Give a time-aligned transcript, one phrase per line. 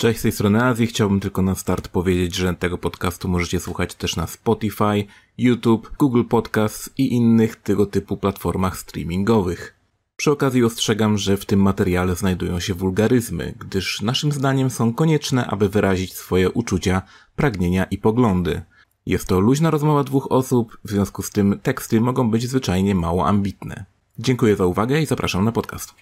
[0.00, 0.86] Cześć, z tej strony Azji.
[0.86, 5.04] Chciałbym tylko na start powiedzieć, że tego podcastu możecie słuchać też na Spotify,
[5.38, 9.74] YouTube, Google Podcasts i innych tego typu platformach streamingowych.
[10.16, 15.46] Przy okazji ostrzegam, że w tym materiale znajdują się wulgaryzmy, gdyż naszym zdaniem są konieczne,
[15.46, 17.02] aby wyrazić swoje uczucia,
[17.36, 18.62] pragnienia i poglądy.
[19.06, 23.26] Jest to luźna rozmowa dwóch osób, w związku z tym teksty mogą być zwyczajnie mało
[23.26, 23.84] ambitne.
[24.18, 25.94] Dziękuję za uwagę i zapraszam na podcast.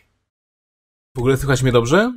[1.17, 2.13] W ogóle słychać mnie dobrze?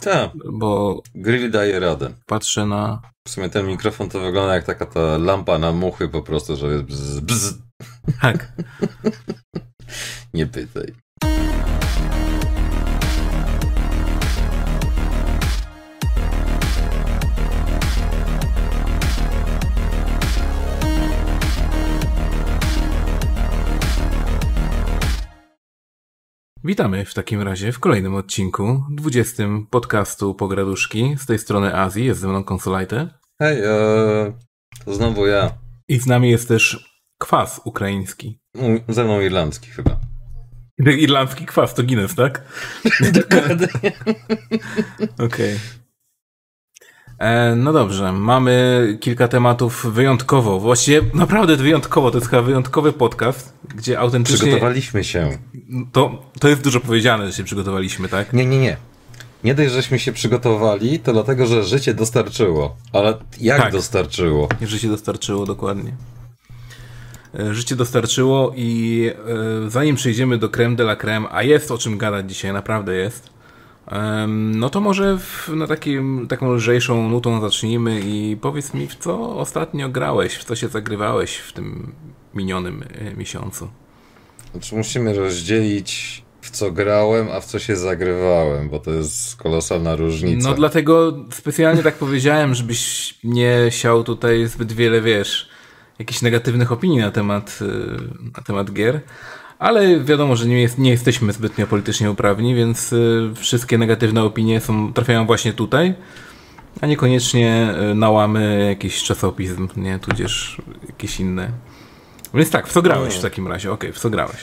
[0.00, 2.10] Tak, Bo grill daje radę.
[2.26, 3.02] patrzę na...
[3.28, 6.66] W sumie ten mikrofon to wygląda jak taka ta lampa na muchy po prostu, że
[6.66, 7.54] jest bzz, bzz.
[8.22, 8.52] Tak.
[10.34, 10.94] Nie pytaj.
[26.64, 31.16] Witamy w takim razie w kolejnym odcinku, 20 podcastu Pograduszki.
[31.18, 33.08] Z tej strony Azji jest ze mną Konsolajte.
[33.42, 34.32] Hej, e,
[34.84, 35.50] to znowu ja.
[35.88, 38.40] I z nami jest też kwas ukraiński.
[38.54, 40.00] U, Ze mną irlandzki chyba.
[40.78, 42.42] Irlandzki kwas to Guinness, tak?
[43.12, 43.92] Dokładnie.
[45.18, 45.54] Okej.
[45.54, 45.79] E,
[47.56, 53.98] No dobrze, mamy kilka tematów wyjątkowo, właściwie naprawdę wyjątkowo, to jest chyba wyjątkowy podcast, gdzie
[53.98, 54.38] autentycznie...
[54.38, 55.38] Przygotowaliśmy się.
[55.92, 58.32] To, to jest dużo powiedziane, że się przygotowaliśmy, tak?
[58.32, 58.76] Nie, nie, nie.
[59.44, 62.76] Nie dość, żeśmy się przygotowali, to dlatego, że życie dostarczyło.
[62.92, 63.72] Ale jak Tak.
[63.72, 64.48] dostarczyło?
[64.62, 65.92] Życie dostarczyło, dokładnie.
[67.38, 69.10] E, Życie dostarczyło i
[69.66, 72.94] e, zanim przejdziemy do creme de la creme, a jest o czym gadać dzisiaj, naprawdę
[72.94, 73.30] jest,
[74.28, 79.36] no to może w, na takim, taką lżejszą nutą zacznijmy i powiedz mi, w co
[79.36, 81.92] ostatnio grałeś, w co się zagrywałeś w tym
[82.34, 83.68] minionym e, miesiącu.
[84.52, 89.96] Znaczy musimy rozdzielić w co grałem, a w co się zagrywałem, bo to jest kolosalna
[89.96, 90.48] różnica.
[90.48, 95.48] No dlatego specjalnie tak powiedziałem, żebyś nie siał tutaj zbyt wiele, wiesz,
[95.98, 97.66] jakichś negatywnych opinii na temat, y,
[98.36, 99.00] na temat gier.
[99.60, 104.60] Ale wiadomo, że nie, jest, nie jesteśmy zbytnio politycznie uprawni, więc y, wszystkie negatywne opinie
[104.60, 105.94] są, trafiają właśnie tutaj,
[106.80, 111.50] a niekoniecznie y, na łamy jakiś czasopizm, nie, tudzież jakieś inne.
[112.34, 113.72] Więc tak, w co grałeś w takim razie?
[113.72, 114.36] Okej, w co grałeś?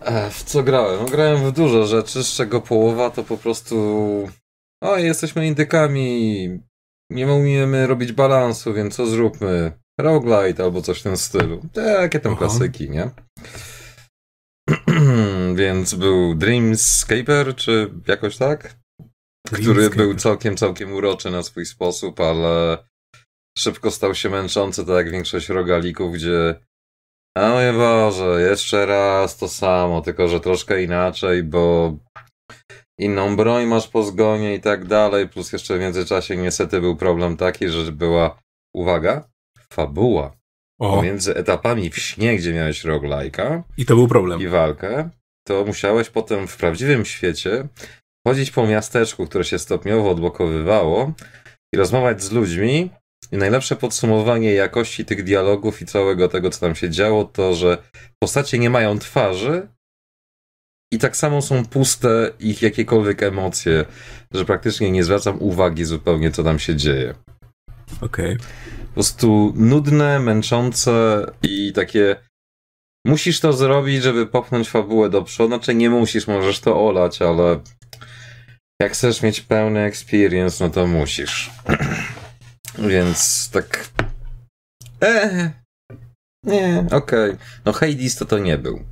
[0.00, 0.98] E, W co grałem?
[1.00, 3.76] No, grałem w dużo rzeczy, z czego połowa to po prostu.
[4.82, 6.48] O, jesteśmy indykami.
[7.10, 9.72] Nie umiemy robić balansu, więc co zróbmy?
[10.00, 11.60] Roguelite albo coś w tym stylu.
[11.72, 12.38] Takie tam Aha.
[12.38, 13.10] klasyki, nie?
[15.54, 18.76] więc był Dreamscaper, czy jakoś tak?
[19.52, 22.78] Który był całkiem, całkiem uroczy na swój sposób, ale
[23.58, 26.54] szybko stał się męczący, tak jak większość rogalików, gdzie
[27.36, 31.96] a moje Boże, jeszcze raz to samo, tylko że troszkę inaczej, bo
[32.98, 37.36] inną broń masz po zgonie i tak dalej, plus jeszcze w międzyczasie niestety był problem
[37.36, 38.38] taki, że była,
[38.74, 39.28] uwaga,
[39.72, 40.37] fabuła
[40.80, 44.40] O, pomiędzy etapami w śnie, gdzie miałeś roguelike'a i to był problem.
[44.40, 45.10] i walkę,
[45.46, 47.68] to musiałeś potem w prawdziwym świecie
[48.26, 51.12] chodzić po miasteczku, które się stopniowo odblokowywało
[51.74, 52.90] i rozmawiać z ludźmi.
[53.32, 57.78] I najlepsze podsumowanie jakości tych dialogów i całego tego, co tam się działo, to, że
[58.22, 59.68] postacie nie mają twarzy
[60.92, 63.84] i tak samo są puste ich jakiekolwiek emocje,
[64.30, 67.14] że praktycznie nie zwracam uwagi zupełnie, co tam się dzieje.
[68.00, 68.36] Okej.
[68.36, 72.16] Po prostu nudne, męczące i takie.
[73.06, 75.48] Musisz to zrobić, żeby popchnąć fabułę do przodu.
[75.48, 77.60] Znaczy nie musisz, możesz to olać, ale
[78.82, 81.50] jak chcesz mieć pełny experience, no to musisz.
[82.90, 83.88] Więc tak.
[85.00, 85.50] Eee.
[86.44, 87.36] Nie, okej.
[87.64, 88.84] No Hades to to nie był.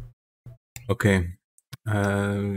[0.88, 1.16] Okej.
[1.16, 1.35] Eee,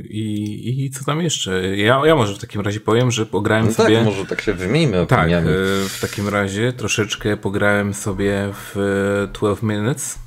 [0.09, 1.77] I, I co tam jeszcze?
[1.77, 3.95] Ja, ja może w takim razie powiem, że pograłem No sobie.
[3.95, 5.47] tak, może tak się wymijmy Tak, opiniami.
[5.49, 5.51] e,
[5.89, 8.77] w takim razie troszeczkę pograłem sobie w
[9.29, 10.19] e, 12 Minutes.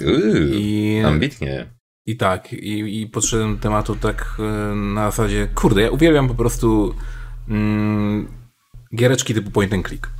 [0.00, 1.66] Uuu, I, ambitnie.
[2.06, 6.34] i tak, i, i podszedłem do tematu tak e, na zasadzie, kurde, ja uwielbiam po
[6.34, 6.94] prostu
[7.48, 8.28] mm,
[8.96, 10.10] giereczki typu point and click.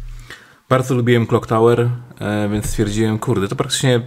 [0.69, 4.01] Bardzo lubiłem Clock Tower, e, więc stwierdziłem, kurde, to praktycznie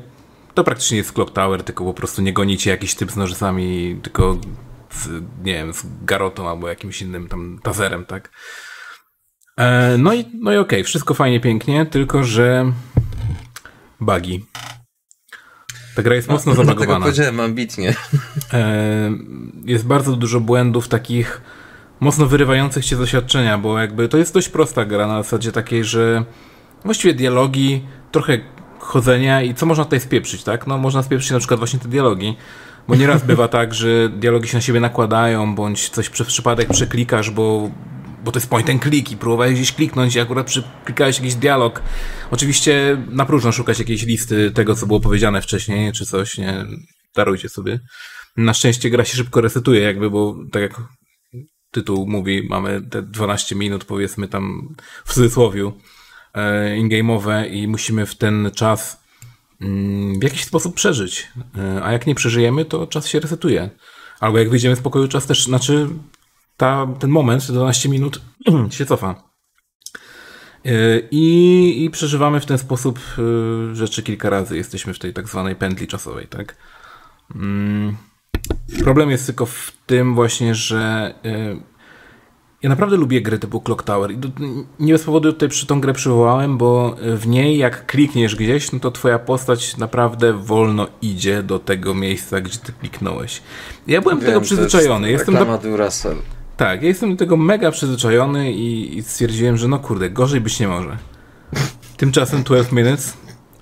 [0.54, 4.38] to praktycznie jest Clock Tower, tylko po prostu nie gonicie jakiś typ z nożycami, tylko
[4.92, 5.08] z,
[5.44, 8.30] nie wiem, z garotą albo jakimś innym tam tazerem, tak?
[9.58, 12.72] E, no i, no i okej, wszystko fajnie, pięknie, tylko że
[14.00, 14.46] bugi.
[15.96, 17.06] Ta gra jest mocno Dlatego zabagowana.
[17.06, 17.96] powiedziałem ambitnie.
[18.54, 19.12] E,
[19.66, 21.42] jest bardzo dużo błędów takich
[22.00, 25.84] mocno wyrywających się z doświadczenia, bo jakby to jest dość prosta gra na zasadzie takiej,
[25.84, 26.24] że
[26.86, 28.40] właściwie dialogi, trochę
[28.80, 30.68] chodzenia i co można tutaj spieprzyć, tak?
[30.68, 32.38] No można spieprzyć na przykład właśnie te dialogi,
[32.88, 37.30] bo nieraz bywa tak, że dialogi się na siebie nakładają, bądź coś przez przypadek przeklikasz,
[37.30, 37.70] bo
[38.24, 40.52] bo to jest point and click i próbowałeś gdzieś kliknąć i akurat
[40.86, 41.82] klikałeś jakiś dialog.
[42.32, 46.66] Oczywiście na próżno szukać jakiejś listy tego, co było powiedziane wcześniej, czy coś, nie,
[47.16, 47.80] darujcie sobie.
[48.38, 50.82] Na szczęście gra się szybko resetuje jakby, bo tak jak
[51.72, 54.76] tytuł mówi, mamy te 12 minut powiedzmy tam
[55.06, 55.74] w cudzysłowiu
[56.78, 59.04] in-game'owe i musimy w ten czas
[59.62, 61.28] mm, w jakiś sposób przeżyć.
[61.58, 63.70] E, a jak nie przeżyjemy, to czas się resetuje.
[64.20, 65.90] Albo jak wyjdziemy z pokoju, czas też, znaczy
[66.58, 68.22] ta, ten moment, te 12 minut
[68.72, 69.24] się cofa.
[70.66, 73.00] E, I, I przeżywamy w ten sposób
[73.74, 74.58] rzeczy kilka razy.
[74.58, 76.56] Jesteśmy w tej tak zwanej pętli czasowej, tak?
[77.36, 77.98] Mm.
[78.84, 81.14] Problem jest tylko w tym właśnie, że
[82.64, 84.18] ja naprawdę lubię gry typu Clock Tower i
[84.80, 88.80] nie bez powodu tutaj przy tą grę przywołałem, bo w niej jak klikniesz gdzieś, no
[88.80, 93.42] to twoja postać naprawdę wolno idzie do tego miejsca, gdzie ty kliknąłeś.
[93.88, 95.12] Ja byłem do tego przyzwyczajony.
[95.12, 95.58] Jestem do...
[95.58, 96.16] Duracell.
[96.58, 100.60] Tak, ja jestem do tego mega przyzwyczajony i, i stwierdziłem, że no kurde, gorzej być
[100.60, 100.98] nie może.
[101.98, 103.14] Tymczasem 12 minutes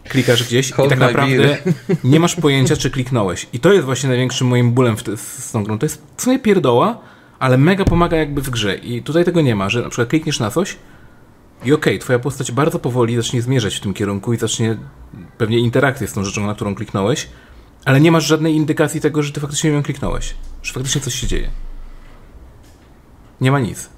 [0.04, 1.58] klikasz gdzieś Hold i tak naprawdę
[2.04, 3.48] nie masz pojęcia, czy kliknąłeś.
[3.54, 5.80] I to jest właśnie największym moim bólem w te, z tą grą.
[5.80, 6.98] To jest w sumie pierdoła,
[7.40, 8.76] ale mega pomaga jakby w grze.
[8.76, 10.78] I tutaj tego nie ma, że na przykład klikniesz na coś
[11.64, 14.78] i okej, okay, twoja postać bardzo powoli zacznie zmierzać w tym kierunku i zacznie
[15.38, 17.30] pewnie interakcję z tą rzeczą, na którą kliknąłeś,
[17.86, 20.36] ale nie masz żadnej indykacji tego, że ty faktycznie ją kliknąłeś.
[20.64, 21.50] Że faktycznie coś się dzieje.
[23.42, 23.90] Nie ma nic.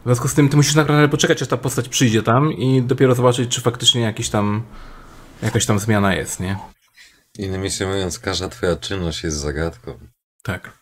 [0.00, 3.14] W związku z tym ty musisz naprawdę poczekać, aż ta postać przyjdzie tam i dopiero
[3.14, 4.62] zobaczyć, czy faktycznie jakiś tam,
[5.42, 6.58] jakaś tam zmiana jest, nie?
[7.38, 9.98] Innymi słowy mówiąc, każda twoja czynność jest zagadką.
[10.42, 10.79] Tak.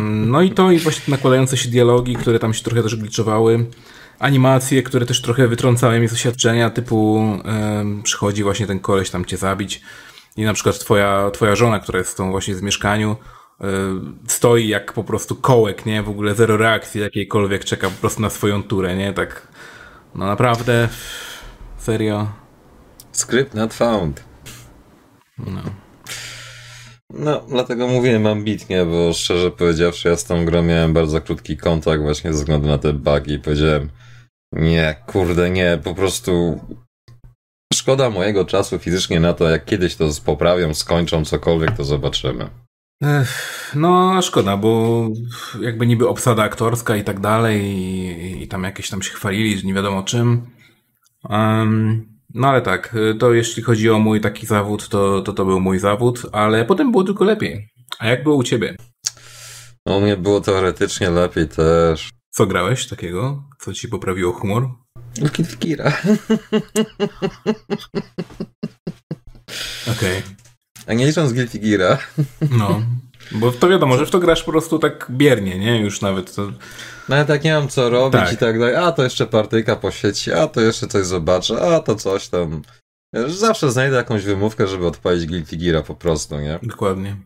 [0.00, 3.66] No i to i właśnie nakładające się dialogi, które tam się trochę też gliczowały.
[4.18, 9.24] Animacje, które też trochę wytrącały mi z doświadczenia, typu um, przychodzi właśnie ten koleś tam
[9.24, 9.80] cię zabić
[10.36, 13.16] i na przykład twoja, twoja żona, która jest w tą właśnie z mieszkaniu,
[14.26, 16.02] stoi jak po prostu kołek, nie?
[16.02, 19.12] W ogóle zero reakcji jakiejkolwiek, czeka po prostu na swoją turę, nie?
[19.12, 19.48] Tak,
[20.14, 20.88] no naprawdę,
[21.78, 22.28] serio.
[23.12, 24.24] Script not found.
[25.38, 25.87] No.
[27.10, 32.02] No, dlatego mówiłem ambitnie, bo szczerze powiedziawszy, ja z tą grą miałem bardzo krótki kontakt
[32.02, 33.90] właśnie ze względu na te bugi i powiedziałem
[34.52, 36.60] nie, kurde, nie, po prostu
[37.74, 42.50] szkoda mojego czasu fizycznie na to, jak kiedyś to poprawią, skończą cokolwiek, to zobaczymy.
[43.02, 45.08] Ech, no, szkoda, bo
[45.60, 49.66] jakby niby obsada aktorska i tak dalej i, i tam jakieś tam się chwalili, że
[49.66, 50.46] nie wiadomo czym.
[51.24, 55.60] Um, no ale tak, to jeśli chodzi o mój taki zawód, to, to to był
[55.60, 57.68] mój zawód, ale potem było tylko lepiej.
[57.98, 58.76] A jak było u ciebie?
[59.86, 62.10] U mnie było teoretycznie lepiej też.
[62.30, 63.44] Co grałeś takiego?
[63.58, 64.68] Co ci poprawiło humor?
[65.22, 65.92] Wicked Kira.
[69.92, 70.18] Okej.
[70.18, 70.22] Okay.
[70.86, 71.98] A nie licząc Guilty Geara.
[72.50, 72.82] No.
[73.32, 75.80] Bo to wiadomo, że w to grasz po prostu tak biernie, nie?
[75.80, 76.52] Już nawet to...
[77.08, 78.32] Nawet jak nie mam co robić tak.
[78.32, 81.80] i tak dalej, a to jeszcze partyjka po sieci, a to jeszcze coś zobaczę, a
[81.80, 82.62] to coś tam.
[83.26, 86.58] Zawsze znajdę jakąś wymówkę, żeby odpalić Guilty Geara po prostu, nie?
[86.62, 87.16] Dokładnie.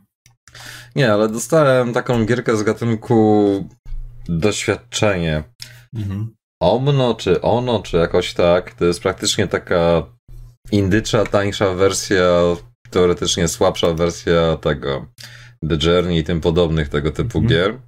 [0.96, 3.68] Nie, ale dostałem taką gierkę z gatunku
[4.28, 5.42] doświadczenie.
[5.94, 6.34] Mhm.
[6.62, 8.74] Omno, czy ono, czy jakoś tak.
[8.74, 10.02] To jest praktycznie taka
[10.72, 12.26] indycza, tańsza wersja,
[12.90, 15.06] teoretycznie słabsza wersja tego
[15.68, 17.50] The Journey i tym podobnych tego typu mm.
[17.50, 17.78] gier.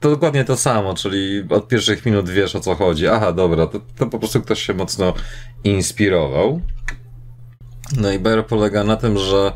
[0.00, 3.08] To dokładnie to samo, czyli od pierwszych minut wiesz o co chodzi.
[3.08, 5.14] Aha, dobra, to, to po prostu ktoś się mocno
[5.64, 6.60] inspirował.
[7.96, 9.52] No i BR polega na tym, że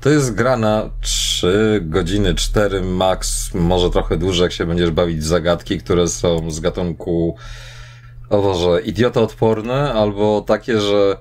[0.00, 5.18] to jest gra na 3 godziny, 4 max, może trochę dłużej, jak się będziesz bawić
[5.18, 7.36] w zagadki, które są z gatunku
[8.30, 11.16] o Boże, idiota odporne, albo takie, że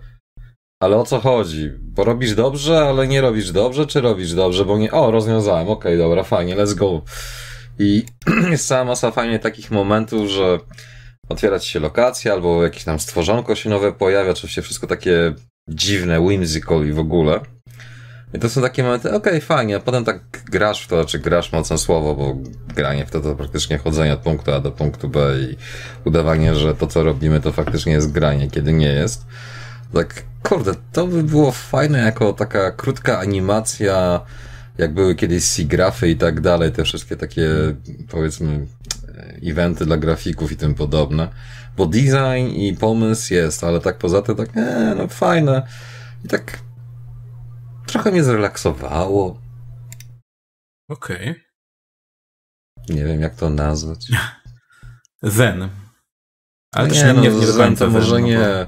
[0.84, 1.72] ale o co chodzi?
[1.80, 4.92] Bo robisz dobrze, ale nie robisz dobrze, czy robisz dobrze, bo nie...
[4.92, 7.02] O, rozwiązałem, okej, okay, dobra, fajnie, let's go.
[7.80, 8.06] I
[8.52, 10.60] jest cała masa fajnie takich momentów, że
[11.30, 15.34] otwiera ci się lokacja, albo jakieś tam stworzonko się nowe pojawia, oczywiście wszystko takie
[15.68, 17.40] dziwne, whimsical i w ogóle.
[18.34, 21.20] I to są takie momenty, okej, okay, fajnie, a potem tak grasz w to, znaczy
[21.20, 22.36] grasz mocne słowo, bo
[22.76, 25.58] granie w to to praktycznie chodzenie od punktu A do punktu B i
[26.06, 29.26] udawanie, że to co robimy to faktycznie jest granie, kiedy nie jest.
[29.94, 34.22] Tak, kurde, to by było fajne jako taka krótka animacja,
[34.78, 37.50] jak były kiedyś SIGRAFy i tak dalej, te wszystkie takie,
[38.10, 38.68] powiedzmy,
[39.44, 41.28] eventy dla grafików i tym podobne.
[41.78, 45.68] Bo design i pomysł jest, ale tak poza tym tak, e, no fajne.
[46.26, 46.60] I tak
[47.86, 49.42] trochę mnie zrelaksowało.
[50.90, 51.30] Okej.
[51.30, 51.36] Okay.
[52.90, 54.08] Nie wiem, jak to nazwać.
[55.24, 55.70] Zen.
[56.72, 58.68] Ale no nie, no, nie, nie do końca może zen, no nie.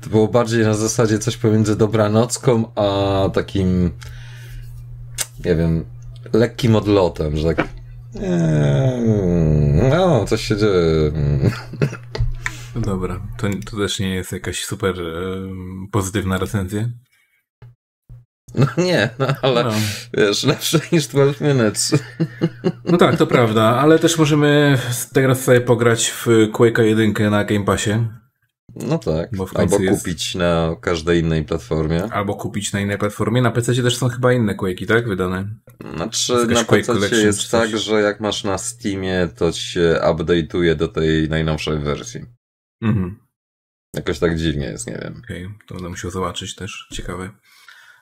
[0.00, 3.90] To było bardziej na zasadzie coś pomiędzy dobranocką, a takim,
[5.44, 5.84] nie wiem,
[6.32, 7.68] lekkim odlotem, że tak
[8.14, 11.12] Eee, no, coś się dzieje.
[12.74, 15.04] No dobra, to, to też nie jest jakaś super e,
[15.92, 16.88] pozytywna recenzja.
[18.54, 19.70] No nie, no ale no.
[20.14, 22.02] wiesz, lepsze niż 12 Minutes.
[22.84, 24.78] No tak, to prawda, ale też możemy
[25.12, 27.90] teraz sobie pograć w Quake'a 1 na Game Passie.
[28.86, 29.98] No tak, albo jest...
[29.98, 32.04] kupić na każdej innej platformie.
[32.04, 33.42] Albo kupić na innej platformie.
[33.42, 35.08] Na PC też są chyba inne Quake'i, tak?
[35.08, 35.48] Wydane.
[35.94, 40.88] Znaczy na PC jest tak, że jak masz na Steamie, to ci się update'uje do
[40.88, 42.24] tej najnowszej wersji.
[42.82, 43.18] Mhm.
[43.96, 45.22] Jakoś tak dziwnie jest, nie wiem.
[45.24, 46.88] Okej, okay, to będę musiał zobaczyć też.
[46.92, 47.30] Ciekawe.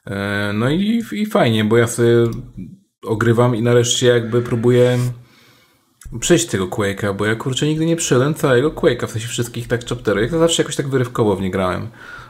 [0.06, 2.12] E, no i, i fajnie, bo ja sobie
[3.02, 4.98] ogrywam i nareszcie jakby próbuję
[6.20, 9.84] przejść tego Quake'a, bo ja kurczę nigdy nie przyszedłem całego Quake'a, w sensie wszystkich tak
[9.84, 10.32] chapterów.
[10.32, 11.88] Ja zawsze jakoś tak wyrywkowo w nie grałem.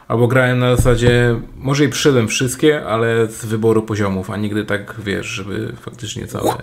[0.09, 4.95] Albo grałem na zasadzie, może i przyszedłem wszystkie, ale z wyboru poziomów, a nigdy tak,
[4.99, 6.54] wiesz, żeby faktycznie całe,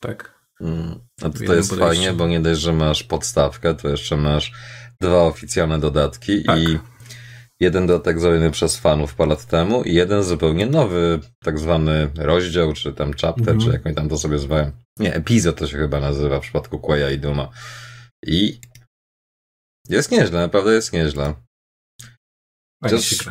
[0.00, 0.36] tak.
[0.60, 1.00] Mm.
[1.22, 1.76] A to, to jest podejście.
[1.76, 4.52] fajnie, bo nie dość, że masz podstawkę, to jeszcze masz
[5.00, 6.58] dwa oficjalne dodatki tak.
[6.58, 6.78] i
[7.60, 12.72] jeden dodatek zrobiony przez fanów parę lat temu i jeden zupełnie nowy, tak zwany rozdział,
[12.72, 13.64] czy tam chapter, mm -hmm.
[13.64, 14.70] czy jak oni tam to sobie zwają.
[14.98, 17.50] Nie, epizod to się chyba nazywa w przypadku Quaya i Duma.
[18.26, 18.60] I
[19.88, 21.34] jest nieźle, naprawdę jest nieźle.
[22.82, 23.26] Chociaż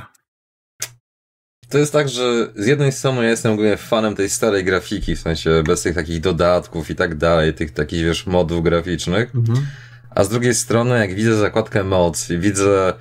[1.70, 5.20] to jest tak, że z jednej strony ja jestem ogólnie fanem tej starej grafiki, w
[5.20, 9.62] sensie bez tych takich dodatków i tak dalej, tych takich, wiesz, modów graficznych, -hmm.
[10.10, 12.94] a z drugiej strony jak widzę zakładkę moc i widzę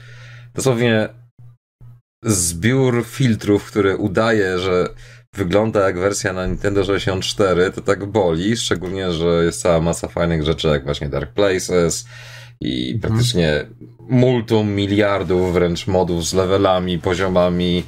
[0.55, 1.09] dosłownie
[2.23, 4.89] zbiór filtrów, który udaje, że
[5.37, 10.45] wygląda jak wersja na Nintendo 64, to tak boli, szczególnie, że jest cała masa fajnych
[10.45, 12.07] rzeczy, jak właśnie Dark Places
[12.61, 13.01] i mhm.
[13.01, 13.67] praktycznie
[14.09, 17.85] multum miliardów wręcz modów z levelami, poziomami,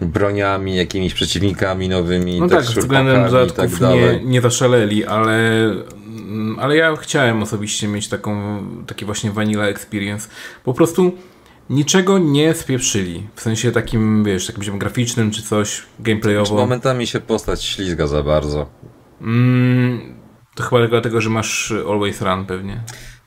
[0.00, 5.70] broniami, jakimiś przeciwnikami nowymi, No tak, względem tak dodatków tak nie, nie zaszaleli, ale,
[6.58, 10.28] ale ja chciałem osobiście mieć taką, taki właśnie vanilla experience.
[10.64, 11.12] Po prostu
[11.70, 13.26] niczego nie spieprzyli.
[13.34, 16.46] W sensie takim, wiesz, takim graficznym czy coś, gameplayowo.
[16.46, 18.66] Znaczy, momentami się postać ślizga za bardzo.
[19.20, 20.14] Mm,
[20.54, 22.80] to chyba tylko dlatego, że masz Always Run pewnie.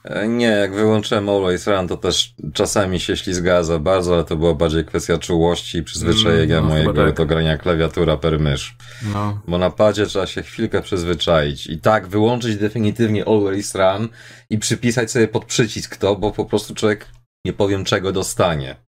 [0.03, 4.35] E, nie, jak wyłączyłem Always Run, to też czasami się ślizgała za bardzo, ale to
[4.35, 7.15] była bardziej kwestia czułości i przyzwyczajenia mm, no, mojego tak.
[7.15, 8.75] do grania klawiatura per mysz.
[9.13, 9.41] No.
[9.47, 11.67] Bo na padzie trzeba się chwilkę przyzwyczaić.
[11.67, 14.09] I tak, wyłączyć definitywnie Always Run
[14.49, 17.05] i przypisać sobie pod przycisk to, bo po prostu człowiek
[17.45, 18.85] nie powiem czego dostanie.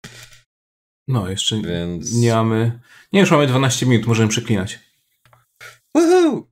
[1.09, 2.13] No, jeszcze Więc...
[2.13, 2.81] nie mamy.
[3.13, 4.79] Nie, już mamy 12 minut, możemy przeklinać.
[5.97, 6.49] Woohoo!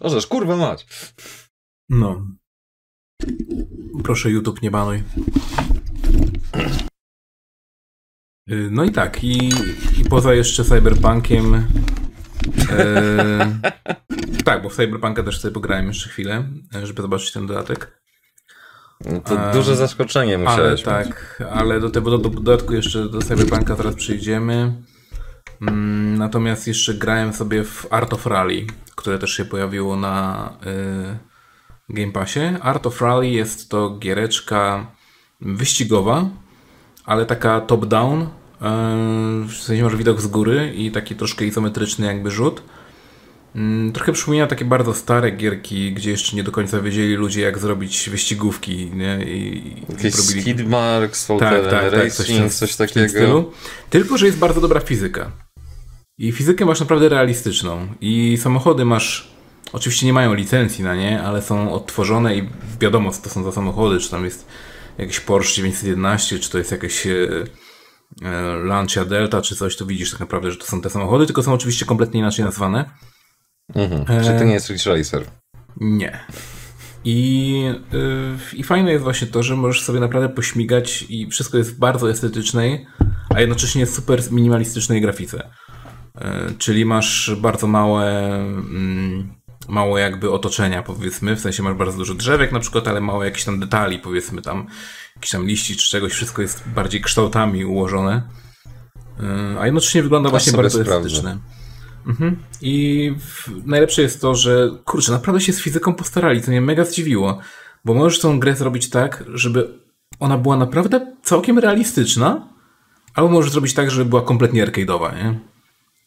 [0.00, 0.86] Orzesz, kurwa mać.
[1.88, 2.26] No.
[4.04, 5.02] Proszę YouTube, nie banuj.
[8.50, 9.48] Y, no i tak, i,
[10.00, 11.54] i poza jeszcze Cyberpunkiem.
[12.70, 13.58] E,
[14.44, 16.48] tak, bo w Cyberpunka też sobie pograłem jeszcze chwilę,
[16.82, 18.02] żeby zobaczyć ten dodatek.
[19.04, 23.76] No to duże zaskoczenie musiałeś ale, Tak, ale do tego do, dodatku jeszcze do Cyberpunka
[23.76, 24.72] zaraz przyjdziemy.
[25.60, 30.50] Mm, natomiast jeszcze grałem sobie w Art of Rally, które też się pojawiło na
[31.88, 32.40] y, Game Passie.
[32.60, 34.86] Art of Rally jest to giereczka
[35.40, 36.28] wyścigowa,
[37.04, 38.22] ale taka top-down.
[38.22, 38.26] Y,
[39.48, 42.62] w sensie masz widok z góry i taki troszkę izometryczny jakby rzut.
[43.56, 47.58] Mm, trochę przypomina takie bardzo stare gierki, gdzie jeszcze nie do końca wiedzieli ludzie, jak
[47.58, 48.90] zrobić wyścigówki.
[48.94, 49.24] Nie?
[49.24, 50.42] I, Jakieś i robili...
[50.42, 53.08] Skidmarks, tak, tak, tak, Racing, coś, coś takiego.
[53.08, 53.52] Stylu.
[53.90, 55.30] Tylko, że jest bardzo dobra fizyka.
[56.18, 57.88] I fizykę masz naprawdę realistyczną.
[58.00, 59.30] I samochody masz,
[59.72, 62.48] oczywiście nie mają licencji na nie, ale są odtworzone i
[62.80, 64.46] wiadomo, co to są za samochody, czy tam jest
[64.98, 67.12] jakiś Porsche 911, czy to jest jakieś e,
[68.22, 71.42] e, Lancia Delta, czy coś, to widzisz tak naprawdę, że to są te samochody, tylko
[71.42, 72.90] są oczywiście kompletnie inaczej nazwane.
[73.74, 74.18] Mhm.
[74.18, 74.24] E...
[74.24, 75.24] Czy to nie jest Ridge Racer?
[75.80, 76.18] Nie.
[77.04, 77.52] I,
[77.92, 81.78] yy, I fajne jest właśnie to, że możesz sobie naprawdę pośmigać i wszystko jest w
[81.78, 82.86] bardzo estetycznej,
[83.34, 85.50] a jednocześnie super minimalistycznej grafice.
[86.14, 86.22] Yy,
[86.58, 88.04] czyli masz bardzo małe,
[88.72, 89.24] yy,
[89.68, 93.44] małe jakby otoczenia powiedzmy, w sensie masz bardzo dużo drzewek na przykład, ale mało jakichś
[93.44, 94.66] tam detali powiedzmy tam,
[95.16, 98.22] jakiś tam liści czy czegoś, wszystko jest bardziej kształtami ułożone.
[99.20, 101.38] Y, a jednocześnie wygląda właśnie bardzo estetycznie.
[102.06, 102.36] Mhm.
[102.62, 103.12] I
[103.64, 107.38] najlepsze jest to, że kurczę, naprawdę się z fizyką postarali, co mnie mega zdziwiło.
[107.84, 109.68] Bo możesz tą grę zrobić tak, żeby
[110.20, 112.48] ona była naprawdę całkiem realistyczna,
[113.14, 115.38] albo możesz zrobić tak, żeby była kompletnie arcade'owa, nie?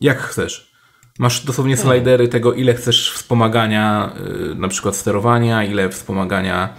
[0.02, 0.72] Jak chcesz.
[1.20, 1.94] Masz dosłownie hmm.
[1.94, 4.14] slidery tego, ile chcesz wspomagania,
[4.50, 6.74] yy, na przykład sterowania, ile wspomagania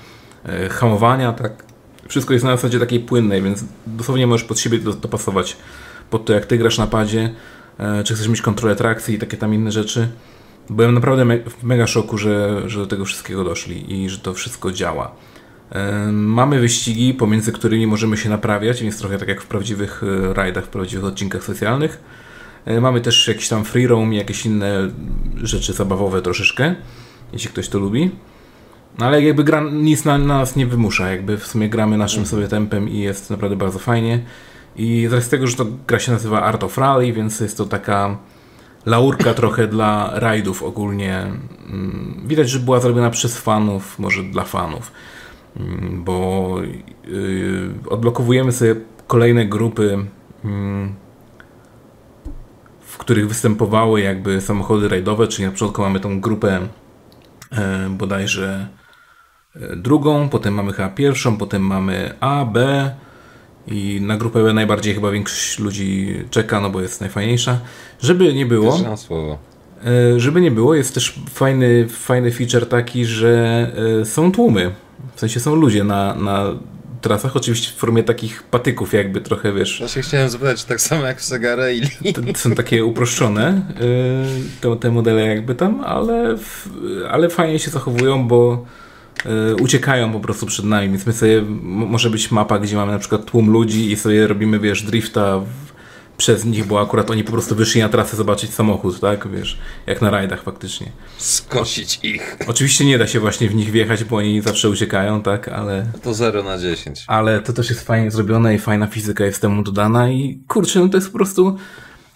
[0.44, 1.64] yy, hamowania, tak?
[2.08, 5.56] Wszystko jest na zasadzie takiej płynnej, więc dosłownie możesz pod siebie dopasować
[6.10, 7.34] pod to, jak ty grasz na padzie.
[7.78, 10.08] E, czy chcesz mieć kontrolę trakcji i takie tam inne rzeczy.
[10.70, 14.34] byłem naprawdę me w mega szoku, że, że do tego wszystkiego doszli i że to
[14.34, 15.14] wszystko działa.
[16.12, 20.64] Mamy wyścigi, pomiędzy którymi możemy się naprawiać, więc trochę tak jak w prawdziwych e, rajdach,
[20.64, 22.00] w prawdziwych odcinkach specjalnych.
[22.64, 24.90] E, mamy też jakiś tam free roam i jakieś inne
[25.42, 26.74] rzeczy zabawowe troszeczkę,
[27.32, 28.10] jeśli ktoś to lubi.
[28.98, 32.26] No ale jakby gra nic na, na nas nie wymusza, jakby w sumie gramy naszym
[32.26, 34.20] sobie tempem i jest naprawdę bardzo fajnie.
[34.80, 38.18] I z tego, że to gra się nazywa Art of Rally, więc jest to taka
[38.86, 41.18] laurka trochę dla rajdów ogólnie.
[41.18, 44.92] Mm, widać, że była zrobiona przez fanów, może dla fanów.
[45.56, 46.56] Mm, bo
[47.04, 48.74] yy, odblokowujemy sobie
[49.06, 50.06] kolejne grupy,
[50.44, 50.94] mm,
[52.80, 56.60] w których występowały jakby samochody rajdowe, czyli na początku mamy tą grupę
[57.52, 58.68] e, bodajże
[59.56, 62.90] e, drugą, potem mamy chyba pierwszą, potem mamy A, B
[63.66, 67.60] i na grupę B najbardziej chyba większość ludzi czeka, no bo jest najfajniejsza.
[68.00, 68.96] Żeby nie było...
[68.96, 69.38] słowo.
[69.84, 73.66] E, żeby nie było, jest też fajny, fajny feature taki, że
[74.04, 74.70] są tłumy
[75.16, 76.46] w sensie są ludzie na, na
[77.00, 79.78] trasach, oczywiście w formie takich patyków jakby trochę, wiesz.
[79.78, 81.86] Właśnie chciałem zapytać, tak samo jak w Sega Rally.
[82.36, 83.62] Są takie uproszczone
[84.60, 86.36] te, te modele jakby tam, ale,
[87.10, 88.64] ale fajnie się zachowują, bo
[89.60, 93.24] uciekają po prostu przed nami, więc my sobie, może być mapa, gdzie mamy na przykład
[93.24, 95.46] tłum ludzi i sobie robimy, wiesz, drifta w,
[96.16, 100.02] przez nich, bo akurat oni po prostu wyszli na trasę zobaczyć samochód, tak, wiesz, jak
[100.02, 100.92] na rajdach faktycznie.
[101.18, 102.36] Skosić ich.
[102.46, 105.86] Oczywiście nie da się właśnie w nich wjechać, bo oni zawsze uciekają, tak, ale...
[106.02, 107.04] To 0 na 10.
[107.06, 110.88] Ale to też jest fajnie zrobione i fajna fizyka jest temu dodana i kurczę, no
[110.88, 111.56] to jest po prostu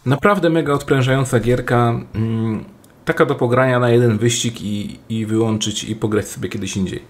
[0.06, 2.73] naprawdę mega odprężająca gierka, mm,
[3.04, 7.02] taka do pogrania na jeden wyścig i, i wyłączyć i pograć sobie kiedyś indziej.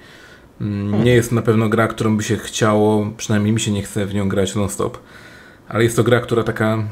[0.60, 4.06] Mm, nie jest na pewno gra, którą by się chciało, przynajmniej mi się nie chce
[4.06, 4.98] w nią grać non-stop
[5.68, 6.88] ale jest to gra, która taka,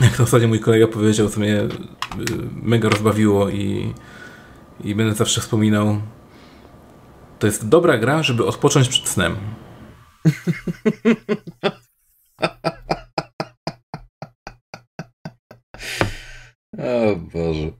[0.00, 1.68] jak to w zasadzie mój kolega powiedział, co mnie y,
[2.62, 3.94] mega rozbawiło i,
[4.84, 6.00] i będę zawsze wspominał.
[7.38, 9.36] To jest dobra gra, żeby odpocząć przed snem.
[16.78, 17.70] o Boże.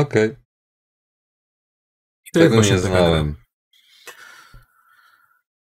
[0.00, 0.24] Okej.
[0.24, 0.36] Okay.
[2.32, 3.36] Tego nie znałem.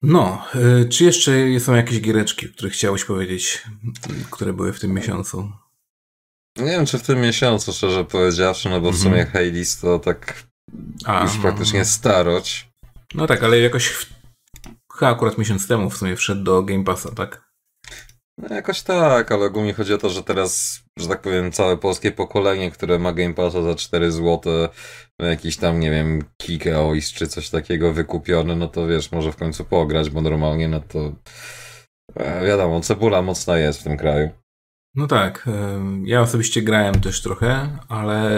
[0.02, 3.62] No, y, czy jeszcze są jakieś giereczki, o których chciałeś powiedzieć,
[4.30, 5.52] które były w tym miesiącu?
[6.56, 9.32] Nie wiem, czy w tym miesiącu, szczerze powiedziawszy, no bo w sumie mhm.
[9.32, 10.42] Hades to tak
[11.04, 11.84] A, już praktycznie no.
[11.84, 12.68] starość.
[13.14, 14.12] No tak, ale jakoś w...
[14.98, 17.43] chyba akurat miesiąc temu w sumie wszedł do Game Passa, tak?
[18.38, 22.12] No jakoś tak, ale ogólnie chodzi o to, że teraz, że tak powiem, całe polskie
[22.12, 24.68] pokolenie, które ma Game Passa za 4 zł,
[25.18, 29.64] jakiś tam, nie wiem, Kikeois czy coś takiego wykupiony, no to wiesz, może w końcu
[29.64, 31.12] pograć, bo normalnie no to
[32.16, 34.30] e, wiadomo, cebula mocna jest w tym kraju.
[34.94, 35.48] No tak,
[36.04, 38.30] ja osobiście grałem też trochę, ale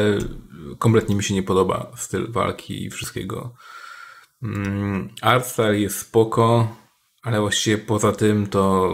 [0.79, 3.55] kompletnie mi się nie podoba styl walki i wszystkiego.
[4.43, 6.77] Mm, Artstyle jest spoko,
[7.23, 8.91] ale właściwie poza tym to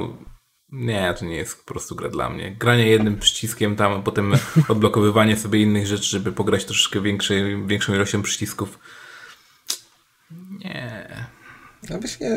[0.73, 2.57] nie, to nie jest po prostu gra dla mnie.
[2.57, 4.33] Granie jednym przyciskiem tam, a potem
[4.69, 8.79] odblokowywanie sobie innych rzeczy, żeby pograć troszeczkę większej, większą ilością przycisków.
[10.51, 11.09] Nie.
[11.91, 12.31] Ja właśnie,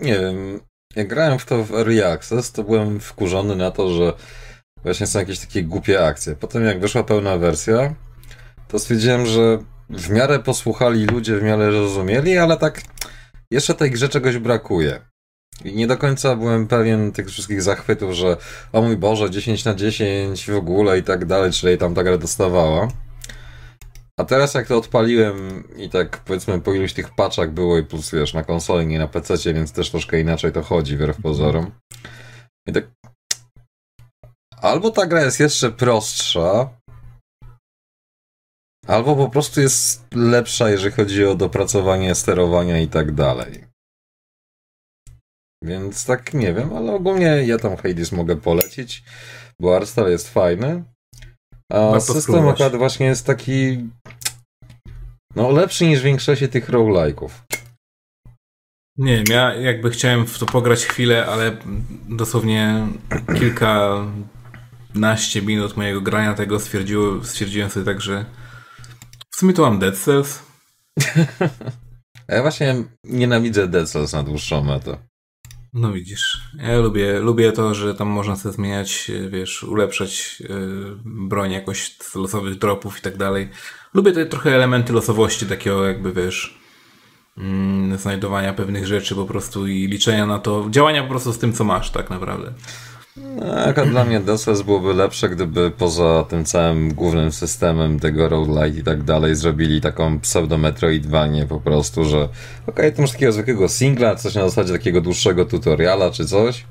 [0.00, 0.60] nie wiem,
[0.96, 4.12] jak grałem w to w Early Access, to byłem wkurzony na to, że
[4.82, 6.36] właśnie są jakieś takie głupie akcje.
[6.36, 7.94] Potem jak wyszła pełna wersja,
[8.68, 9.58] to stwierdziłem, że
[9.90, 12.82] w miarę posłuchali ludzie, w miarę rozumieli, ale tak
[13.50, 15.00] jeszcze tej grze czegoś brakuje.
[15.64, 18.36] I nie do końca byłem pewien tych wszystkich zachwytów, że
[18.72, 22.18] o mój Boże, 10 na 10 w ogóle i tak dalej, czyli tam ta gra
[22.18, 22.88] dostawała.
[24.20, 28.10] A teraz jak to odpaliłem i tak powiedzmy po iluś tych paczach było i plus
[28.10, 31.70] wiesz na konsoli, nie na PC, więc też troszkę inaczej to chodzi wbrew pozorom.
[32.68, 32.84] I tak
[34.62, 36.68] albo ta gra jest jeszcze prostsza,
[38.86, 43.75] albo po prostu jest lepsza, jeżeli chodzi o dopracowanie sterowania i tak dalej.
[45.62, 49.04] Więc tak nie wiem, ale ogólnie ja tam Hades mogę polecić,
[49.60, 50.84] bo Arstar jest fajny.
[51.72, 52.54] A Warto system spróbować.
[52.54, 53.88] akurat właśnie jest taki
[55.36, 57.30] no lepszy niż większość tych roguelike'ów.
[58.98, 61.56] Nie wiem, ja jakby chciałem w to pograć chwilę, ale
[62.08, 62.86] dosłownie
[63.38, 68.24] kilkanaście minut mojego grania tego stwierdziło, stwierdziłem sobie tak, że
[69.34, 70.42] w sumie to mam Dead Cells.
[72.28, 74.96] ja właśnie nienawidzę Dead Cells na dłuższą metę.
[75.78, 80.48] No widzisz, ja lubię, lubię to, że tam można sobie zmieniać, e, wiesz, ulepszać yy,
[81.04, 83.48] broń jakoś z losowych dropów i tak dalej.
[83.94, 86.58] Lubię te trochę elementy losowości, takiego jakby, wiesz,
[87.36, 91.52] yy, znajdowania pewnych rzeczy po prostu i liczenia na to, działania po prostu z tym,
[91.52, 92.52] co masz tak naprawdę.
[93.76, 98.82] A dla mnie DSS byłoby lepsze, gdyby poza tym całym głównym systemem tego roguelite i
[98.82, 102.30] tak dalej zrobili taką pseudo-metroidvanię po prostu, że okej,
[102.66, 106.64] okay, to masz takiego zwykłego singla, coś na zasadzie takiego dłuższego tutoriala czy coś,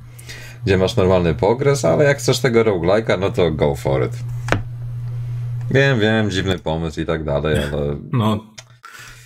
[0.65, 4.13] gdzie masz normalny progres, ale jak chcesz tego roguelike'a, no to go for it.
[5.71, 7.97] Wiem, wiem, dziwny pomysł i tak dalej, ale...
[8.11, 8.45] No,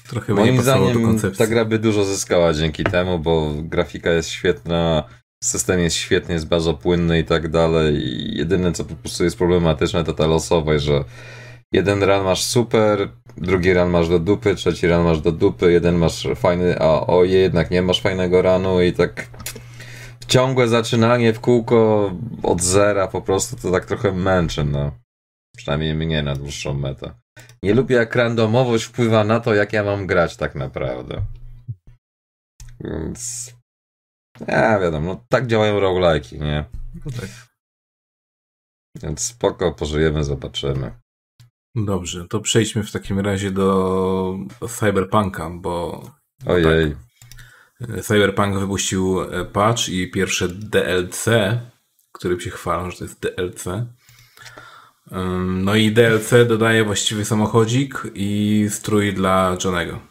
[0.10, 5.04] trochę Moim zdaniem ta gra by dużo zyskała dzięki temu, bo grafika jest świetna,
[5.44, 8.02] system jest świetny, jest bardzo płynny i tak dalej.
[8.38, 11.04] Jedyne, co po prostu jest problematyczne, to ta losowość, że
[11.72, 15.96] jeden run masz super, drugi run masz do dupy, trzeci run masz do dupy, jeden
[15.96, 19.28] masz fajny, a oje, jednak nie masz fajnego runu i tak
[20.28, 22.12] ciągłe zaczynanie w kółko
[22.44, 24.92] od zera po prostu to tak trochę męczy, no.
[25.58, 27.14] Przynajmniej mnie na dłuższą metę.
[27.64, 31.22] Nie lubię jak randomowość wpływa na to, jak ja mam grać tak naprawdę.
[32.80, 33.54] Więc
[34.48, 36.66] ja wiadomo, no tak działają roguelike'i, nie?
[37.06, 37.30] No tak.
[38.96, 40.92] Więc spoko, pożyjemy, zobaczymy.
[41.76, 46.04] Dobrze, to przejdźmy w takim razie do Cyberpunka, bo...
[46.46, 46.96] Ojej.
[47.80, 51.26] Tak, Cyberpunk wypuścił e, patch i pierwsze DLC,
[52.12, 53.66] którym się chwalą, że to jest DLC.
[55.48, 60.09] No i DLC dodaje właściwie samochodzik i strój dla Johnego.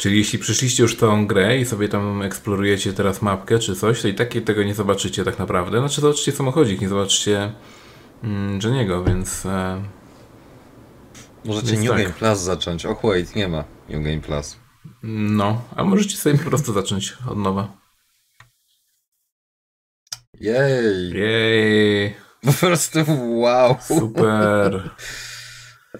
[0.00, 4.08] Czyli jeśli przyszliście już tą grę i sobie tam eksplorujecie teraz mapkę czy coś, to
[4.08, 5.78] i tak tego nie zobaczycie tak naprawdę.
[5.78, 7.52] Znaczy zobaczycie samochodzik, nie zobaczycie
[8.22, 9.46] mm, Jeniego, więc...
[9.46, 9.82] E,
[11.44, 12.02] Możecie więc New tak.
[12.02, 12.86] Game Plus zacząć.
[12.86, 14.56] Och wait, nie ma New Game Plus.
[15.02, 17.76] No, a możecie sobie po prostu zacząć od nowa.
[20.34, 21.10] Jej!
[21.12, 22.14] Jej!
[22.42, 22.98] Po prostu
[23.40, 23.76] wow!
[23.80, 24.90] Super!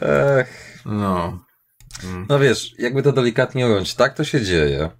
[0.01, 0.83] Ech.
[0.87, 1.50] No.
[2.05, 2.27] Mm.
[2.29, 4.91] No wiesz, jakby to delikatnie ująć, tak to się dzieje,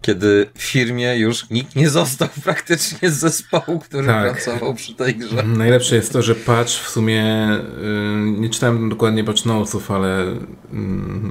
[0.00, 4.32] kiedy w firmie już nikt nie został praktycznie z zespołu, który tak.
[4.32, 5.42] pracował przy tej grze.
[5.42, 7.48] Najlepsze jest to, że patch w sumie,
[7.82, 10.24] yy, nie czytałem dokładnie patch notesów, ale,
[10.72, 10.78] yy,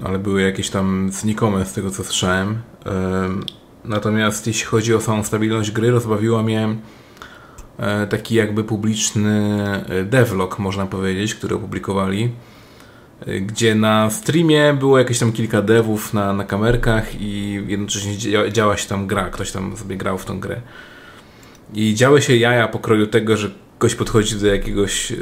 [0.03, 2.61] ale były jakieś tam znikome z tego co słyszałem.
[2.85, 2.91] Yy,
[3.83, 6.75] natomiast jeśli chodzi o samą stabilność gry, rozbawiło mnie
[8.03, 9.59] y, taki jakby publiczny
[10.01, 12.31] y, devlog, można powiedzieć, który opublikowali
[13.41, 18.77] gdzie na streamie było jakieś tam kilka devów na, na kamerkach i jednocześnie dzia działa
[18.77, 20.61] się tam gra, ktoś tam sobie grał w tą grę.
[21.73, 25.15] I działy się jaja pokroju tego, że ktoś podchodzi do jakiegoś e,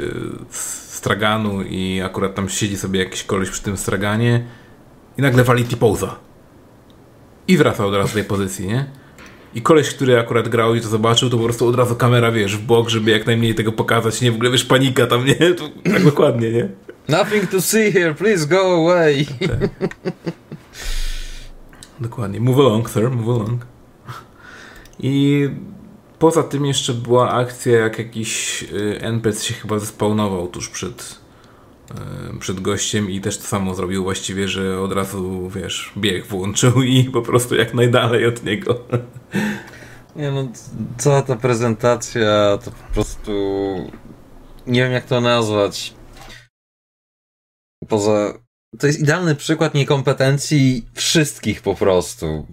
[0.50, 4.44] straganu i akurat tam siedzi sobie jakiś koleś przy tym straganie
[5.18, 6.16] i nagle wali T-poza.
[7.48, 8.86] I wraca od razu do tej pozycji, nie?
[9.54, 12.56] I koleś, który akurat grał i to zobaczył, to po prostu od razu kamera, wiesz,
[12.56, 14.32] w bok, żeby jak najmniej tego pokazać, nie?
[14.32, 15.34] W ogóle, wiesz, panika tam, nie?
[15.34, 16.68] To, tak dokładnie, nie?
[17.08, 19.26] Nothing to see here, please go away.
[19.42, 19.68] Okay.
[22.00, 22.40] Dokładnie.
[22.40, 23.66] Move along, sir, move along.
[25.00, 25.48] I
[26.18, 31.18] poza tym jeszcze była akcja, jak jakiś y, NPC się chyba zespawnował tuż przed,
[32.34, 36.82] y, przed gościem i też to samo zrobił właściwie, że od razu, wiesz, bieg włączył
[36.82, 38.80] i po prostu jak najdalej od niego.
[40.16, 40.48] Nie no,
[40.98, 43.32] cała ta prezentacja to po prostu
[44.66, 45.97] nie wiem jak to nazwać
[47.88, 48.34] poza.
[48.78, 52.46] To jest idealny przykład niekompetencji wszystkich po prostu.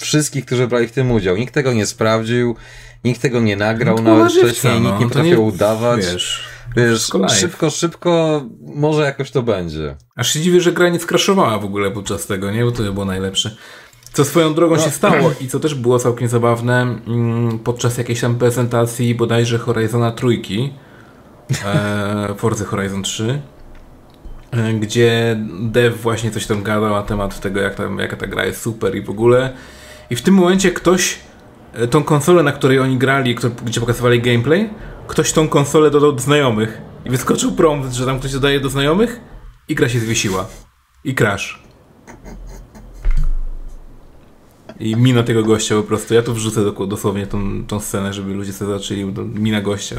[0.00, 1.36] Wszystkich, którzy brali w tym udział.
[1.36, 2.56] Nikt tego nie sprawdził,
[3.04, 6.00] nikt tego nie nagrał no nawet wcześniej, no, nikt nie potrafił nie, udawać.
[6.00, 6.44] Wiesz,
[6.76, 9.96] wiesz szybko, szybko, może jakoś to będzie.
[10.16, 12.64] Aż się dziwię, że gra nie skraszowała w ogóle podczas tego, nie?
[12.64, 13.56] Bo to było najlepsze.
[14.12, 14.82] Co swoją drogą no.
[14.82, 20.12] się stało i co też było całkiem zabawne, mm, podczas jakiejś tam prezentacji bodajże Horizona
[20.12, 20.72] trójki,
[21.64, 23.53] e, Forza Horizon 3, E,
[24.80, 28.62] gdzie dev właśnie coś tam gadał na temat tego, jak tam, jaka ta gra jest
[28.62, 29.52] super i w ogóle.
[30.10, 31.18] I w tym momencie ktoś
[31.72, 34.70] e, tą konsolę, na której oni grali, gdzie pokazywali gameplay,
[35.06, 36.80] ktoś tą konsolę dodał do znajomych.
[37.04, 39.20] I wyskoczył prompt, że tam ktoś dodaje do znajomych
[39.68, 40.46] i gra się zwiesiła.
[41.04, 41.62] I crash.
[44.80, 46.14] I mina tego gościa po prostu.
[46.14, 49.04] Ja tu wrzucę dosłownie tą, tą scenę, żeby ludzie sobie zaczęli.
[49.34, 49.96] Mina gościa.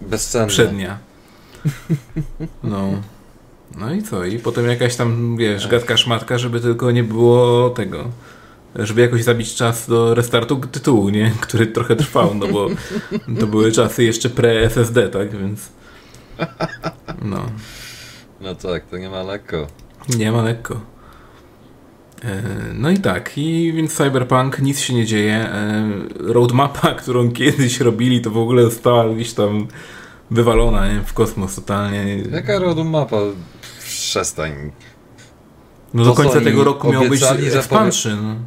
[0.00, 0.48] Bezcenne.
[0.48, 0.98] Przednia.
[2.62, 2.88] No.
[3.76, 4.24] No i co?
[4.24, 8.04] I potem jakaś tam, wiesz, gadka szmatka, żeby tylko nie było tego.
[8.76, 11.32] Żeby jakoś zabić czas do restartu tytułu, nie?
[11.40, 12.68] Który trochę trwał, no bo
[13.40, 15.36] to były czasy jeszcze pre-SSD, tak?
[15.38, 15.68] Więc.
[17.22, 17.46] No.
[18.40, 19.66] No tak, to nie ma lekko.
[20.16, 20.80] Nie ma lekko.
[22.24, 22.42] E,
[22.74, 25.34] no i tak, i więc Cyberpunk, nic się nie dzieje.
[25.34, 29.68] E, roadmapa, którą kiedyś robili, to w ogóle została gdzieś tam
[30.30, 31.00] wywalona nie?
[31.00, 32.16] w kosmos totalnie.
[32.30, 33.16] Jaka roadmapa?
[34.04, 34.72] Przestań.
[35.94, 37.22] No do końca tego roku miał być
[37.54, 38.44] expansion.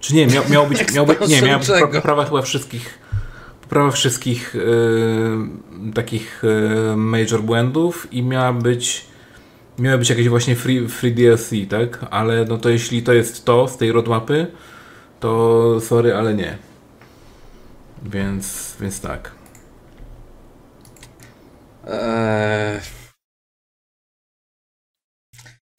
[0.00, 1.60] Czy nie, miał, miał być, miał być nie, miał
[2.02, 2.98] prawa chyba wszystkich
[3.64, 4.60] poprawa wszystkich y,
[5.94, 9.06] takich y, major błędów i miała być
[9.78, 12.06] miały być jakieś właśnie free, free DLC, tak?
[12.10, 14.46] Ale no to jeśli to jest to z tej roadmapy,
[15.20, 16.58] to sorry, ale nie.
[18.02, 19.30] Więc, więc tak.
[21.86, 23.03] Eee...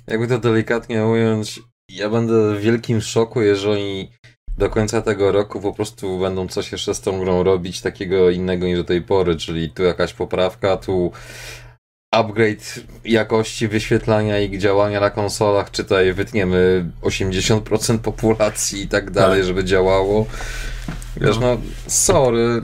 [0.08, 4.12] Jakby to delikatnie ująć, ja będę w wielkim szoku, jeżeli
[4.58, 8.66] do końca tego roku po prostu będą coś jeszcze z tą grą robić takiego innego
[8.66, 11.12] niż do tej pory, czyli tu jakaś poprawka, tu
[12.12, 19.48] upgrade jakości wyświetlania i działania na konsolach, czytaj wytniemy 80% populacji i tak dalej, tak.
[19.48, 20.26] żeby działało.
[21.18, 22.62] Wiesz, no, no sorry.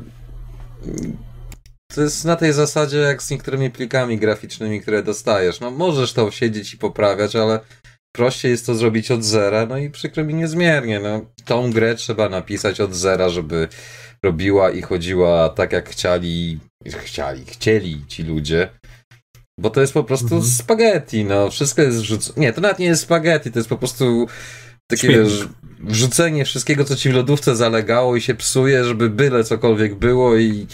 [1.96, 5.60] To jest na tej zasadzie jak z niektórymi plikami graficznymi, które dostajesz.
[5.60, 7.60] No możesz to siedzieć i poprawiać, ale
[8.16, 11.00] prościej jest to zrobić od zera, no i przykro mi niezmiernie.
[11.00, 13.68] No, tą grę trzeba napisać od zera, żeby
[14.24, 16.60] robiła i chodziła tak jak chcieli,
[17.04, 18.70] chcieli, chcieli ci ludzie.
[19.60, 20.44] Bo to jest po prostu mhm.
[20.44, 21.50] spaghetti, no.
[21.50, 22.42] Wszystko jest wrzucone.
[22.42, 24.28] Nie, to nawet nie jest spaghetti, to jest po prostu
[24.88, 25.48] takie wiesz,
[25.80, 30.68] wrzucenie wszystkiego, co ci w lodówce zalegało i się psuje, żeby byle cokolwiek było i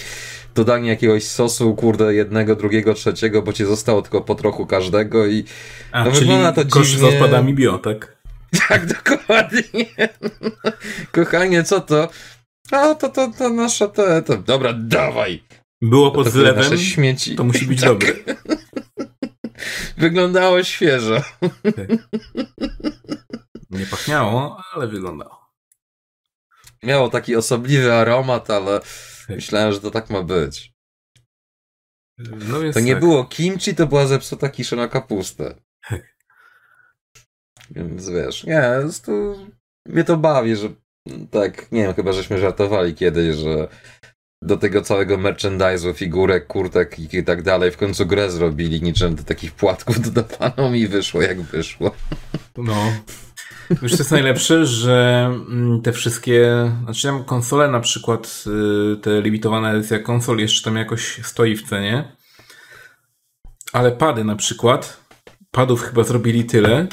[0.58, 5.44] dodanie jakiegoś sosu, kurde, jednego, drugiego, trzeciego, bo ci zostało tylko po trochu każdego i
[5.92, 7.12] A, no, czyli wygląda to kosz dziwnie...
[7.12, 8.18] z odpadami bio, tak?
[8.70, 9.86] Tak, dokładnie.
[11.12, 12.10] Kochanie, co to?
[12.72, 14.38] A, to, to, to nasze te, to...
[14.38, 15.44] Dobra, dawaj!
[15.82, 17.36] Było pod zlewem, śmieci.
[17.36, 17.90] to musi być tak.
[17.90, 18.14] dobre.
[19.98, 21.22] Wyglądało świeżo.
[21.64, 21.88] Tak.
[23.70, 25.52] Nie pachniało, ale wyglądało.
[26.84, 28.82] Miało taki osobliwy aromat, ale.
[29.30, 30.74] Myślałem, że to tak ma być.
[32.18, 33.00] No to nie tak.
[33.00, 35.56] było kimchi, to była zepsuta kiszona kapusta.
[35.90, 36.02] Tak.
[37.72, 38.72] Więc wiesz, nie,
[39.06, 39.12] to
[39.86, 40.70] mnie to bawi, że
[41.32, 43.68] tak, nie wiem, chyba żeśmy żartowali kiedyś, że
[44.42, 47.72] do tego całego merchandise'u, figurek, kurtek i tak dalej.
[47.72, 51.92] W końcu grę zrobili niczym do takich płatków dodawano i wyszło jak wyszło.
[52.58, 52.92] No.
[53.70, 58.44] Wiesz, to jest najlepsze, że mm, te wszystkie, znaczy tam konsole na przykład,
[58.94, 62.16] y, te limitowane edycja konsol jeszcze tam jakoś stoi w cenie,
[63.74, 65.04] ale pady na przykład,
[65.52, 66.88] padów chyba zrobili tyle,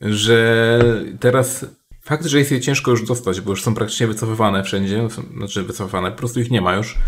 [0.00, 0.80] że
[1.20, 1.66] teraz
[2.08, 6.10] Fakt, że jest je ciężko już dostać, bo już są praktycznie wycofywane wszędzie, znaczy wycofywane,
[6.10, 6.98] po prostu ich nie ma już.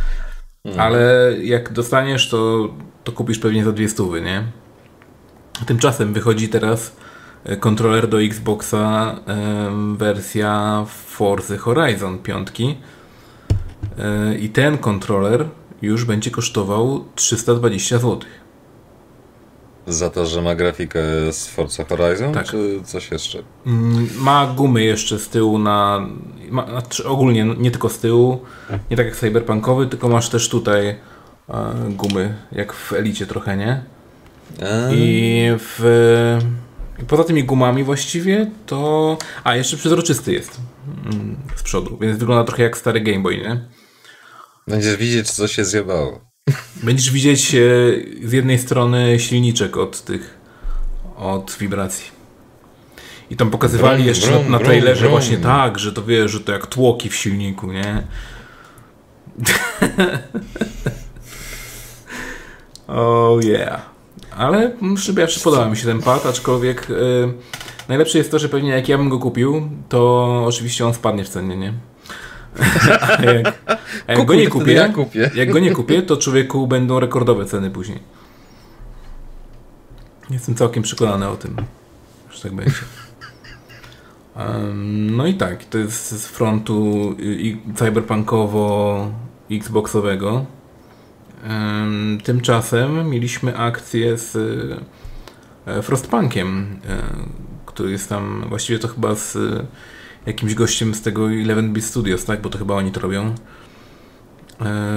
[0.64, 0.86] Mhm.
[0.86, 2.68] Ale jak dostaniesz, to,
[3.04, 4.44] to kupisz pewnie za dwie stówy, nie?
[5.66, 6.96] Tymczasem wychodzi teraz
[7.60, 9.16] kontroler do Xboxa
[9.96, 12.48] wersja Forza Horizon 5
[13.98, 15.48] e, i ten kontroler
[15.82, 18.20] już będzie kosztował 320 zł.
[19.86, 22.46] Za to, że ma grafikę z Forza Horizon, tak.
[22.46, 23.42] czy coś jeszcze?
[23.66, 26.06] Mm, ma gumy jeszcze z tyłu na...
[26.50, 28.40] Ma, znaczy ogólnie, nie tylko z tyłu,
[28.90, 30.96] nie tak jak cyberpunkowy, tylko masz też tutaj e,
[31.88, 33.82] gumy, jak w Elicie trochę, nie?
[34.92, 36.38] I w...
[37.08, 39.18] Poza tymi gumami właściwie to...
[39.44, 40.60] A, jeszcze przezroczysty jest
[41.04, 43.68] mm, z przodu, więc wygląda trochę jak stary Game Boy, nie?
[44.68, 46.20] Będziesz widzieć, co się zjebało.
[46.82, 47.58] Będziesz widzieć e,
[48.24, 50.38] z jednej strony silniczek od tych,
[51.16, 52.10] od wibracji.
[53.30, 56.30] I tam pokazywali brum, jeszcze brum, na, na trailerze brum, właśnie tak, że to wiesz,
[56.30, 58.02] że to jak tłoki w silniku, nie?
[62.88, 63.90] oh yeah.
[64.36, 64.72] Ale
[65.16, 67.34] ja podoba mi się ten pad, aczkolwiek yy,
[67.88, 71.28] najlepsze jest to, że pewnie jak ja bym go kupił, to oczywiście on spadnie w
[71.28, 71.72] cenie, nie?
[73.18, 73.46] A jak,
[74.06, 77.44] a jak go nie kupię, ja kupię, jak go nie kupię, to człowieku będą rekordowe
[77.44, 77.98] ceny później.
[80.30, 81.56] Jestem całkiem przekonany o tym,
[82.30, 82.74] że tak będzie.
[84.36, 87.16] Um, no i tak, to jest z frontu
[87.74, 90.32] cyberpunkowo-xboxowego.
[90.32, 90.46] Um,
[92.24, 94.36] tymczasem mieliśmy akcję z
[95.66, 97.02] e, Frostpunkiem, e,
[97.66, 99.38] który jest tam, właściwie to chyba z
[100.26, 102.40] jakimś gościem z tego Eleven Beat Studios, tak?
[102.40, 103.34] Bo to chyba oni to robią.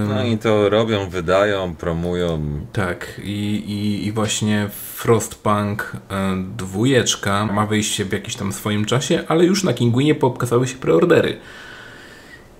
[0.08, 2.42] No oni to robią, wydają, promują.
[2.74, 9.24] Tak, i, i, i właśnie Frostpunk e, dwójeczka ma wyjście w jakimś tam swoim czasie,
[9.28, 11.38] ale już na Kinguinie pokazały się preordery.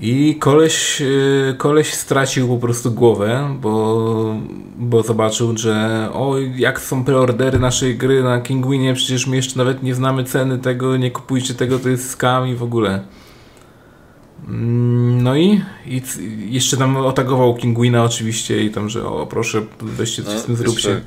[0.06, 4.36] I koleś, y, koleś stracił po prostu głowę, bo,
[4.78, 9.84] bo zobaczył, że o, jak są preordery naszej gry na Kingwinie, przecież my jeszcze nawet
[9.84, 13.04] nie znamy ceny tego, nie kupujcie tego, to jest skam i w ogóle.
[14.48, 16.02] Mm, no i, i
[16.50, 20.56] jeszcze tam otagował Kingwina oczywiście i tam, że o proszę, weźcie coś no, z tym
[20.56, 21.02] zróbcie.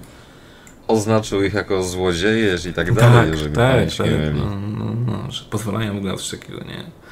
[0.89, 4.45] Oznaczył ich jako złodzieje i tak dalej, tak, jeżeli tak, tak, no,
[4.79, 7.06] no, no, że pozwalają w ogóle na coś takiego, nie?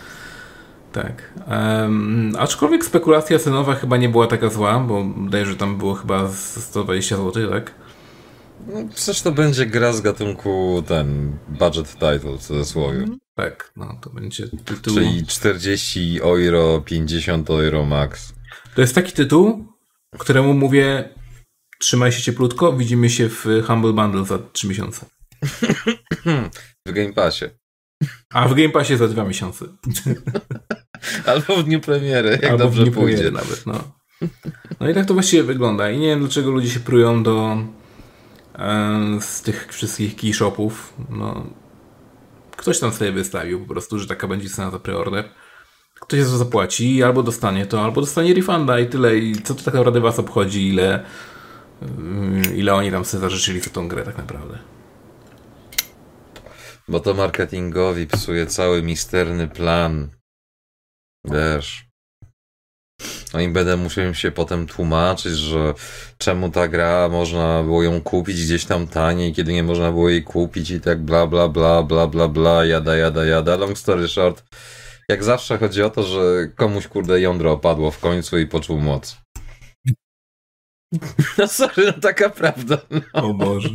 [0.94, 1.32] Tak.
[1.48, 6.28] Um, aczkolwiek spekulacja cenowa chyba nie była taka zła, bo wydaje, że tam było chyba
[6.32, 7.74] 120 zł, tak?
[8.66, 12.98] No, przecież to będzie gra z gatunku ten budget title w cudzysłowie.
[12.98, 14.94] Mm, tak, no to będzie tytuł.
[14.94, 18.32] Czyli 40 euro, 50 euro max.
[18.74, 19.66] To jest taki tytuł,
[20.18, 21.08] któremu mówię
[21.80, 25.06] trzymaj się cieplutko, widzimy się w Humble Bundle za 3 miesiące.
[26.86, 27.44] w Game Passie.
[28.30, 29.64] A w Game Passie za 2 miesiące.
[31.26, 33.30] Albo w dniu premiery, jak Albo dobrze w dniu pójdzie.
[33.30, 33.84] Nawet, no.
[34.80, 35.90] No i tak to właściwie wygląda.
[35.90, 37.56] I nie wiem, dlaczego ludzie się prują do
[38.58, 40.94] e, z tych wszystkich keyshopów.
[41.10, 41.46] No,
[42.56, 45.28] ktoś tam sobie wystawił po prostu, że taka będzie cena za preorder.
[46.00, 49.18] Ktoś za to zapłaci, albo dostanie to, albo dostanie refunda i tyle.
[49.18, 51.04] I co to tak naprawdę was obchodzi, ile,
[51.82, 54.58] y, ile oni tam sobie zażyczyli za tą grę tak naprawdę.
[56.88, 60.10] Bo to marketingowi psuje cały misterny plan.
[61.24, 61.86] Wiesz.
[63.34, 65.74] No i będę musiał się potem tłumaczyć, że
[66.18, 70.22] czemu ta gra można było ją kupić gdzieś tam taniej, kiedy nie można było jej
[70.22, 73.56] kupić i tak bla bla bla bla bla bla, jada jada jada.
[73.56, 74.44] Long story short,
[75.08, 79.23] jak zawsze chodzi o to, że komuś kurde jądro opadło w końcu i poczuł moc.
[81.38, 82.78] No sorry, no taka prawda.
[82.90, 83.00] No.
[83.12, 83.68] O Boże.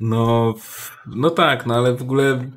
[0.00, 0.54] No,
[1.06, 2.50] no tak, no ale w ogóle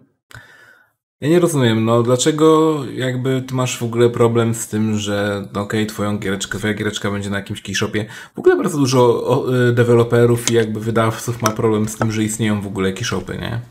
[1.21, 5.61] ja nie rozumiem, no dlaczego jakby ty masz w ogóle problem z tym, że no
[5.61, 8.05] okej, okay, twoją giereczkę, twoja giereczka będzie na jakimś keyshopie.
[8.35, 12.61] W ogóle bardzo dużo y, deweloperów i jakby wydawców ma problem z tym, że istnieją
[12.61, 13.61] w ogóle keyshopy, nie?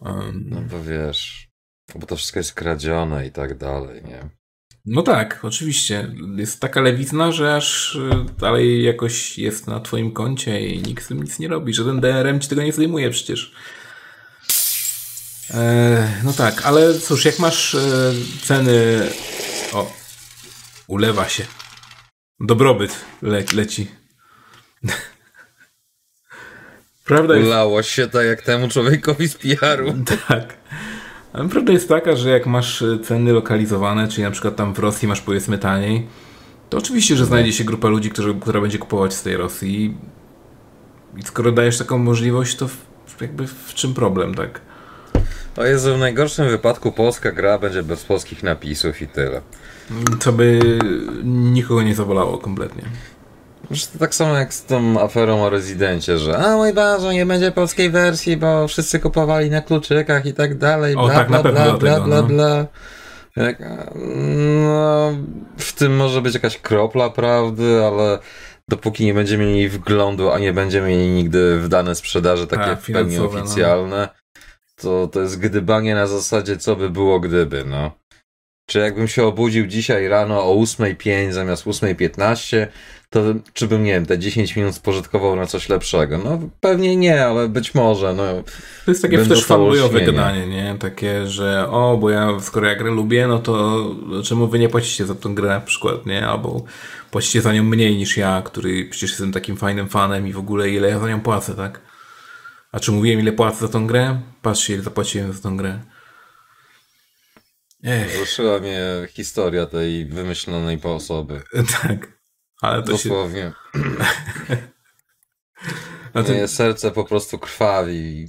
[0.00, 0.44] Um.
[0.48, 1.48] No bo wiesz,
[1.94, 4.35] bo to wszystko jest kradzione i tak dalej, nie?
[4.86, 6.12] No tak, oczywiście.
[6.36, 11.08] Jest taka lewizna, że aż y, dalej jakoś jest na twoim koncie i nikt z
[11.08, 11.74] tym nic nie robi.
[11.74, 13.52] Żaden DRM ci tego nie zdejmuje przecież.
[15.50, 19.08] E, no tak, ale cóż, jak masz e, ceny.
[19.72, 19.92] O,
[20.86, 21.46] ulewa się.
[22.40, 23.86] Dobrobyt le leci.
[27.04, 27.46] Prawda jest...
[27.46, 29.94] Ulało się tak jak temu człowiekowi z PR-u.
[30.28, 30.56] Tak.
[31.36, 35.08] Ale prawda jest taka, że jak masz ceny lokalizowane, czyli na przykład tam w Rosji
[35.08, 36.06] masz powiedzmy taniej,
[36.70, 39.94] to oczywiście, że znajdzie się grupa ludzi, którzy, która będzie kupować z tej Rosji.
[41.16, 42.68] I skoro dajesz taką możliwość, to
[43.20, 44.60] jakby w czym problem, tak?
[45.56, 49.40] O Jezu, w najgorszym wypadku polska gra będzie bez polskich napisów i tyle.
[50.20, 50.60] Co by
[51.24, 52.82] nikogo nie zabolało kompletnie.
[53.68, 57.52] To tak samo jak z tą aferą o rezydencie, że a mój Boże, nie będzie
[57.52, 61.52] polskiej wersji, bo wszyscy kupowali na kluczykach i tak dalej, bla, o, tak, bla, bla,
[61.52, 62.22] bla, bla, bla, no.
[62.22, 62.66] bla.
[63.36, 63.58] Jak,
[64.64, 65.12] no,
[65.56, 68.18] w tym może być jakaś kropla prawdy, ale
[68.68, 72.76] dopóki nie będziemy mieli wglądu, a nie będziemy mieli nigdy w dane sprzedaży takie a,
[72.76, 73.24] w pełni no.
[73.24, 74.26] oficjalne, no
[74.76, 77.90] to, to jest gdybanie na zasadzie, co by było gdyby, no.
[78.66, 82.66] Czy jakbym się obudził dzisiaj rano o 8.05 zamiast 8.15,
[83.10, 83.20] to
[83.52, 86.18] czy bym, nie wiem, te 10 minut spożytkował na coś lepszego?
[86.18, 88.22] No pewnie nie, ale być może, no.
[88.84, 90.76] To jest takie też fanboyowe gadanie, nie?
[90.78, 93.84] Takie, że o, bo ja, skoro ja grę lubię, no to
[94.24, 96.26] czemu wy nie płacicie za tą grę na przykład, nie?
[96.26, 96.64] Albo
[97.10, 100.70] płacicie za nią mniej niż ja, który przecież jestem takim fajnym fanem i w ogóle
[100.70, 101.80] ile ja za nią płacę, tak?
[102.72, 104.20] A czy mówiłem, ile płacę za tą grę?
[104.42, 105.78] Patrzcie, ile zapłaciłem za tą grę.
[107.86, 108.18] Ech.
[108.18, 111.42] Ruszyła mnie historia tej wymyślonej po osoby.
[111.82, 112.18] tak.
[112.62, 113.52] Ale to Dosłownie.
[114.48, 114.56] Się...
[116.14, 118.28] Moje serce po prostu krwawi.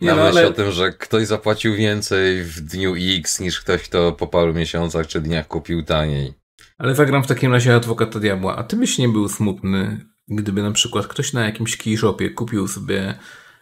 [0.00, 0.48] Na no, myśl ale...
[0.48, 5.06] o tym, że ktoś zapłacił więcej w dniu X niż ktoś, kto po paru miesiącach
[5.06, 6.34] czy dniach kupił taniej.
[6.78, 8.56] Ale zagram w takim razie adwokata diabła.
[8.56, 13.18] A ty byś nie był smutny, gdyby na przykład ktoś na jakimś keyshopie kupił sobie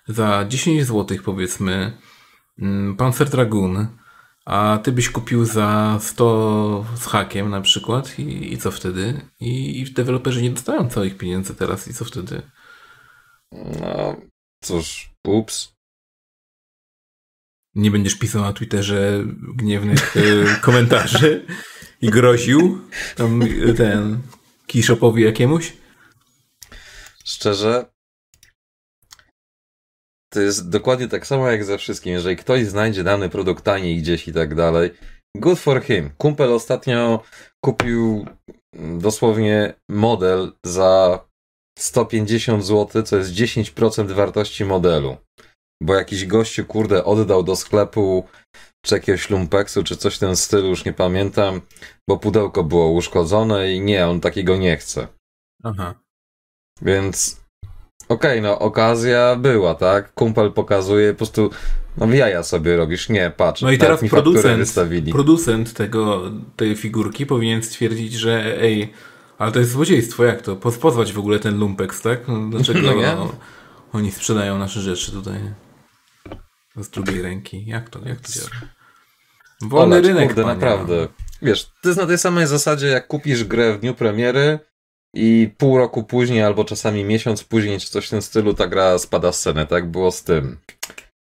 [0.09, 1.99] za 10 zł powiedzmy
[2.59, 3.87] mm, Panzer Dragoon,
[4.47, 9.21] a ty byś kupił za 100 z hakiem na przykład i, i co wtedy?
[9.41, 12.43] I, I deweloperzy nie dostają całych pieniędzy teraz i co wtedy?
[13.53, 14.17] No,
[14.63, 15.77] cóż, ups.
[17.75, 20.21] Nie będziesz pisał na Twitterze gniewnych e,
[20.61, 21.47] komentarzy
[22.01, 22.81] i groził
[23.17, 24.23] tam e, ten
[24.67, 25.73] keyshopowi jakiemuś?
[27.25, 27.85] Szczerze,
[30.33, 32.13] to jest dokładnie tak samo jak ze wszystkim.
[32.13, 34.91] Jeżeli ktoś znajdzie dany produkt taniej gdzieś i tak dalej,
[35.37, 36.11] good for him.
[36.19, 37.23] Kumpel ostatnio
[37.65, 38.27] kupił
[38.99, 41.25] dosłownie model za
[41.79, 45.17] 150 zł, co jest 10% wartości modelu.
[45.83, 48.25] Bo jakiś gościu, kurde, oddał do sklepu
[48.85, 51.61] czy jakiegoś lumpeksu, czy coś w tym stylu, już nie pamiętam,
[52.09, 55.09] bo pudełko było uszkodzone i nie, on takiego nie chce.
[55.65, 55.95] Aha.
[56.83, 57.41] Więc
[58.09, 60.15] Okej, okay, no okazja była, tak?
[60.15, 61.51] Kumpel pokazuje, po prostu
[61.97, 63.63] no jaja sobie robisz, nie, patrz.
[63.63, 64.75] No i teraz producent,
[65.13, 68.93] producent tego, tej figurki powinien stwierdzić, że ej,
[69.39, 70.57] ale to jest złodziejstwo, jak to?
[70.57, 72.29] Pozwać w ogóle ten lumpex, tak?
[72.29, 73.33] No, dlaczego no, no,
[73.93, 75.41] oni sprzedają nasze rzeczy tutaj
[76.77, 77.67] z drugiej ręki?
[77.67, 78.49] Jak to, jak to działa?
[79.63, 81.09] Wolny rynek, kurde, panie, naprawdę.
[81.43, 84.59] Wiesz, to jest na tej samej zasadzie, jak kupisz grę w dniu premiery
[85.17, 88.99] i pół roku później, albo czasami miesiąc później, czy coś w tym stylu, ta gra
[88.99, 89.67] spada z ceny.
[89.67, 90.57] Tak było z tym.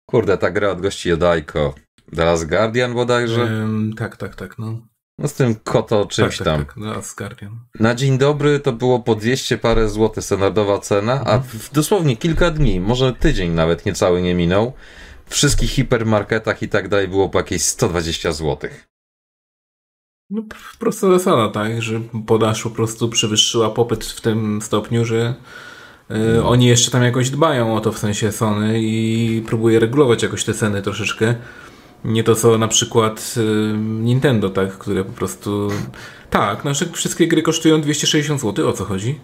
[0.10, 1.76] Kurde, ta gra od gości Jodajko.
[2.16, 3.42] The Last Guardian bodajże?
[3.42, 4.82] Ym, tak, tak, tak, no.
[5.20, 6.66] No z tym koto czymś tak, tak, tam.
[6.66, 7.60] Tak, The Last Guardian.
[7.80, 11.40] Na dzień dobry to było po 200 parę złotych standardowa cena, mhm.
[11.40, 14.74] a w dosłownie kilka dni, może tydzień nawet niecały nie minął,
[15.26, 18.88] w wszystkich hipermarketach i tak dalej było po jakieś 120 złotych.
[20.34, 20.44] No,
[20.80, 25.36] prosta zasada, tak, że podaż po prostu przewyższyła popyt w tym stopniu, że
[26.12, 30.44] y, oni jeszcze tam jakoś dbają o to w sensie Sony i próbuje regulować jakoś
[30.44, 31.36] te ceny troszeczkę.
[32.06, 35.70] Nie to co na przykład y, Nintendo, tak, które po prostu.
[36.30, 38.70] Tak, nasze wszystkie gry kosztują 260 zł.
[38.70, 39.20] O co chodzi?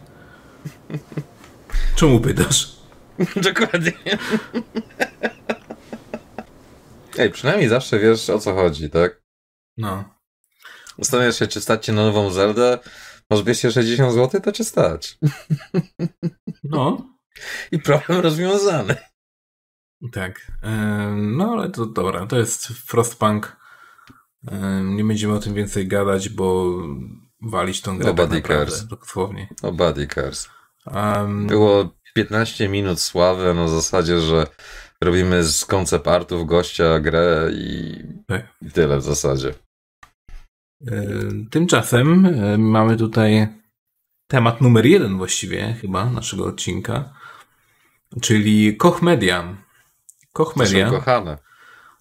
[1.96, 2.76] Czemu pytasz?
[3.50, 3.94] Dokładnie.
[7.18, 9.22] Ej, przynajmniej zawsze wiesz o co chodzi, tak?
[9.78, 10.19] No.
[11.00, 12.80] Zastanawiasz się, czy stać cię na nową Zeldę,
[13.30, 15.18] masz 260 zł, to cię stać.
[16.64, 17.10] No.
[17.72, 18.96] I problem rozwiązany.
[20.12, 20.52] Tak.
[21.16, 23.58] No ale to dobra, to jest Frostpunk.
[24.84, 26.74] Nie będziemy o tym więcej gadać, bo
[27.42, 28.88] walić tą grę Nobody tak naprawdę, cares.
[28.88, 29.48] dosłownie.
[29.64, 30.50] Nobody cares.
[30.86, 34.48] Um, Było 15 minut sławy na zasadzie, że
[35.02, 37.96] robimy z koncept artów gościa grę i,
[38.28, 38.48] tak.
[38.62, 39.54] i tyle w zasadzie.
[40.88, 40.92] E,
[41.52, 43.48] tymczasem e, mamy tutaj
[44.28, 47.14] temat numer jeden właściwie chyba naszego odcinka,
[48.22, 49.58] czyli Koch Media.
[50.34, 50.88] Koch Media.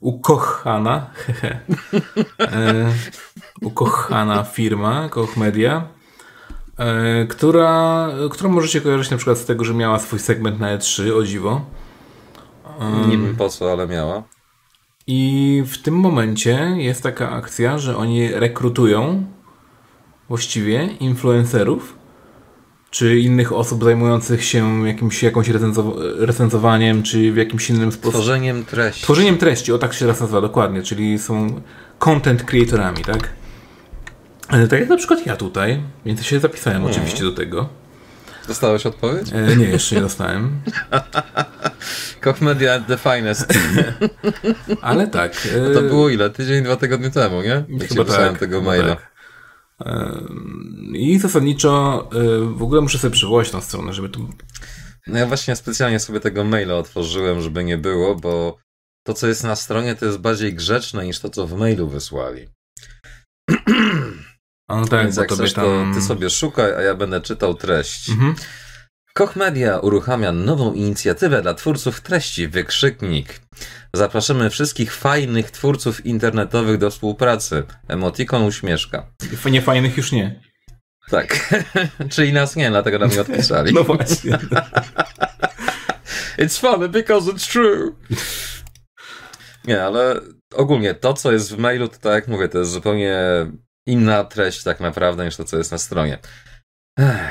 [0.00, 1.10] Ukochana,
[2.40, 2.92] e,
[3.60, 5.88] ukochana firma Koch Media,
[7.28, 11.22] która, którą możecie kojarzyć na przykład z tego, że miała swój segment na E3, o
[11.22, 11.64] dziwo.
[13.08, 14.22] Nie wiem po co, ale miała.
[15.10, 19.26] I w tym momencie jest taka akcja, że oni rekrutują
[20.28, 21.98] właściwie influencerów
[22.90, 25.48] czy innych osób zajmujących się jakimś, jakąś
[26.18, 28.12] recenzowaniem, czy w jakimś innym sposobie.
[28.12, 29.02] Tworzeniem treści.
[29.02, 31.60] Tworzeniem treści, o tak się raz nazywa, dokładnie, czyli są
[31.98, 33.28] content creatorami, tak?
[34.70, 36.96] Tak jak na przykład ja tutaj, więc się zapisałem hmm.
[36.96, 37.68] oczywiście do tego.
[38.48, 39.28] Dostałeś odpowiedź?
[39.32, 40.60] E, nie, jeszcze nie dostałem.
[42.20, 43.54] Koch Media the finest.
[44.82, 45.32] Ale tak.
[45.54, 45.74] E...
[45.74, 46.30] To było ile?
[46.30, 47.64] Tydzień, dwa tygodnie temu, nie?
[47.68, 48.96] Jak chyba tak, tego maila.
[48.96, 49.08] Tak.
[50.92, 54.28] I zasadniczo e, w ogóle muszę sobie przywołać tą stronę, żeby tu...
[55.06, 58.58] No ja właśnie specjalnie sobie tego maila otworzyłem, żeby nie było, bo
[59.06, 62.48] to, co jest na stronie, to jest bardziej grzeczne niż to, co w mailu wysłali.
[64.70, 65.64] No tak, Więc jak chcesz, tam...
[65.64, 68.10] to ty sobie szukaj, a ja będę czytał treść.
[68.10, 68.34] Mhm.
[69.18, 73.40] Koch Media uruchamia nową inicjatywę dla twórców treści Wykrzyknik.
[73.94, 77.62] Zapraszamy wszystkich fajnych twórców internetowych do współpracy.
[77.88, 79.06] Emotikon uśmieszka.
[79.50, 80.40] Nie fajnych już nie.
[81.10, 81.54] Tak.
[82.14, 83.72] Czyli nas nie, dlatego nam nie odpisali.
[83.74, 84.38] no właśnie.
[86.38, 87.94] it's funny because it's true.
[89.64, 90.20] Nie, ale
[90.54, 93.16] ogólnie to, co jest w mailu, to tak jak mówię, to jest zupełnie
[93.86, 96.18] inna treść tak naprawdę niż to, co jest na stronie.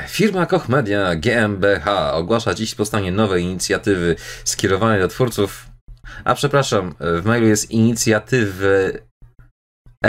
[0.08, 5.66] Firma Koch Media GmbH ogłasza dziś powstanie nowej inicjatywy skierowanej do twórców.
[6.24, 9.02] A przepraszam, w mailu jest inicjatywy
[10.04, 10.08] A,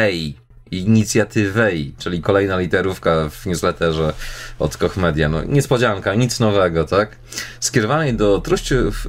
[0.72, 4.14] inicjatywej, czyli kolejna literówka w newsletterze
[4.60, 5.30] od Koch Media.
[5.30, 7.16] No, niespodzianka, nic nowego, tak?
[7.60, 9.08] Skierowanej do, truściów,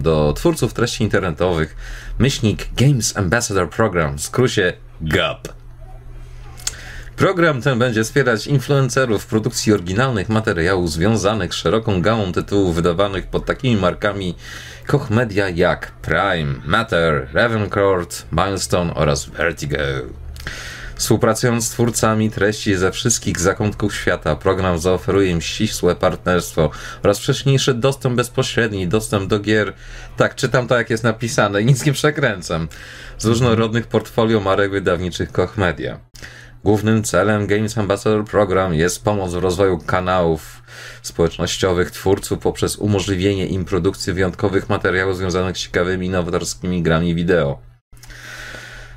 [0.00, 1.76] do twórców treści internetowych,
[2.18, 5.61] myślnik Games Ambassador Program, w skrócie GAP.
[7.22, 13.26] Program ten będzie wspierać influencerów w produkcji oryginalnych materiałów związanych z szeroką gamą tytułów wydawanych
[13.26, 14.34] pod takimi markami
[14.86, 19.76] Koch Media jak Prime, Matter, Ravencourt, Milestone oraz Vertigo.
[20.94, 26.70] Współpracując z twórcami treści ze wszystkich zakątków świata, program zaoferuje im ścisłe partnerstwo
[27.02, 29.72] oraz wcześniejszy dostęp bezpośredni, dostęp do gier.
[30.16, 32.68] Tak, czytam to jak jest napisane nic nie przekręcam.
[33.18, 36.11] Z różnorodnych portfolio marek wydawniczych Koch Media.
[36.64, 40.62] Głównym celem Games Ambassador Program jest pomoc w rozwoju kanałów
[41.02, 47.58] społecznościowych twórców poprzez umożliwienie im produkcji wyjątkowych materiałów związanych z ciekawymi, nowatorskimi grami wideo.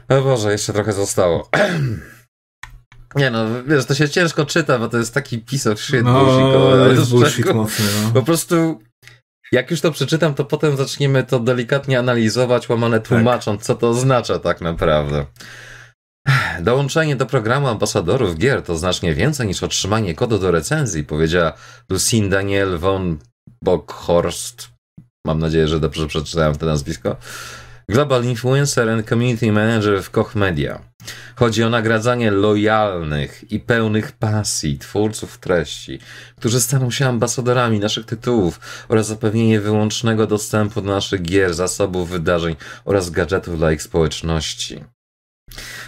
[0.09, 1.49] O Boże, jeszcze trochę zostało.
[3.16, 6.61] Nie no, wiesz, to się ciężko czyta, bo to jest taki of shit no, bullshit.
[6.72, 8.11] Ale jest bullshit mocny, no.
[8.13, 8.80] Po prostu
[9.51, 13.07] Jak już to przeczytam, to potem zaczniemy to delikatnie analizować, łamane tak.
[13.07, 13.68] tłumacząc, tak.
[13.68, 15.26] co to oznacza tak naprawdę.
[16.61, 21.53] Dołączenie do programu ambasadorów gier to znacznie więcej niż otrzymanie kodu do recenzji, powiedziała
[21.89, 23.17] Lucine Daniel von
[23.63, 24.69] Bockhorst.
[25.26, 27.15] Mam nadzieję, że dobrze przeczytałem to nazwisko.
[27.89, 30.80] Global Influencer and Community Manager w Koch Media.
[31.36, 35.99] Chodzi o nagradzanie lojalnych i pełnych pasji twórców treści,
[36.38, 38.59] którzy staną się ambasadorami naszych tytułów
[38.89, 42.55] oraz zapewnienie wyłącznego dostępu do naszych gier, zasobów, wydarzeń
[42.86, 44.94] oraz gadżetów dla ich społeczności.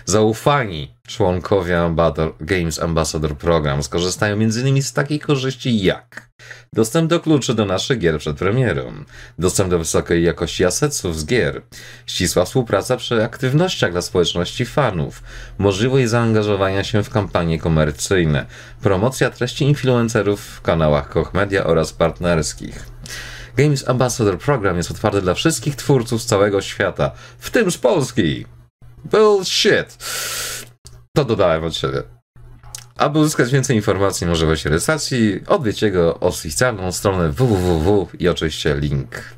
[0.10, 4.82] Zaufani członkowie Ambassador, Games Ambassador Program skorzystają m.in.
[4.82, 6.30] z takich korzyści jak
[6.74, 8.94] dostęp do kluczy do naszych gier przed premierą,
[9.40, 11.62] dostęp do wysokiej jakości assetów z gier,
[12.06, 15.24] ścisła współpraca przy aktywnościach dla społeczności fanów,
[15.58, 18.46] możliwość zaangażowania się w kampanie komercyjne,
[18.82, 22.86] promocja treści influencerów w kanałach Koch Media oraz partnerskich.
[23.58, 28.57] Games Ambassador Program jest otwarty dla wszystkich twórców z całego świata, w tym z Polski.
[29.12, 29.98] Bullshit.
[31.16, 32.04] To dodałem od siebie.
[32.98, 39.38] Aby uzyskać więcej informacji o możliwości rejestracji, odwiedź jego oficjalną stronę www i oczywiście link.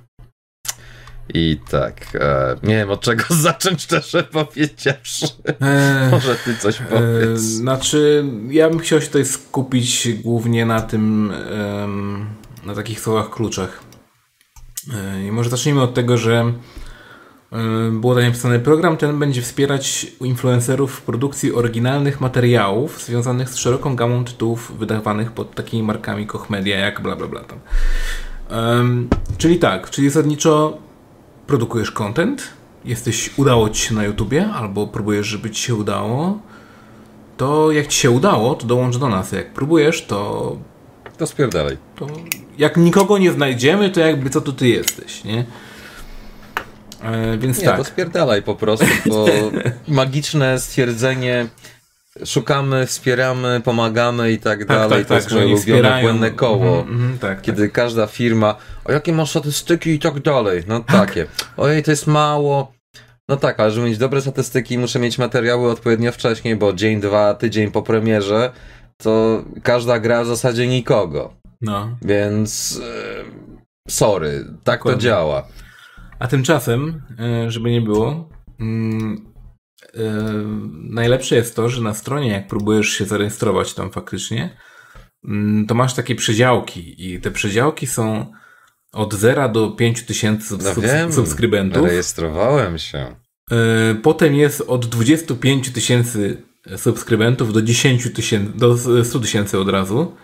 [1.33, 5.27] I tak, e, nie wiem od czego zacząć szczerze powiedziawszy.
[5.61, 7.29] Eee, Może ty coś powiedz.
[7.29, 11.33] E, znaczy, ja bym chciał się tutaj skupić głównie na tym,
[12.65, 13.79] na takich słowach kluczach.
[14.93, 16.53] E, I może zacznijmy od tego, że E,
[17.91, 23.95] było tam napisane, program ten będzie wspierać influencerów w produkcji oryginalnych materiałów związanych z szeroką
[23.95, 27.59] gamą tytułów wydawanych pod takimi markami Koch Media jak bla bla bla tam.
[28.51, 30.77] Um, czyli tak, czyli zasadniczo
[31.47, 32.47] produkujesz content,
[32.85, 36.39] jesteś, udało Ci się na YouTubie, albo próbujesz, żeby Ci się udało,
[37.37, 39.31] to jak Ci się udało, to dołącz do nas.
[39.31, 40.57] Jak próbujesz, to...
[41.17, 41.77] To spierdalaj.
[41.95, 42.07] To
[42.57, 45.45] jak nikogo nie znajdziemy, to jakby co tu Ty jesteś, nie?
[47.03, 47.77] E, więc nie, tak.
[47.77, 49.25] to spierdalaj po prostu, bo
[49.87, 51.47] magiczne stwierdzenie
[52.25, 54.89] szukamy, wspieramy, pomagamy i tak, tak dalej.
[54.89, 56.81] Tak, to tak, jest moje ulubione błędne koło.
[56.81, 60.63] Mm, mm, tak, kiedy każda firma, o jakie masz statystyki i tak dalej.
[60.67, 61.07] No tak.
[61.07, 61.25] takie.
[61.57, 62.71] Ojej, to jest mało.
[63.29, 67.33] No tak, ale żeby mieć dobre statystyki, muszę mieć materiały odpowiednio wcześniej, bo dzień, dwa,
[67.33, 68.51] tydzień po premierze,
[68.97, 71.33] to każda gra w zasadzie nikogo.
[71.61, 71.97] No.
[72.01, 75.01] Więc e, sorry, tak Dokładnie.
[75.01, 75.47] to działa.
[76.19, 79.33] A tymczasem, e, żeby nie było, mm,
[79.93, 79.99] e,
[80.73, 84.57] najlepsze jest to, że na stronie, jak próbujesz się zarejestrować tam faktycznie,
[85.25, 88.31] mm, to masz takie przedziałki i te przedziałki są
[88.93, 91.85] od 0 do 5 tysięcy no wiem, subskrybentów.
[91.85, 93.15] Rejestrowałem się.
[93.51, 96.43] E, potem jest od 25 tysięcy
[96.77, 100.15] subskrybentów do 10 tysięcy, do 100 tysięcy od razu.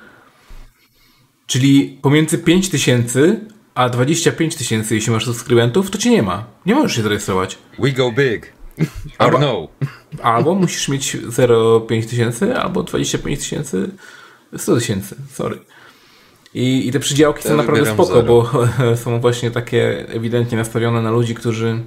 [1.47, 6.43] Czyli pomiędzy 5 tysięcy a 25 tysięcy, jeśli masz subskrybentów, to cię nie ma.
[6.65, 7.57] Nie możesz się zarejestrować.
[7.79, 8.53] We go big.
[9.17, 9.67] Albo, no.
[10.21, 13.89] Albo musisz mieć 0,5 tysięcy, albo 25 tysięcy,
[14.57, 15.15] 100 tysięcy.
[15.31, 15.59] Sorry.
[16.53, 18.23] I, I te przydziałki ja są naprawdę spoko, zero.
[18.23, 18.51] bo
[19.03, 21.83] są właśnie takie ewidentnie nastawione na ludzi, którzy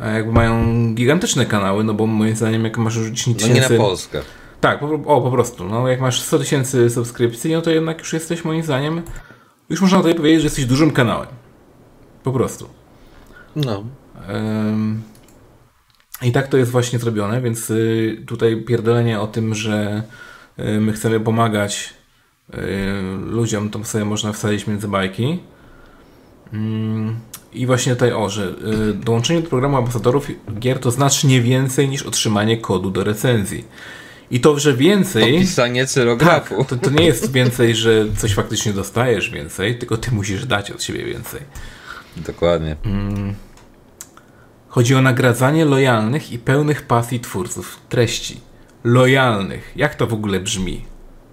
[0.00, 3.62] e, jakby mają gigantyczne kanały, no bo moim zdaniem jak masz już 10 tysięcy...
[3.62, 4.20] No nie na Polskę.
[4.60, 5.64] Tak, po, o po prostu.
[5.64, 9.02] No, jak masz 100 tysięcy subskrypcji, no to jednak już jesteś moim zdaniem
[9.70, 11.28] już można tutaj powiedzieć, że jesteś dużym kanałem.
[12.22, 12.68] Po prostu.
[13.56, 13.84] No.
[16.22, 20.02] I tak to jest właśnie zrobione, więc y, tutaj pierdolenie o tym, że
[20.58, 21.94] y, my chcemy pomagać
[22.54, 22.58] y,
[23.26, 25.38] ludziom, to sobie można wsadzić między bajki.
[26.52, 27.16] Mm,
[27.52, 28.54] I właśnie tutaj o, że
[28.94, 33.64] dołączenie do programu ambasadorów gier to znacznie więcej niż otrzymanie kodu do recenzji.
[34.30, 35.36] I to, że więcej.
[35.36, 36.56] Opisanie cyrografu.
[36.56, 40.70] Tak, to, to nie jest więcej, że coś faktycznie dostajesz więcej, tylko ty musisz dać
[40.70, 41.40] od siebie więcej.
[42.16, 42.76] Dokładnie.
[42.84, 43.34] Mm.
[44.68, 48.40] Chodzi o nagradzanie lojalnych i pełnych pasji twórców treści.
[48.84, 49.72] Lojalnych.
[49.76, 50.84] Jak to w ogóle brzmi?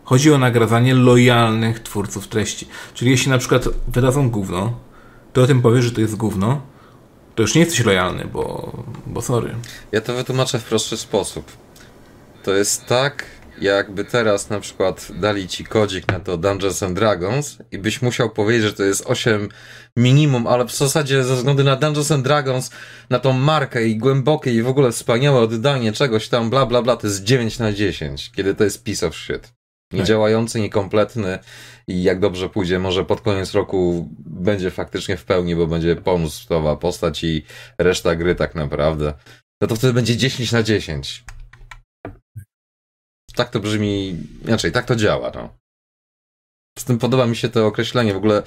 [0.03, 2.67] Chodzi o nagradzanie lojalnych twórców treści.
[2.93, 4.79] Czyli jeśli na przykład wydadzą gówno,
[5.33, 6.61] to o tym powiesz, że to jest gówno,
[7.35, 8.73] to już nie jesteś lojalny, bo,
[9.07, 9.55] bo sorry.
[9.91, 11.51] Ja to wytłumaczę w prosty sposób
[12.45, 13.25] to jest tak,
[13.61, 18.29] jakby teraz na przykład dali ci kodzik na to Dungeons and Dragons i byś musiał
[18.29, 19.49] powiedzieć, że to jest 8
[19.97, 22.71] minimum, ale w zasadzie ze względu na Dungeons and Dragons,
[23.09, 26.97] na tą markę i głębokie i w ogóle wspaniałe oddanie czegoś tam, bla bla bla,
[26.97, 29.53] to jest 9 na 10, kiedy to jest piece of shit.
[29.93, 31.39] Niedziałający, niekompletny
[31.87, 36.75] i jak dobrze pójdzie, może pod koniec roku będzie faktycznie w pełni, bo będzie pomstowa
[36.75, 37.45] postać i
[37.77, 39.13] reszta gry tak naprawdę.
[39.61, 41.23] No to wtedy będzie 10 na 10
[43.35, 45.57] tak to brzmi, inaczej, tak to działa, no.
[46.79, 48.43] Z tym podoba mi się to określenie, w ogóle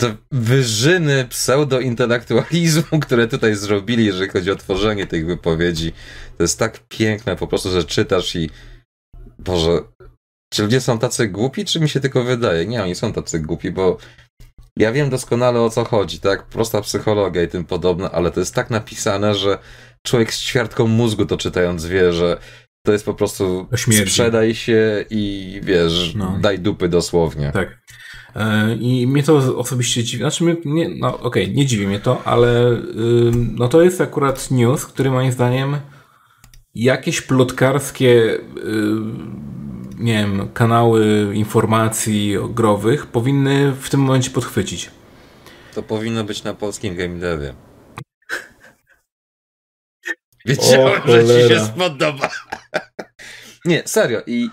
[0.00, 5.92] te wyżyny pseudointelektualizmu, które tutaj zrobili, jeżeli chodzi o tworzenie tych wypowiedzi,
[6.36, 8.50] to jest tak piękne po prostu, że czytasz i
[9.38, 9.78] Boże,
[10.52, 12.66] czy ludzie są tacy głupi, czy mi się tylko wydaje?
[12.66, 13.98] Nie, oni są tacy głupi, bo
[14.76, 16.46] ja wiem doskonale o co chodzi, tak?
[16.46, 19.58] Prosta psychologia i tym podobne, ale to jest tak napisane, że
[20.06, 22.38] człowiek z ćwiartką mózgu to czytając wie, że
[22.82, 23.66] to jest po prostu
[24.02, 26.38] sprzedaj się i wiesz, no.
[26.40, 27.52] daj dupy dosłownie.
[27.52, 27.78] Tak.
[28.36, 30.22] E, I mnie to osobiście dziwi.
[30.22, 32.82] Znaczy, mnie, nie, no okej, okay, nie dziwi mnie to, ale
[33.34, 35.76] no to jest akurat news, który moim zdaniem
[36.74, 38.38] jakieś plotkarskie
[39.98, 44.90] nie wiem, kanały informacji growych powinny w tym momencie podchwycić.
[45.74, 47.54] To powinno być na polskim game devie.
[50.46, 52.30] Wiedziałem, że ci się spodoba.
[53.64, 54.22] Nie, serio.
[54.26, 54.50] I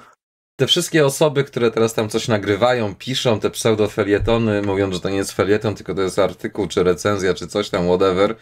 [0.60, 5.18] te wszystkie osoby, które teraz tam coś nagrywają, piszą te pseudofelietony, mówiąc, że to nie
[5.18, 8.36] jest felieton, tylko to jest artykuł, czy recenzja, czy coś tam, whatever,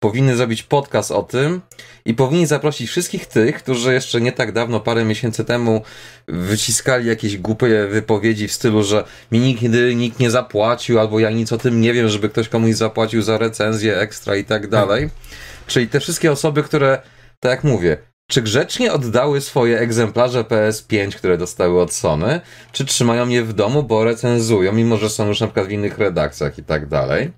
[0.00, 1.60] powinny zrobić podcast o tym
[2.04, 5.82] i powinni zaprosić wszystkich tych, którzy jeszcze nie tak dawno, parę miesięcy temu
[6.28, 11.52] wyciskali jakieś głupie wypowiedzi w stylu, że mi nigdy nikt nie zapłacił, albo ja nic
[11.52, 15.10] o tym nie wiem, żeby ktoś komuś zapłacił za recenzję ekstra i tak dalej.
[15.66, 17.02] Czyli te wszystkie osoby, które,
[17.40, 17.98] tak jak mówię,
[18.30, 22.40] czy grzecznie oddały swoje egzemplarze PS5, które dostały od Sony,
[22.72, 25.98] czy trzymają je w domu, bo recenzują, mimo że są już na przykład w innych
[25.98, 27.32] redakcjach i tak dalej.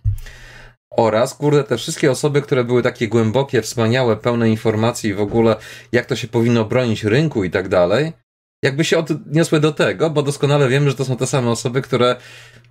[0.91, 5.57] Oraz, kurde, te wszystkie osoby, które były takie głębokie, wspaniałe, pełne informacji w ogóle,
[5.93, 8.13] jak to się powinno bronić rynku i tak dalej,
[8.63, 12.17] jakby się odniosły do tego, bo doskonale wiemy, że to są te same osoby, które,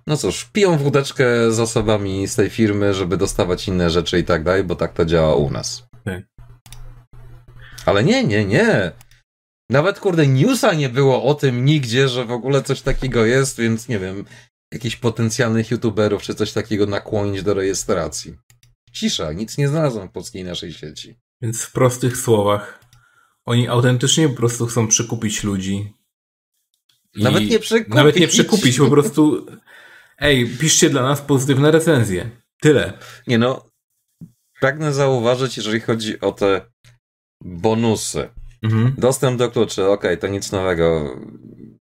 [0.06, 4.44] no cóż, piją wódeczkę z osobami z tej firmy, żeby dostawać inne rzeczy i tak
[4.44, 5.88] dalej, bo tak to działa u nas.
[6.04, 6.22] Tak.
[7.86, 8.92] Ale nie, nie, nie.
[9.70, 13.88] Nawet, kurde, newsa nie było o tym nigdzie, że w ogóle coś takiego jest, więc
[13.88, 14.24] nie wiem,
[14.72, 18.36] jakichś potencjalnych youtuberów czy coś takiego nakłonić do rejestracji.
[18.92, 21.18] Cisza, nic nie znalazłem w polskiej naszej sieci.
[21.42, 22.80] Więc w prostych słowach,
[23.48, 25.94] oni autentycznie po prostu chcą przekupić ludzi.
[27.16, 27.94] nawet nie przekupić.
[27.94, 29.46] Nawet nie przekupić, po prostu
[30.18, 32.30] ej, piszcie dla nas pozytywne recenzje.
[32.60, 32.92] Tyle.
[33.26, 33.66] Nie no,
[34.60, 36.60] pragnę zauważyć, jeżeli chodzi o te
[37.44, 38.28] bonusy.
[38.62, 38.94] Mhm.
[38.98, 41.16] Dostęp do kluczy, okej, okay, to nic nowego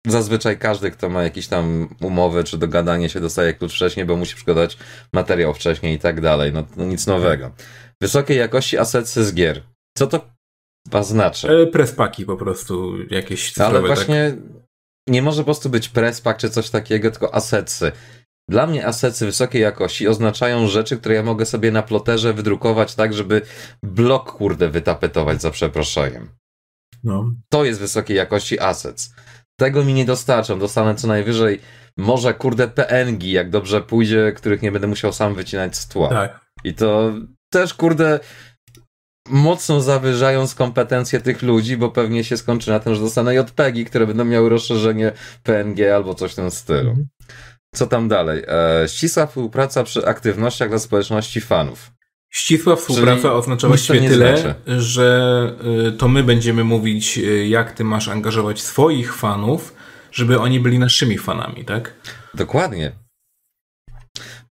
[0.06, 4.36] zazwyczaj każdy, kto ma jakieś tam umowy czy dogadanie się dostaje klucz wcześniej, bo musi
[4.36, 4.78] przygotować
[5.12, 6.52] materiał wcześniej i tak dalej.
[6.52, 7.50] No, nic nowego.
[8.00, 9.62] Wysokiej jakości asetsy z gier.
[9.98, 10.31] Co to
[10.92, 11.48] chyba znaczy?
[11.48, 14.62] E, prespaki po prostu jakieś cyfrowe, Ale właśnie tak?
[15.08, 17.92] nie może po prostu być prespak czy coś takiego, tylko asetsy.
[18.48, 23.14] Dla mnie asetsy wysokiej jakości oznaczają rzeczy, które ja mogę sobie na ploterze wydrukować tak,
[23.14, 23.42] żeby
[23.82, 26.28] blok kurde wytapetować za przeproszeniem.
[27.04, 27.30] No.
[27.48, 29.14] To jest wysokiej jakości assets.
[29.60, 30.58] Tego mi nie dostarczą.
[30.58, 31.60] Dostanę co najwyżej
[31.96, 36.08] może kurde PNG, jak dobrze pójdzie, których nie będę musiał sam wycinać z tła.
[36.08, 36.40] Tak.
[36.64, 37.12] I to
[37.52, 38.20] też kurde
[39.30, 44.06] mocno zawyżając kompetencje tych ludzi, bo pewnie się skończy na tym, że dostanę JPEGi, które
[44.06, 45.12] będą miały rozszerzenie
[45.42, 46.90] PNG albo coś w tym stylu.
[46.90, 47.06] Mhm.
[47.74, 48.42] Co tam dalej?
[48.48, 51.92] E, ścisła współpraca przy aktywnościach dla społeczności fanów.
[52.30, 54.80] Ścisła współpraca Czyli oznacza właściwie tyle, znaczy.
[54.80, 55.56] że
[55.88, 59.74] y, to my będziemy mówić, y, jak ty masz angażować swoich fanów,
[60.12, 61.94] żeby oni byli naszymi fanami, tak?
[62.34, 62.92] Dokładnie.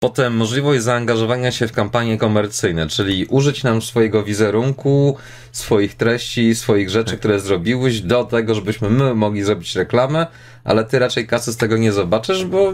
[0.02, 5.16] Potem możliwość zaangażowania się w kampanie komercyjne, czyli użyć nam swojego wizerunku,
[5.52, 10.26] swoich treści, swoich rzeczy, które zrobiłeś, do tego, żebyśmy my mogli zrobić reklamę,
[10.64, 12.72] ale ty raczej kasy z tego nie zobaczysz, bo,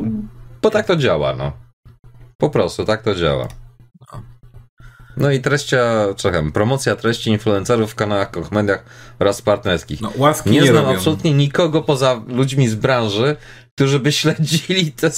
[0.62, 1.52] bo tak to działa, no.
[2.36, 3.48] Po prostu tak to działa.
[5.16, 5.30] No.
[5.30, 8.84] I treścia, czekam, promocja treści influencerów w kanałach, mediach
[9.18, 10.00] oraz partnerskich.
[10.00, 10.12] No,
[10.46, 10.96] nie, nie znam robią.
[10.96, 13.36] absolutnie nikogo poza ludźmi z branży,
[13.76, 15.10] którzy by śledzili te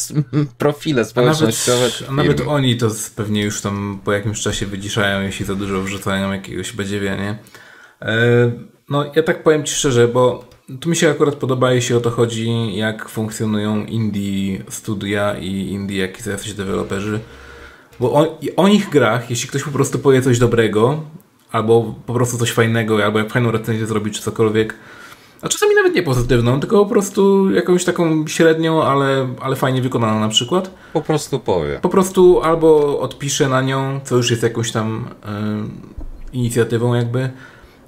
[0.59, 1.79] profile społecznościowe.
[1.79, 5.55] A nawet, a nawet oni to pewnie już tam po jakimś czasie wyciszają, jeśli za
[5.55, 7.39] dużo wrzucają jakiegoś badziewie, nie?
[8.03, 8.51] E,
[8.89, 10.45] no, ja tak powiem Ci szczerze, bo
[10.81, 15.99] tu mi się akurat podoba, jeśli o to chodzi, jak funkcjonują indie studia i indie
[15.99, 17.21] jakiś jacyś deweloperzy.
[18.01, 21.03] Bo o, o nich grach, jeśli ktoś po prostu powie coś dobrego,
[21.53, 24.75] albo po prostu coś fajnego, albo jak fajną recenzję zrobi, czy cokolwiek,
[25.43, 30.21] a czasami nawet nie pozytywną, tylko po prostu jakąś taką średnią, ale, ale fajnie wykonaną
[30.21, 30.71] na przykład.
[30.93, 31.79] Po prostu powie.
[31.83, 35.09] Po prostu albo odpisze na nią, co już jest jakąś tam
[36.33, 37.31] y, inicjatywą jakby,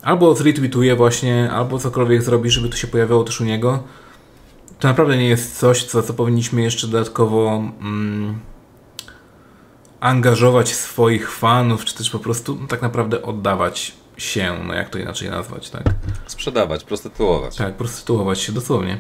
[0.03, 3.83] albo zretweetuje właśnie, albo cokolwiek zrobi, żeby to się pojawiało też u niego.
[4.79, 7.63] To naprawdę nie jest coś, co, co powinniśmy jeszcze dodatkowo...
[7.81, 8.39] Mm,
[10.01, 14.99] angażować swoich fanów, czy też po prostu no, tak naprawdę oddawać się, no jak to
[14.99, 15.85] inaczej nazwać, tak?
[16.27, 17.57] Sprzedawać, prostytuować.
[17.57, 18.99] Tak, prostytuować się dosłownie.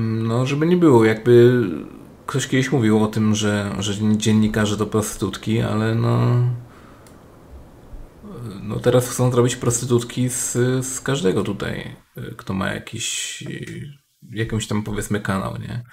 [0.00, 1.62] No, żeby nie było, jakby
[2.26, 6.42] ktoś kiedyś mówił o tym, że, że dziennikarze to prostytutki, ale no
[8.62, 10.52] no teraz chcą zrobić prostytutki z,
[10.86, 11.96] z każdego tutaj,
[12.36, 13.44] kto ma jakiś
[14.30, 15.84] jakąś tam powiedzmy kanał, nie?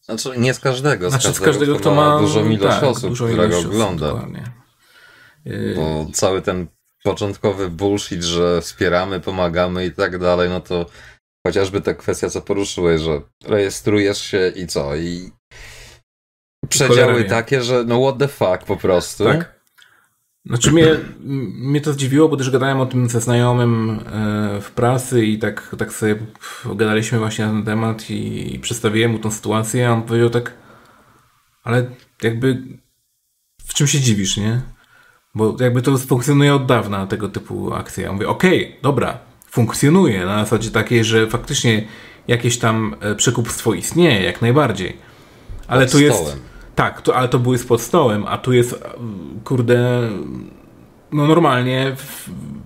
[0.00, 3.10] Znaczy nie z każdego, z znaczy, każdego, z każdego kto, ma dużą ilość tak, osób,
[3.10, 4.26] dużą która ilość go ogląda.
[5.76, 6.66] Bo cały ten
[7.02, 10.86] początkowy bullshit, że wspieramy, pomagamy i tak dalej, no to
[11.46, 14.96] chociażby ta kwestia, co poruszyłeś, że rejestrujesz się i co?
[14.96, 15.30] I
[16.68, 19.24] przedziały takie, że no what the fuck po prostu.
[19.24, 19.54] Tak.
[20.46, 20.96] Znaczy mnie,
[21.54, 25.76] mnie to zdziwiło, bo też gadałem o tym ze znajomym e, w pracy i tak,
[25.78, 26.16] tak sobie
[26.74, 30.52] gadaliśmy właśnie na ten temat i, i przedstawiłem mu tą sytuację, a on powiedział tak,
[31.62, 31.90] ale
[32.22, 32.62] jakby
[33.66, 34.60] w czym się dziwisz, nie?
[35.34, 38.04] Bo jakby to funkcjonuje od dawna, tego typu akcje.
[38.04, 39.18] Ja mówię, okej, okay, dobra,
[39.50, 41.84] funkcjonuje na zasadzie takiej, że faktycznie
[42.28, 44.96] jakieś tam e, przekupstwo istnieje, jak najbardziej.
[45.68, 46.36] Ale tu jest...
[46.74, 48.84] Tak, to, ale to były pod stołem, a tu jest,
[49.44, 50.10] kurde,
[51.12, 51.96] no normalnie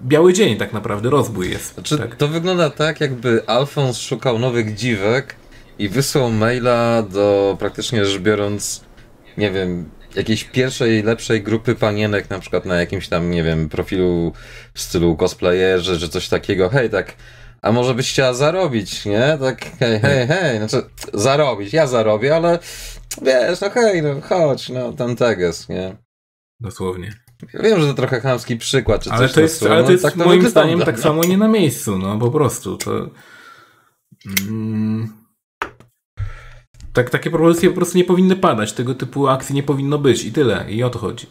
[0.05, 1.75] biały dzień tak naprawdę, rozbój jest.
[1.75, 2.17] Znaczy, tak.
[2.17, 5.37] To wygląda tak, jakby Alfons szukał nowych dziwek
[5.79, 8.85] i wysłał maila do praktycznie rzecz biorąc,
[9.39, 14.33] nie wiem, jakiejś pierwszej, lepszej grupy panienek, na przykład na jakimś tam, nie wiem, profilu
[14.75, 17.15] w stylu cosplayerzy, czy coś takiego, hej, tak,
[17.63, 19.39] a może byś chciała zarobić, nie?
[19.41, 22.59] Tak, hej, hej, hej, znaczy, zarobić, ja zarobię, ale
[23.23, 25.97] wiesz, no hej, no chodź, no ten teges, nie?
[26.61, 27.13] Dosłownie.
[27.55, 30.05] Ja wiem, że to trochę chamski przykład, czy ale coś to jest, Ale to jest
[30.05, 32.77] tak moim zdaniem tak samo nie na miejscu, no po prostu.
[32.77, 33.11] To...
[34.49, 35.28] Mm...
[36.99, 40.33] Tak, takie propozycje po prostu nie powinny padać, tego typu akcji nie powinno być i
[40.33, 41.27] tyle, i o to chodzi.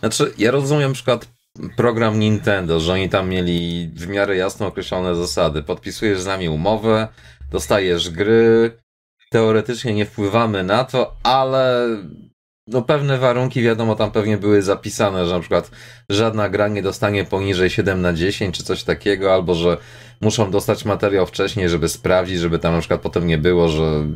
[0.00, 1.28] Znaczy, ja rozumiem na przykład
[1.76, 5.62] program Nintendo, że oni tam mieli w miarę jasno określone zasady.
[5.62, 7.08] Podpisujesz z nami umowę,
[7.50, 8.78] dostajesz gry,
[9.30, 11.88] teoretycznie nie wpływamy na to, ale
[12.66, 15.70] no pewne warunki, wiadomo, tam pewnie były zapisane, że na przykład
[16.08, 19.76] żadna gra nie dostanie poniżej 7 na 10 czy coś takiego, albo że
[20.22, 24.06] muszą dostać materiał wcześniej, żeby sprawdzić, żeby tam na przykład potem nie było, że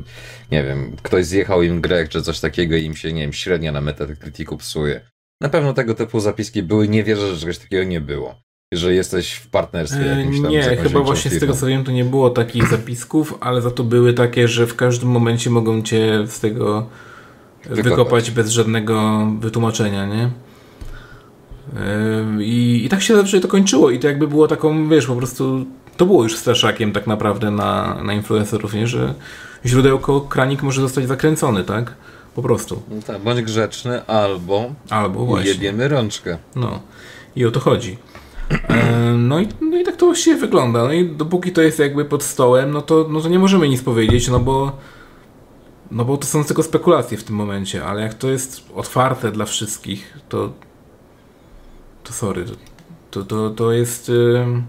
[0.53, 3.73] nie wiem, ktoś zjechał im grę czy coś takiego i im się, nie wiem, średnia
[3.73, 5.01] na Metacriticu psuje.
[5.41, 8.35] Na pewno tego typu zapiski były, nie wierzę, że czegoś takiego nie było.
[8.75, 10.51] Że jesteś w partnerstwie e, jakimś tam.
[10.51, 13.85] Nie, chyba właśnie z tego co wiem, to nie było takich zapisków, ale za to
[13.85, 16.87] były takie, że w każdym momencie mogą cię z tego
[17.63, 20.31] wykopać, wykopać bez żadnego wytłumaczenia, nie?
[21.77, 25.17] E, I, I tak się zawsze to kończyło i to jakby było taką, wiesz, po
[25.17, 25.67] prostu
[25.97, 28.87] to było już straszakiem tak naprawdę na, na influencerów, nie?
[28.87, 29.15] Że
[29.67, 31.95] źródełko kranik może zostać zakręcony, tak?
[32.35, 32.83] Po prostu.
[32.89, 35.51] No tak, bądź grzeczny albo, albo właśnie.
[35.51, 36.39] jedziemy rączkę.
[36.57, 36.81] No
[37.37, 37.99] i o to chodzi.
[38.69, 40.85] E, no i, no i tak to właściwie wygląda.
[40.85, 43.83] No i dopóki to jest jakby pod stołem, no to, no to nie możemy nic
[43.83, 44.73] powiedzieć, no bo
[45.91, 49.45] no bo to są tylko spekulacje w tym momencie, ale jak to jest otwarte dla
[49.45, 50.53] wszystkich, to
[52.05, 52.45] to sorry,
[53.11, 54.09] to, to, to jest...
[54.09, 54.63] Yy...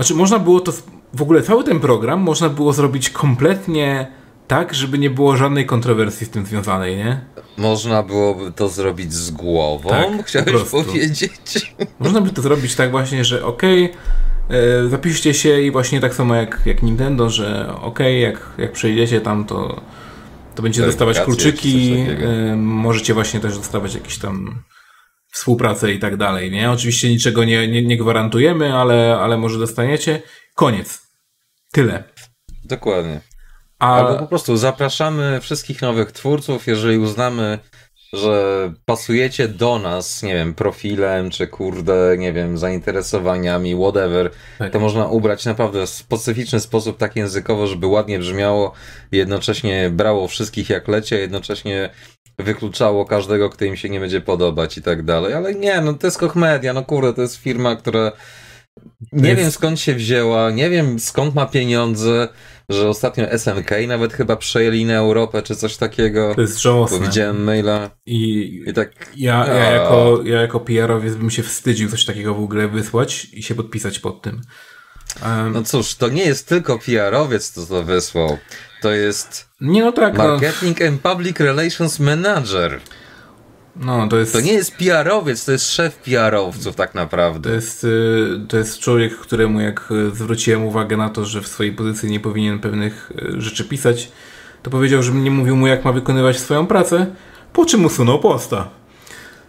[0.00, 0.72] Znaczy można było to...
[1.14, 4.06] W ogóle cały ten program można było zrobić kompletnie
[4.48, 7.20] tak, żeby nie było żadnej kontrowersji z tym związanej, nie?
[7.56, 11.74] Można byłoby to zrobić z głową, tak, chciałeś powiedzieć.
[11.98, 16.14] Można by to zrobić tak właśnie, że okej, okay, e, zapiszcie się i właśnie tak
[16.14, 19.80] samo jak, jak Nintendo, że okej, okay, jak, jak przejdziecie tam, to,
[20.54, 21.96] to będziecie dostawać kluczyki,
[22.52, 24.62] e, możecie właśnie też dostawać jakieś tam
[25.30, 26.70] współpracę i tak dalej, nie?
[26.70, 30.22] Oczywiście niczego nie, nie, nie gwarantujemy, ale, ale może dostaniecie.
[30.54, 31.02] Koniec.
[31.72, 32.04] Tyle.
[32.64, 33.20] Dokładnie.
[33.78, 33.94] A...
[33.94, 37.58] Albo po prostu zapraszamy wszystkich nowych twórców, jeżeli uznamy,
[38.12, 44.72] że pasujecie do nas, nie wiem, profilem, czy kurde, nie wiem, zainteresowaniami, whatever, tak.
[44.72, 48.72] to można ubrać naprawdę w specyficzny sposób, tak językowo, żeby ładnie brzmiało,
[49.12, 51.90] jednocześnie brało wszystkich jak lecie, jednocześnie
[52.42, 55.34] wykluczało każdego, kto im się nie będzie podobać i tak dalej.
[55.34, 58.12] Ale nie, no to jest Koch Media, no kurde, to jest firma, która
[59.12, 59.40] nie jest...
[59.40, 62.28] wiem skąd się wzięła, nie wiem skąd ma pieniądze,
[62.68, 66.34] że ostatnio SNK nawet chyba przejęli na Europę czy coś takiego.
[66.34, 66.98] To jest żałosne.
[66.98, 69.10] Bo widziałem maila i, i tak...
[69.16, 73.42] Ja, ja, jako, ja jako PR-owiec bym się wstydził coś takiego w ogóle wysłać i
[73.42, 74.40] się podpisać pod tym.
[75.24, 78.38] Um, no cóż, to nie jest tylko PR-owiec, to to wysłał.
[78.82, 80.28] To jest nie, no tak, no.
[80.28, 80.86] Marketing no.
[80.86, 82.80] and Public Relations Manager.
[83.76, 84.32] No, to jest...
[84.32, 87.48] To nie jest PR-owiec, to jest szef PR-owców tak naprawdę.
[87.48, 91.72] To jest, y, to jest człowiek, któremu jak zwróciłem uwagę na to, że w swojej
[91.72, 94.12] pozycji nie powinien pewnych y, rzeczy pisać,
[94.62, 97.06] to powiedział, że nie mówił mu jak ma wykonywać swoją pracę,
[97.52, 98.68] po czym usunął posta.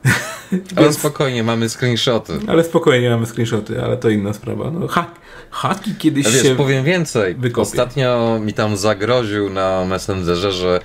[0.51, 0.97] Ale Więc...
[0.97, 2.39] spokojnie, mamy screenshoty.
[2.47, 4.71] Ale spokojnie, mamy screenshoty, ale to inna sprawa.
[4.71, 5.11] No, hak,
[5.49, 7.35] haki kiedyś wiesz, się powiem więcej.
[7.35, 7.61] Wykopię.
[7.61, 10.79] Ostatnio mi tam zagroził na Messengerze, że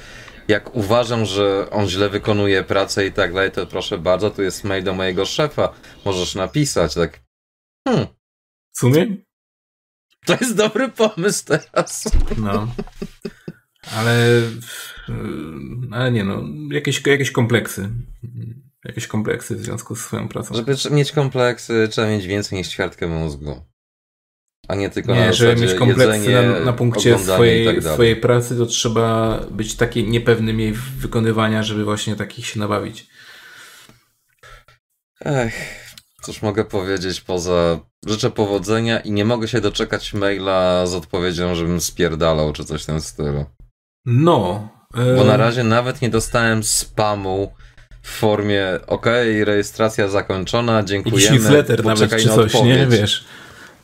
[0.49, 4.65] jak uważam, że on źle wykonuje pracę i tak dalej, to proszę bardzo, tu jest
[4.65, 5.73] mail do mojego szefa.
[6.05, 7.21] Możesz napisać, tak.
[7.89, 8.07] Hmm.
[8.73, 9.17] W sumie?
[10.27, 12.05] To jest dobry pomysł teraz.
[12.39, 12.69] No.
[13.97, 14.43] Ale,
[15.91, 17.91] ale nie no, jakieś, jakieś kompleksy.
[18.87, 20.55] Jakieś kompleksy w związku z swoją pracą.
[20.55, 23.61] Żeby mieć kompleksy, trzeba mieć więcej niż ćwiartkę mózgu.
[24.69, 28.57] A nie tylko nie, na żeby mieć kompleksy na, na punkcie swojej, tak swojej pracy,
[28.57, 33.07] to trzeba być taki niepewnym jej wykonywania, żeby właśnie takich się nabawić.
[35.25, 35.55] Ech,
[36.23, 41.81] cóż mogę powiedzieć poza życzę powodzenia i nie mogę się doczekać maila z odpowiedzią, żebym
[41.81, 43.45] spierdalał czy coś w tym stylu.
[44.05, 44.69] No.
[45.17, 47.53] Bo na razie nawet nie dostałem spamu
[48.07, 49.07] w formie ok,
[49.45, 51.23] rejestracja zakończona, dziękujemy.
[51.23, 52.87] Jakiś newsletter nawet czy coś, nie?
[52.87, 53.25] Wiesz.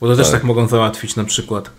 [0.01, 0.23] Bo to tak.
[0.23, 1.69] też tak mogą załatwić na przykład.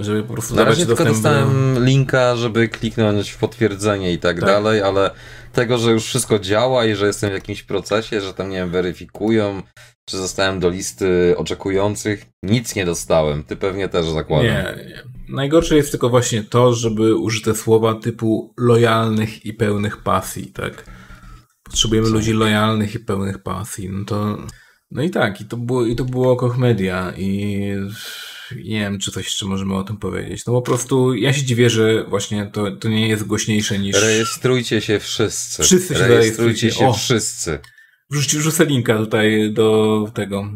[0.00, 1.80] Żeby po prostu Na razie tylko dostałem do...
[1.80, 5.10] linka, żeby kliknąć w potwierdzenie i tak, tak, dalej, ale
[5.52, 8.70] tego, że już wszystko działa i że jestem w jakimś procesie, że tam, nie wiem,
[8.70, 9.62] weryfikują,
[10.08, 13.44] czy zostałem do listy oczekujących, nic nie dostałem.
[13.44, 14.46] Ty pewnie też zakładam.
[14.46, 15.02] Nie, nie.
[15.28, 20.84] Najgorsze jest tylko właśnie to, żeby użyte słowa typu lojalnych i pełnych pasji, tak?
[21.62, 22.14] Potrzebujemy Co?
[22.14, 23.88] ludzi lojalnych i pełnych pasji.
[23.92, 24.38] No to.
[24.90, 27.72] No i tak, i to było, i to było Koch Media i
[28.56, 30.46] nie wiem, czy coś jeszcze możemy o tym powiedzieć.
[30.46, 34.02] No po prostu ja się dziwię, że właśnie to, to nie jest głośniejsze niż...
[34.02, 35.62] Rejestrujcie się wszyscy.
[35.62, 36.70] Wszyscy się rejestrujcie.
[36.70, 37.58] się o, wszyscy.
[38.10, 40.50] Wrzuć, wrzucę linka tutaj do tego,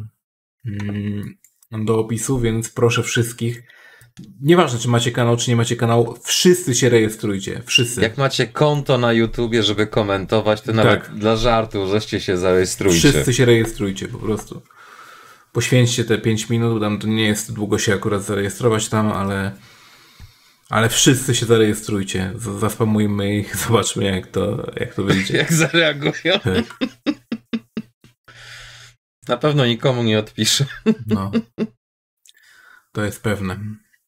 [0.65, 1.39] mm,
[1.73, 3.63] do opisu, więc proszę wszystkich
[4.41, 7.63] Nieważne, czy macie kanał, czy nie macie kanału, wszyscy się rejestrujcie.
[7.67, 8.01] Wszyscy.
[8.01, 11.15] Jak macie konto na YouTubie, żeby komentować, to nawet tak.
[11.15, 12.99] dla żartu, żeście się zarejestrujcie.
[12.99, 14.63] Wszyscy się rejestrujcie po prostu.
[15.53, 19.53] Poświęćcie te 5 minut, tam to nie jest długo się akurat zarejestrować tam, ale
[20.71, 22.33] ale wszyscy się zarejestrujcie.
[22.59, 25.37] Zaspamujmy ich, zobaczmy jak to, jak to wyjdzie.
[25.37, 26.41] jak zareagują.
[26.45, 26.65] Tak.
[29.29, 30.67] Na pewno nikomu nie odpiszę.
[31.07, 31.31] No.
[32.93, 33.61] To jest pewne.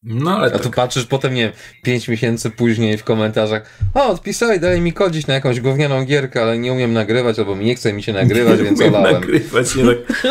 [0.05, 0.61] No, ale A tak.
[0.61, 1.51] tu patrzysz potem, nie wiem,
[1.83, 6.57] pięć miesięcy później w komentarzach o, odpisałeś, daj mi kodzić na jakąś gównianą gierkę, ale
[6.57, 9.13] nie umiem nagrywać, albo nie chce mi się nagrywać, nie więc umiem olałem.
[9.13, 10.23] nagrywać, nie tak.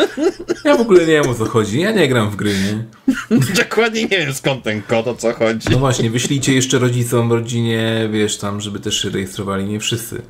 [0.65, 2.83] Ja w ogóle nie wiem o co chodzi, ja nie gram w gry, nie?
[3.63, 5.67] Dokładnie nie wiem skąd ten kod, o co chodzi.
[5.71, 10.21] No właśnie, wyślijcie jeszcze rodzicom, rodzinie, wiesz tam, żeby też się rejestrowali, nie wszyscy.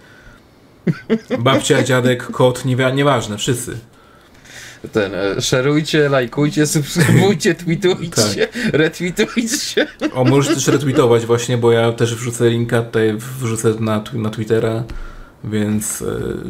[1.39, 3.77] Babcia, dziadek, kot, nie, nieważne, wszyscy
[4.91, 8.73] ten, e, szerujcie, lajkujcie, subskrybujcie, tweetujcie, tak.
[8.73, 9.87] retweetujcie.
[10.13, 14.83] O, możesz też retweetować właśnie, bo ja też wrzucę linka tutaj, wrzucę na, na Twittera,
[15.43, 16.05] więc e,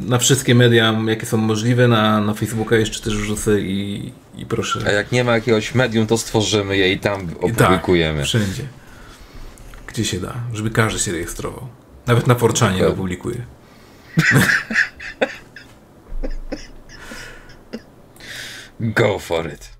[0.07, 4.79] na wszystkie media, jakie są możliwe, na, na Facebooka jeszcze też wrzucę i, i proszę.
[4.87, 8.19] A jak nie ma jakiegoś medium, to stworzymy je i tam tak, opublikujemy.
[8.19, 8.63] Tak, wszędzie.
[9.87, 11.67] Gdzie się da, żeby każdy się rejestrował.
[12.07, 13.45] Nawet na Forczanie opublikuję.
[18.83, 19.77] Go for it.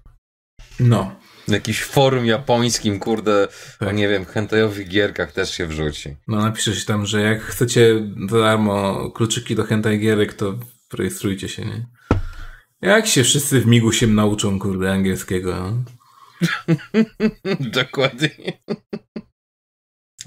[0.80, 1.16] No.
[1.48, 3.48] W jakimś forum japońskim, kurde,
[3.80, 3.90] tak.
[3.90, 6.16] o nie wiem, hentajowych gierkach też się wrzuci.
[6.28, 10.56] No napiszesz tam, że jak chcecie za darmo kluczyki do hentai gierek, to
[10.94, 11.86] rejestrujcie się, nie?
[12.82, 15.84] Jak się wszyscy w migu się nauczą, kurde, angielskiego, no?
[17.82, 18.30] Dokładnie.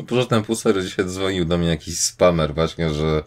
[0.08, 3.22] Poza tym półsery dzisiaj dzwonił do mnie jakiś spamer właśnie, że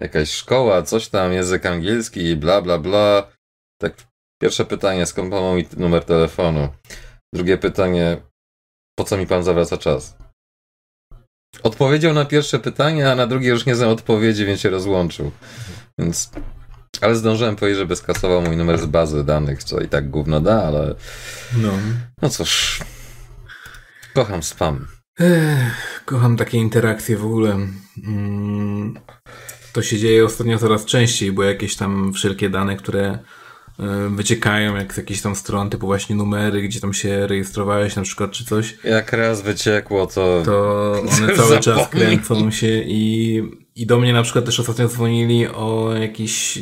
[0.00, 3.32] jakaś szkoła, coś tam, język angielski, bla, bla, bla.
[3.80, 4.09] Tak
[4.42, 6.68] Pierwsze pytanie, skąd pan ma mi numer telefonu?
[7.34, 8.16] Drugie pytanie,
[8.98, 10.16] po co mi pan zawraca czas?
[11.62, 15.30] Odpowiedział na pierwsze pytanie, a na drugie już nie znam odpowiedzi, więc się rozłączył.
[15.98, 16.30] Więc...
[17.00, 20.62] Ale zdążyłem powiedzieć, żeby skasował mój numer z bazy danych, co i tak gówno da,
[20.62, 20.94] ale...
[21.56, 21.72] No.
[22.22, 22.80] No cóż...
[24.14, 24.86] Kocham spam.
[25.20, 27.58] Ech, kocham takie interakcje w ogóle.
[28.06, 29.00] Mm,
[29.72, 33.18] to się dzieje ostatnio coraz częściej, bo jakieś tam wszelkie dane, które
[34.10, 38.30] wyciekają jak z jakichś tam stron, typu właśnie numery, gdzie tam się rejestrowałeś na przykład,
[38.30, 38.76] czy coś.
[38.84, 40.42] Jak raz wyciekło, to...
[40.44, 43.42] To one cały czas kręcą się i,
[43.76, 46.58] i do mnie na przykład też ostatnio dzwonili o jakiś...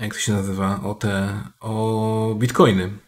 [0.00, 0.80] Jak to się nazywa?
[0.82, 1.40] O te...
[1.60, 2.98] O bitcoiny.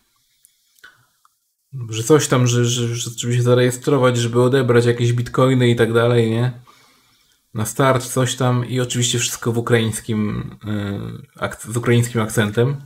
[1.90, 5.92] Że coś tam, że, że, że żeby się zarejestrować, żeby odebrać jakieś bitcoiny i tak
[5.92, 6.52] dalej, nie?
[7.58, 10.50] Na start, coś tam i oczywiście wszystko w ukraińskim,
[11.66, 12.76] y, z ukraińskim akcentem.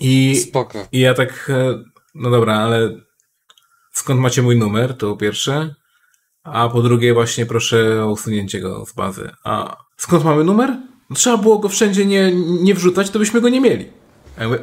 [0.00, 0.88] I, Spoko.
[0.92, 2.90] I ja tak, e, no dobra, ale
[3.92, 5.74] skąd macie mój numer, to po pierwsze.
[6.44, 9.30] A po drugie właśnie proszę o usunięcie go z bazy.
[9.44, 10.76] A skąd mamy numer?
[11.10, 13.86] No, trzeba było go wszędzie nie, nie wrzucać, to byśmy go nie mieli.
[14.38, 14.58] Ja mówię,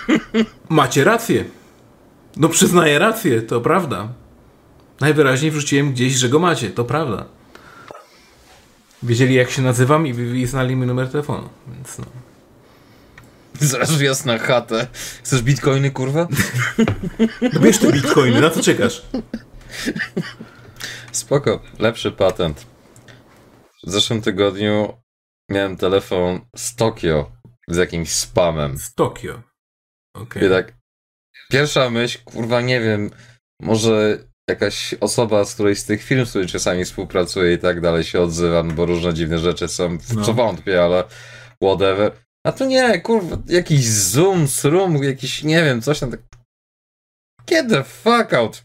[0.68, 1.44] Macie rację.
[2.36, 4.08] No przyznaję rację, to prawda.
[5.00, 7.24] Najwyraźniej wrzuciłem gdzieś, że go macie, to prawda.
[9.04, 12.04] Wiedzieli jak się nazywam i, i znali mój numer telefonu, więc no.
[13.60, 14.86] Zaraz wjazd na chatę.
[15.22, 16.28] Chcesz bitcoiny, kurwa?
[17.42, 19.02] No bierz te bitcoiny, na co czekasz?
[21.12, 22.66] Spoko, lepszy patent.
[23.86, 24.92] W zeszłym tygodniu
[25.50, 27.32] miałem telefon z Tokio
[27.68, 28.78] z jakimś spamem.
[28.78, 29.42] Z Tokio.
[30.14, 30.46] Okej.
[30.46, 30.72] I tak,
[31.50, 33.10] pierwsza myśl, kurwa, nie wiem,
[33.60, 34.18] może
[34.50, 38.20] jakaś osoba z którejś z tych firm, z którymi czasami współpracuję i tak dalej się
[38.20, 40.24] odzywa, no bo różne dziwne rzeczy są, w No.
[40.24, 41.04] co wątpię, ale
[41.62, 42.12] whatever.
[42.46, 46.20] A to nie, kurwa, jakiś Zoom, Srum, jakiś, nie wiem, coś tam tak...
[47.46, 48.62] Get the fuck out!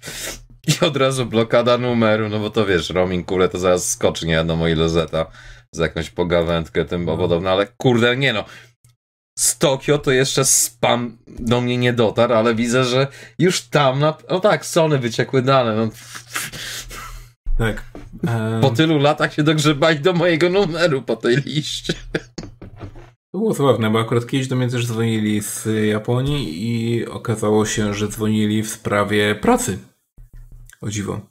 [0.68, 4.34] I od razu blokada numeru, no bo to wiesz, roaming kule to zaraz skoczy, nie
[4.34, 5.26] wiadomo ile zeta
[5.72, 7.18] za jakąś pogawędkę tym No.
[7.18, 8.46] podobne, ale kurde, nie no.
[9.40, 13.08] Z Tokio to jeszcze spam do mnie nie dotarł, ale widzę, że
[13.40, 14.18] już tam, na...
[14.30, 15.90] no tak, Sony wyciekły dane, no
[17.58, 17.84] Tak.
[18.62, 21.94] Po tylu latach się dogrzebali do mojego numeru po tej liście.
[23.32, 27.94] To było zabawne, bo akurat kiedyś do mnie też dzwonili z Japonii i okazało się,
[27.94, 29.80] że dzwonili w sprawie pracy.
[30.82, 31.22] O dziwo.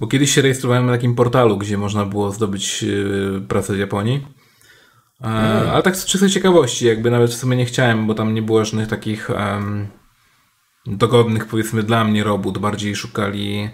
[0.00, 4.39] Bo kiedyś się rejestrowałem na takim portalu, gdzie można było zdobyć yy, pracę w Japonii.
[5.20, 5.26] E,
[5.72, 8.64] Ale tak z czystej ciekawości, jakby nawet w sumie nie chciałem, bo tam nie było
[8.64, 9.88] żadnych takich em,
[10.86, 12.58] dogodnych, powiedzmy, dla mnie robót.
[12.58, 13.70] Bardziej szukali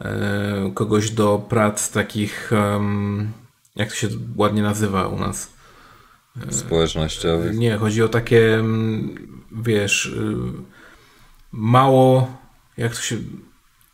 [0.00, 3.32] e, kogoś do prac takich, em,
[3.76, 5.56] jak to się ładnie nazywa u nas.
[6.50, 7.56] Społecznościowych.
[7.56, 9.14] Nie, chodzi o takie, mm,
[9.52, 10.36] wiesz, y,
[11.52, 12.38] mało,
[12.76, 13.16] jak to się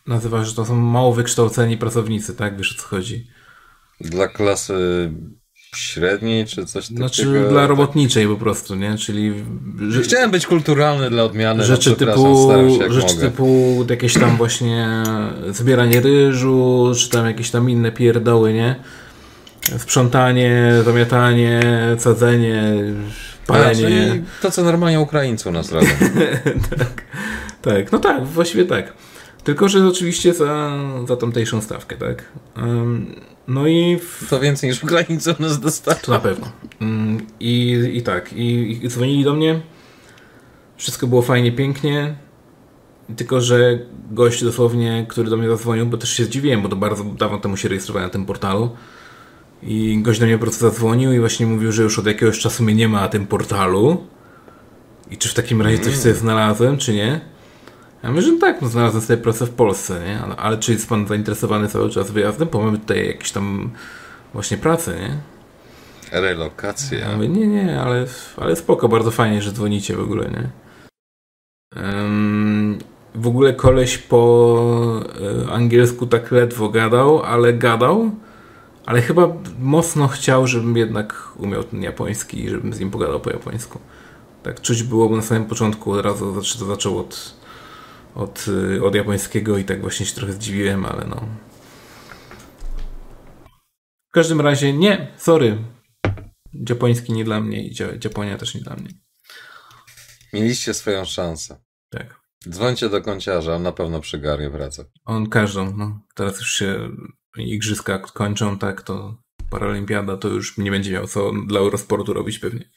[0.06, 2.56] nazywa, że to są mało wykształceni pracownicy, tak?
[2.56, 3.26] Wiesz o co chodzi?
[4.00, 5.12] Dla klasy
[5.74, 7.48] średniej, czy coś Znaczy takiego?
[7.48, 8.98] dla robotniczej po prostu, nie?
[8.98, 9.34] Czyli
[9.88, 13.26] że, Chciałem być kulturalny dla odmiany, rzeczy no, przepraszam, typu, się rzeczy mogę.
[13.26, 14.88] typu jakieś tam właśnie
[15.50, 18.74] zbieranie ryżu, czy tam jakieś tam inne pierdoły, nie?
[19.78, 21.60] Sprzątanie, zamiatanie,
[21.98, 22.62] sadzenie,
[23.44, 23.74] A, palenie.
[23.74, 25.88] czyli to, co normalnie Ukraińcy u nas robią.
[26.78, 27.02] tak,
[27.62, 28.92] tak, no tak, właściwie tak.
[29.44, 30.78] Tylko, że oczywiście za,
[31.08, 32.24] za tamtejszą stawkę, tak?
[33.48, 35.98] No i w, To więcej niż Ukraińcy u nas dostają.
[36.02, 36.52] to na pewno.
[36.82, 39.60] Ym, I, I tak, i, i dzwonili do mnie.
[40.76, 42.14] Wszystko było fajnie, pięknie.
[43.16, 43.78] Tylko, że
[44.10, 47.56] gość dosłownie, który do mnie zadzwonił, bo też się zdziwiłem, bo to bardzo dawno temu
[47.56, 48.70] się rejestrowałem na tym portalu.
[49.62, 52.62] I gość do mnie po prostu zadzwonił i właśnie mówił, że już od jakiegoś czasu
[52.64, 54.06] mnie nie ma na tym portalu.
[55.10, 57.20] I czy w takim razie coś sobie znalazłem, czy nie?
[58.02, 60.20] Ja mówię, że tak, no znalazłem sobie pracę w Polsce, nie?
[60.20, 62.48] Ale, ale czy jest pan zainteresowany cały czas wyjazdem?
[62.52, 63.70] Bo mamy tutaj jakieś tam
[64.32, 65.16] właśnie pracę, nie?
[66.12, 67.12] Ja Relokacja.
[67.16, 70.50] mówię, nie, nie, ale, ale spoko, bardzo fajnie, że dzwonicie w ogóle, nie?
[71.82, 72.78] Em,
[73.14, 75.02] w ogóle koleś po
[75.46, 78.10] e, angielsku tak ledwo gadał, ale gadał,
[78.86, 79.28] ale chyba
[79.60, 83.78] mocno chciał, żebym jednak umiał ten japoński i żebym z nim pogadał po japońsku.
[84.42, 87.34] Tak czuć było, bo na samym początku od razu zac- to zaczął od,
[88.14, 91.28] od, y, od japońskiego i tak właśnie się trochę zdziwiłem, ale no.
[94.08, 95.58] W każdym razie nie, sorry.
[96.68, 98.90] Japoński nie dla mnie i Japonia też nie dla mnie.
[100.32, 101.60] Mieliście swoją szansę.
[101.90, 102.20] Tak.
[102.48, 104.84] Dzwońcie do kąciarza, on na pewno przygarnie pracę.
[105.04, 106.00] On każdą, no.
[106.14, 106.90] Teraz już się
[107.38, 109.16] igrzyska kończą, tak, to
[109.50, 112.70] paralimpiada to już nie będzie miał co dla Eurosportu robić pewnie.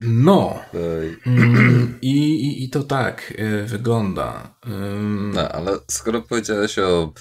[0.00, 0.58] No.
[1.26, 2.10] Mm, I,
[2.46, 4.54] i, I to tak y, wygląda.
[5.34, 7.12] No, ale skoro powiedziałeś o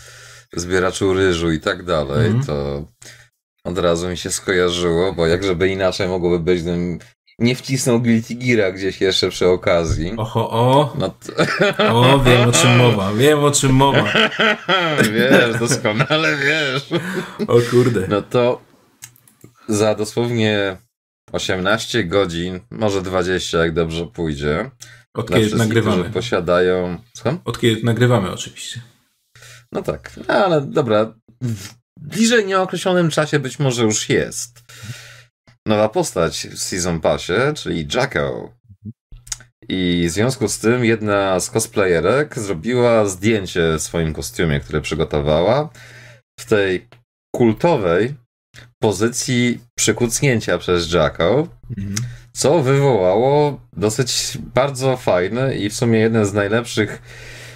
[0.54, 2.44] zbieraczu ryżu i tak dalej, Mhm.
[2.46, 2.86] to
[3.64, 7.00] od razu mi się skojarzyło, bo jak żeby inaczej mogłoby być, gdybym
[7.40, 10.14] nie wcisnął Guilty Geara gdzieś jeszcze przy okazji.
[10.18, 14.04] Oho, o, No to, o, wiem o czym mowa, wiem o czym mowa.
[15.14, 16.90] wiesz, doskonale wiesz.
[17.48, 18.08] O kurde.
[18.10, 18.62] No to
[19.68, 20.78] za dosłownie
[21.32, 24.72] 18 godzin, może 20, jak dobrze pójdzie.
[25.14, 26.10] Od kiedy nagrywamy?
[26.10, 26.98] posiadają.
[27.14, 27.40] Słucham?
[27.46, 28.82] Od kiedy nagrywamy oczywiście.
[29.72, 31.14] No tak, no, ale dobra.
[31.42, 34.60] W bliżej nieokreślonym czasie być może już jest.
[35.66, 38.54] Nowa postać w Season Passie, czyli Jacko.
[39.70, 45.70] I w związku z tym jedna z cosplayerek zrobiła zdjęcie w swoim kostiumie, które przygotowała
[46.40, 46.88] w tej
[47.36, 48.16] kultowej
[48.80, 51.47] pozycji przykucnięcia przez Jacko,
[51.78, 51.95] Mhm.
[52.32, 57.01] co wywołało dosyć bardzo fajny i w sumie jeden z najlepszych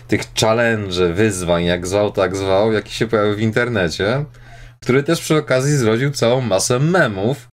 [0.07, 4.25] tych challenge, wyzwań, jak zwał, tak zwał, jaki się pojawił w internecie,
[4.81, 7.47] który też przy okazji zrodził całą masę memów,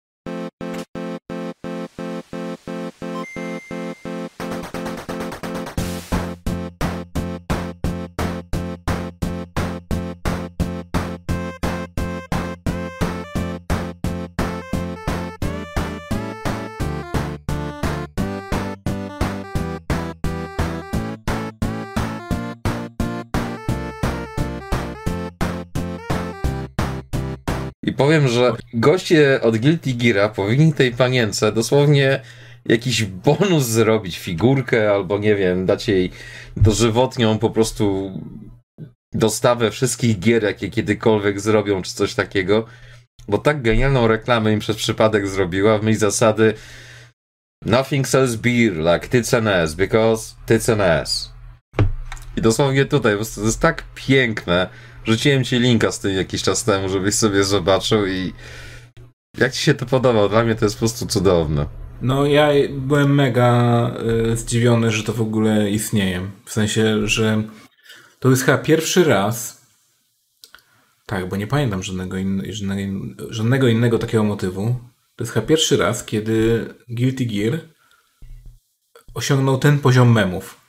[28.00, 32.20] powiem, że goście od Guilty Geara powinni tej panience dosłownie
[32.66, 36.10] jakiś bonus zrobić, figurkę albo nie wiem, dać jej
[36.56, 38.12] dożywotnią po prostu
[39.12, 42.66] dostawę wszystkich gier, jakie kiedykolwiek zrobią, czy coś takiego.
[43.28, 46.54] Bo tak genialną reklamę im przez przypadek zrobiła w myśl zasady
[47.66, 51.32] Nothing sells beer like tits and ass, because tits and ass.
[52.36, 54.68] I dosłownie tutaj, po prostu to jest tak piękne,
[55.04, 58.32] Rzuciłem ci linka z tym jakiś czas temu, żebyś sobie zobaczył i
[59.38, 60.28] jak ci się to podoba?
[60.28, 61.66] Dla mnie to jest po prostu cudowne.
[62.02, 63.90] No ja byłem mega
[64.32, 66.30] y, zdziwiony, że to w ogóle istnieje.
[66.44, 67.42] W sensie, że
[68.18, 69.60] to jest chyba pierwszy raz
[71.06, 74.74] tak, bo nie pamiętam żadnego, in, żadnego, żadnego innego takiego motywu.
[75.16, 77.60] To jest chyba pierwszy raz, kiedy Guilty Gear
[79.14, 80.59] osiągnął ten poziom memów.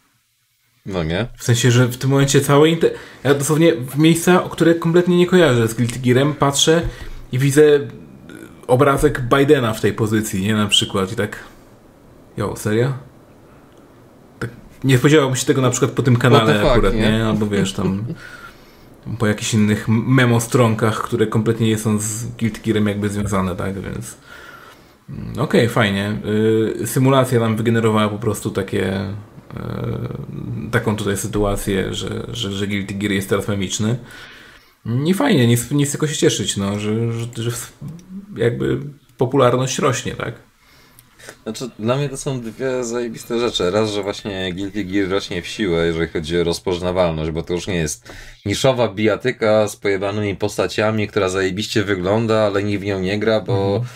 [0.86, 1.28] No nie?
[1.38, 2.70] W sensie, że w tym momencie całe...
[2.70, 2.92] Inter...
[3.24, 6.82] Ja dosłownie w miejsca, o które kompletnie nie kojarzę z Guilty Gearem, patrzę
[7.32, 7.62] i widzę
[8.68, 10.56] obrazek Bidena w tej pozycji, nie?
[10.56, 11.40] Na przykład i tak...
[12.38, 12.94] Jo, serio?
[14.40, 14.50] Tak
[14.84, 17.12] nie spodziewałbym się tego na przykład po tym kanale fuck, akurat, nie?
[17.12, 17.26] nie?
[17.26, 18.04] Albo wiesz, tam
[19.20, 23.82] po jakichś innych memo stronkach, które kompletnie nie są z Guilty Gearem jakby związane, tak?
[23.82, 24.18] Więc...
[25.10, 26.18] Mm, okej, okay, fajnie.
[26.80, 29.31] Yy, symulacja nam wygenerowała po prostu takie E,
[30.72, 33.98] taką tutaj sytuację, że, że, że Guilty Gear jest teraz memiczny.
[34.86, 37.52] Nie fajnie, nic, nic tylko się cieszyć, no, że, że, że
[38.38, 38.80] jakby
[39.18, 40.34] popularność rośnie, tak?
[41.44, 43.72] Znaczy, dla mnie to są dwie zajebiste rzeczy.
[43.72, 47.68] Raz, że właśnie Guilty Gear rośnie w siłę, jeżeli chodzi o rozpoznawalność, bo to już
[47.68, 48.14] nie jest
[48.46, 53.76] niszowa bijatyka z pojebanymi postaciami, która zajebiście wygląda, ale nikt w nią nie gra, bo
[53.76, 53.88] mm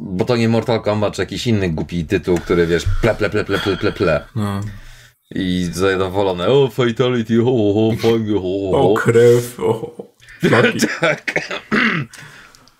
[0.00, 3.44] bo to nie Mortal Kombat czy jakiś inny głupi tytuł, który wiesz, ple, ple, ple,
[3.44, 4.26] ple, ple, ple, ple.
[4.36, 4.60] No.
[5.34, 8.90] I zadowolone, o, fatality, ho, ho, fajnie, ho, ho.
[8.90, 9.96] O, krew, o,
[10.40, 10.78] floki.
[11.00, 11.32] tak.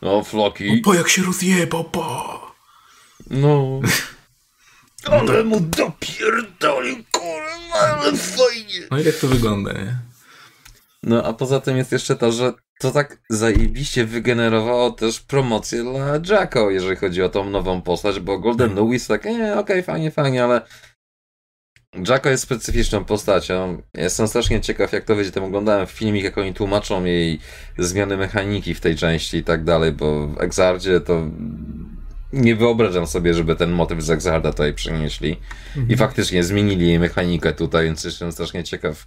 [0.03, 0.83] No, floki.
[0.87, 2.41] O, jak się rozjebał, pa.
[3.31, 3.81] No.
[5.05, 8.87] Ale mu dopierdolił, kurwa, ale fajnie.
[8.91, 10.10] No i jak to wygląda, nie?
[11.03, 16.21] No, a poza tym jest jeszcze to, że to tak zajebiście wygenerowało też promocję dla
[16.31, 20.11] Jacko, jeżeli chodzi o tą nową postać, bo Golden Lewis tak, nie, okej, okay, fajnie,
[20.11, 20.61] fajnie, ale
[22.09, 23.83] Jacko jest specyficzną postacią.
[23.95, 25.31] Jestem strasznie ciekaw, jak to będzie.
[25.31, 27.41] Tam oglądałem filmik, jak oni tłumaczą jej
[27.79, 31.27] zmiany mechaniki w tej części i tak dalej, bo w Exardzie to
[32.33, 35.37] nie wyobrażam sobie, żeby ten motyw z Exarda tutaj przenieśli.
[35.69, 35.89] Mhm.
[35.89, 39.07] I faktycznie zmienili jej mechanikę tutaj, więc jestem strasznie ciekaw,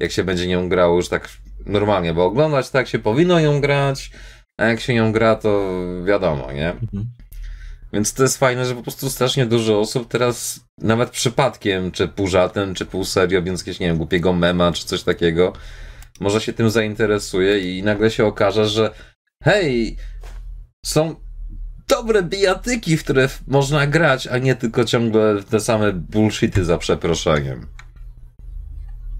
[0.00, 1.28] jak się będzie nią grało już tak
[1.66, 4.10] normalnie, bo oglądać tak się powinno ją grać,
[4.58, 5.70] a jak się ją gra, to
[6.04, 6.70] wiadomo, nie?
[6.70, 7.04] Mhm.
[7.92, 12.26] Więc to jest fajne, że po prostu strasznie dużo osób teraz nawet przypadkiem, czy pół
[12.26, 15.52] żartem, czy pół serio, więc jakieś, nie wiem, głupiego mema, czy coś takiego,
[16.20, 18.94] może się tym zainteresuje i nagle się okaże, że
[19.44, 19.96] hej,
[20.84, 21.14] są
[21.88, 27.66] dobre bijatyki, w które można grać, a nie tylko ciągle te same bullshity za przeproszeniem.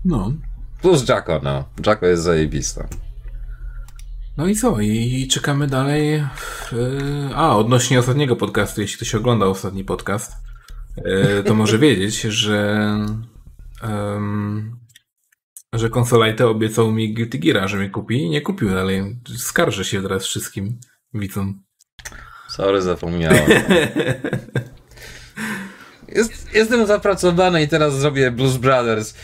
[0.05, 0.33] No,
[0.83, 1.65] Plus Jacko, no.
[1.87, 2.89] Jacko jest zajebista.
[4.37, 4.81] No i co?
[4.81, 6.25] I czekamy dalej.
[7.35, 10.33] A, odnośnie ostatniego podcastu, jeśli ktoś oglądał ostatni podcast,
[10.97, 12.97] e, to może wiedzieć, że
[13.83, 14.77] um,
[15.73, 19.21] że konsolajte obiecał mi Guilty Gear, że mnie kupi i nie kupił dalej.
[19.37, 20.81] Skarżę się teraz wszystkim
[21.15, 21.63] widzom.
[22.49, 23.45] Sorry, zapomniałem.
[26.09, 29.15] Jest, jestem zapracowany i teraz zrobię Blues Brothers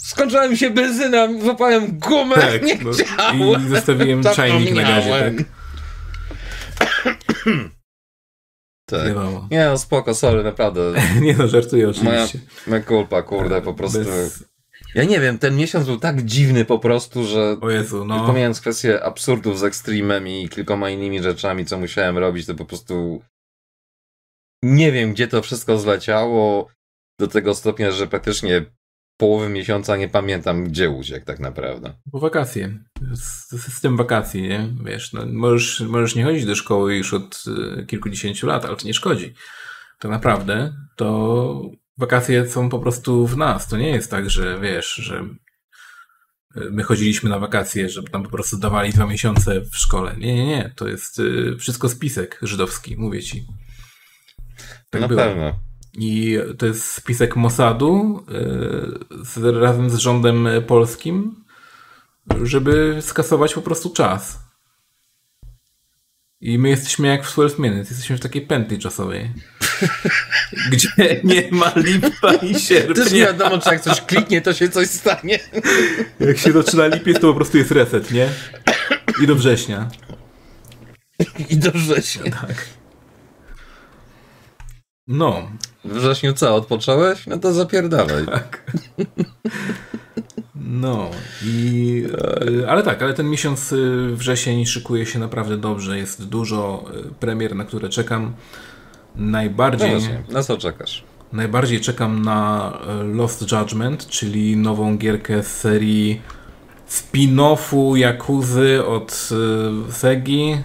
[0.00, 3.66] skończyła mi się benzyna, złapałem gumę, tak, nie no, chciałem.
[3.66, 5.34] I zostawiłem czajnik na gazie, tak?
[8.86, 9.14] tak.
[9.50, 10.92] Nie no, spoko, sorry, naprawdę.
[11.20, 12.38] nie no, żartuję oczywiście.
[12.38, 13.98] Moja, moja kulpa, kurde, po prostu.
[13.98, 14.44] Bez...
[14.94, 18.26] Ja nie wiem, ten miesiąc był tak dziwny po prostu, że o Jezu, no.
[18.26, 23.22] pomijając kwestię absurdów z Extremem i kilkoma innymi rzeczami, co musiałem robić, to po prostu
[24.62, 26.68] nie wiem, gdzie to wszystko zleciało
[27.18, 28.64] do tego stopnia, że praktycznie
[29.20, 31.94] połowy miesiąca nie pamiętam, gdzie uciekł tak naprawdę.
[32.12, 32.78] Po wakacje.
[33.58, 34.68] System wakacji, nie?
[34.84, 37.44] Wiesz, no, możesz, możesz nie chodzić do szkoły już od
[37.80, 39.34] y, kilkudziesięciu lat, ale to nie szkodzi.
[39.98, 41.62] Tak naprawdę to
[41.98, 43.68] wakacje są po prostu w nas.
[43.68, 45.24] To nie jest tak, że wiesz, że
[46.54, 50.16] my chodziliśmy na wakacje, żeby tam po prostu dawali dwa miesiące w szkole.
[50.18, 50.72] Nie, nie, nie.
[50.76, 53.46] To jest y, wszystko spisek żydowski, mówię ci.
[54.90, 55.20] Tak na było.
[55.20, 55.69] pewno.
[55.94, 58.24] I to jest spisek Mossadu
[59.20, 61.44] y, z, razem z rządem polskim,
[62.42, 64.38] żeby skasować po prostu czas.
[66.40, 69.30] I my jesteśmy jak w 12 Minutes, jesteśmy w takiej pętli czasowej.
[70.72, 72.94] gdzie nie ma lipa i sierpnia.
[72.94, 75.38] Też nie wiadomo, czy jak coś kliknie, to się coś stanie.
[76.20, 78.28] jak się zaczyna lipiec, to po prostu jest reset, nie?
[79.22, 79.88] I do września.
[81.48, 82.22] I do września.
[82.22, 82.66] Tak.
[85.06, 85.50] No.
[85.84, 87.26] W wrześniu co, odpocząłeś?
[87.26, 88.26] No to zapierdalaj.
[88.26, 88.72] Tak.
[90.54, 91.10] No
[91.44, 92.04] i
[92.62, 95.98] y, ale tak, ale ten miesiąc y, wrzesień szykuje się naprawdę dobrze.
[95.98, 98.32] Jest dużo y, premier, na które czekam.
[99.16, 99.94] Najbardziej.
[100.28, 101.04] No na co czekasz?
[101.32, 102.72] Najbardziej czekam na
[103.04, 106.20] Lost Judgment, czyli nową gierkę z serii
[106.88, 109.30] spin-offu Yakuzy od
[109.90, 110.56] Segi.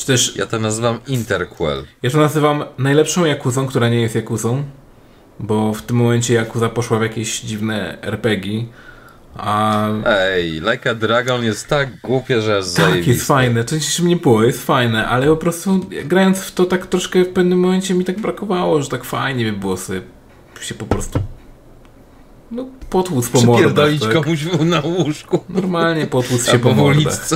[0.00, 0.36] Czy też.
[0.36, 1.84] Ja to nazywam Interquel.
[2.02, 4.64] Ja to nazywam najlepszą Yakuzą, która nie jest Yakuzą.
[5.40, 8.64] Bo w tym momencie Yakuza poszła w jakieś dziwne RPG
[9.36, 9.88] a...
[10.06, 13.64] Ej, Like a Dragon jest tak głupie, że jest Tak, jest fajne.
[13.80, 17.58] Się mnie było, jest fajne, ale po prostu grając w to tak troszkę w pewnym
[17.58, 20.00] momencie mi tak brakowało, że tak fajnie by było sobie
[20.60, 21.18] się po prostu
[22.50, 23.90] no, potłuc po mordach.
[24.00, 24.12] tak?
[24.12, 25.44] komuś na łóżku.
[25.48, 27.28] Normalnie potłuc się po mordach.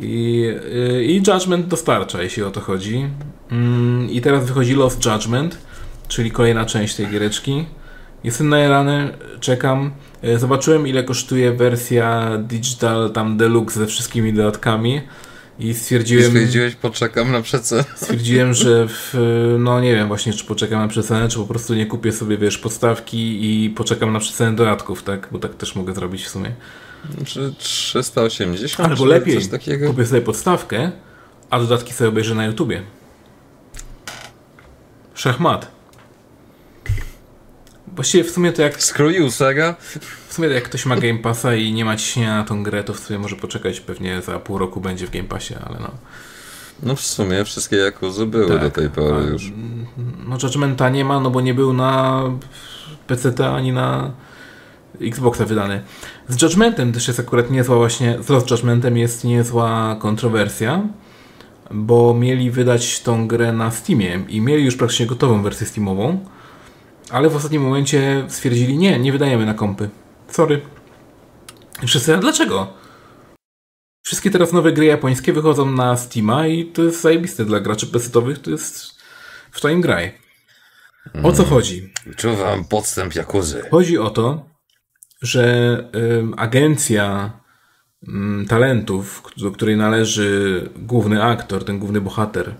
[0.00, 0.44] I,
[0.74, 3.08] y, I Judgment dostarcza, jeśli o to chodzi.
[3.50, 5.58] Mm, I teraz wychodzi Lost Judgment,
[6.08, 7.66] czyli kolejna część tej giereczki.
[8.24, 9.90] Jestem najerany, czekam.
[10.22, 15.00] E, zobaczyłem ile kosztuje wersja digital tam deluxe ze wszystkimi dodatkami
[15.58, 16.24] i stwierdziłem...
[16.24, 17.84] Stwierdziłeś, poczekam na przecenę.
[17.96, 19.14] Stwierdziłem, że w,
[19.58, 22.58] no nie wiem właśnie, czy poczekam na przecenę, czy po prostu nie kupię sobie, wiesz,
[22.58, 25.28] podstawki i poczekam na przecenę dodatków, tak?
[25.32, 26.52] Bo tak też mogę zrobić w sumie.
[27.24, 28.90] Czy 380?
[28.90, 29.38] Albo lepiej,
[29.86, 30.92] kupię sobie podstawkę,
[31.50, 32.82] a dodatki sobie obejrzę na YouTubie.
[35.14, 35.70] Szachmat.
[37.86, 38.78] Właściwie w sumie to jak...
[39.18, 39.74] You, Sega.
[40.28, 42.84] W sumie to jak ktoś ma Game Passa i nie ma ciśnienia na tą grę,
[42.84, 45.90] to w sumie może poczekać, pewnie za pół roku będzie w Game Passie, ale no...
[46.82, 49.52] No w sumie wszystkie Yakuzy były tak, do tej pory już.
[50.26, 52.22] No Judgmenta nie ma, no bo nie był na
[53.06, 54.12] PC ani na
[55.00, 55.82] Xboxa wydany.
[56.28, 60.82] Z Judgmentem też jest akurat niezła właśnie, z Judgmentem jest niezła kontrowersja,
[61.70, 66.24] bo mieli wydać tą grę na Steamie i mieli już praktycznie gotową wersję Steamową,
[67.10, 69.90] ale w ostatnim momencie stwierdzili, nie, nie wydajemy na kompy.
[70.28, 70.60] Sorry.
[71.86, 72.66] Wszyscy, dlaczego?
[74.02, 78.38] Wszystkie teraz nowe gry japońskie wychodzą na Steama i to jest zajebiste dla graczy pesetowych,
[78.38, 78.96] to jest
[79.50, 80.12] w to im graj.
[81.22, 81.92] O co chodzi?
[82.16, 83.62] Czuwam podstęp Jakuzy.
[83.70, 84.44] Chodzi o to,
[85.22, 85.84] że
[86.36, 87.30] agencja
[88.48, 92.54] talentów, do której należy główny aktor, ten główny bohater y,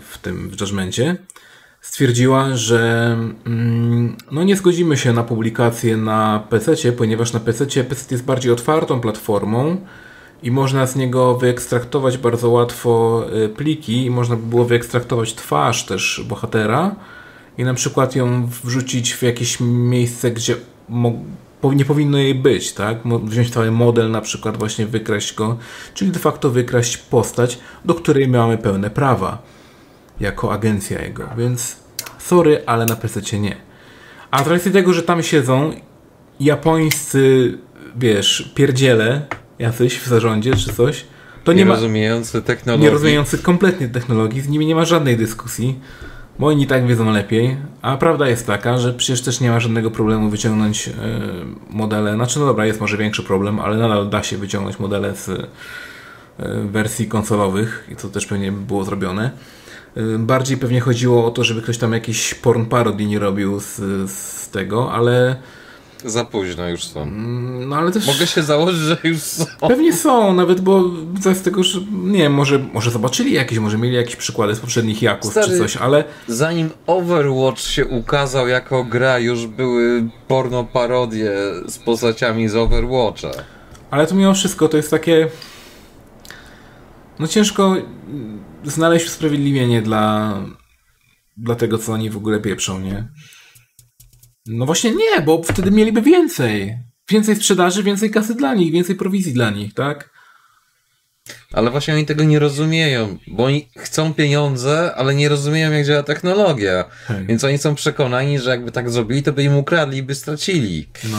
[0.00, 1.16] w tym w Judgmencie,
[1.80, 3.16] stwierdziła, że
[4.30, 9.00] no nie zgodzimy się na publikację na PC, ponieważ na PC PC jest bardziej otwartą
[9.00, 9.76] platformą
[10.42, 15.86] i można z niego wyekstraktować bardzo łatwo y, pliki i można by było wyekstraktować twarz
[15.86, 16.96] też bohatera
[17.58, 20.56] i na przykład ją wrzucić w jakieś miejsce, gdzie
[21.62, 22.98] nie powinno jej być, tak?
[23.24, 25.56] Wziąć cały model, na przykład właśnie wykraść go,
[25.94, 29.42] czyli de facto wykraść postać, do której mamy pełne prawa
[30.20, 31.76] jako agencja jego, więc
[32.18, 33.56] sorry, ale na PC nie.
[34.30, 35.72] A z racji tego, że tam siedzą
[36.40, 37.58] japońscy,
[37.96, 39.26] wiesz, pierdziele
[39.58, 41.04] jacyś w zarządzie czy coś,
[41.44, 42.84] to nie, nie rozumiejący technologii.
[42.84, 45.80] Nie rozumiejący kompletnie technologii, z nimi nie ma żadnej dyskusji,
[46.38, 49.90] bo oni tak wiedzą lepiej, a prawda jest taka, że przecież też nie ma żadnego
[49.90, 50.94] problemu wyciągnąć yy,
[51.70, 55.28] modele, znaczy no dobra, jest może większy problem, ale nadal da się wyciągnąć modele z
[55.28, 59.30] yy, wersji konsolowych i to też pewnie było zrobione.
[59.96, 63.76] Y, bardziej pewnie chodziło o to, żeby ktoś tam jakiś porn parody nie robił z,
[64.10, 65.36] z tego, ale...
[66.06, 67.02] Za późno już są.
[67.02, 68.06] Mm, no ale też...
[68.06, 69.44] Mogę się założyć, że już są.
[69.68, 70.84] Pewnie są, nawet bo
[71.34, 75.02] z tego, że nie wiem, może, może zobaczyli jakieś, może mieli jakieś przykłady z poprzednich
[75.02, 76.04] Jaków Stary, czy coś, ale...
[76.26, 81.32] Zanim Overwatch się ukazał jako gra, już były porno parodie
[81.66, 83.30] z postaciami z Overwatcha.
[83.90, 85.28] Ale to mimo wszystko to jest takie...
[87.18, 87.76] No ciężko
[88.64, 90.34] znaleźć usprawiedliwienie dla,
[91.36, 93.08] dla tego, co oni w ogóle pieprzą, nie?
[94.46, 96.78] No właśnie nie, bo wtedy mieliby więcej.
[97.10, 100.16] Więcej sprzedaży, więcej kasy dla nich, więcej prowizji dla nich, tak?
[101.52, 106.02] Ale właśnie oni tego nie rozumieją, bo oni chcą pieniądze, ale nie rozumieją, jak działa
[106.02, 106.84] technologia.
[107.08, 107.26] Tak.
[107.26, 110.88] Więc oni są przekonani, że jakby tak zrobili, to by im ukradli i by stracili.
[111.10, 111.18] No.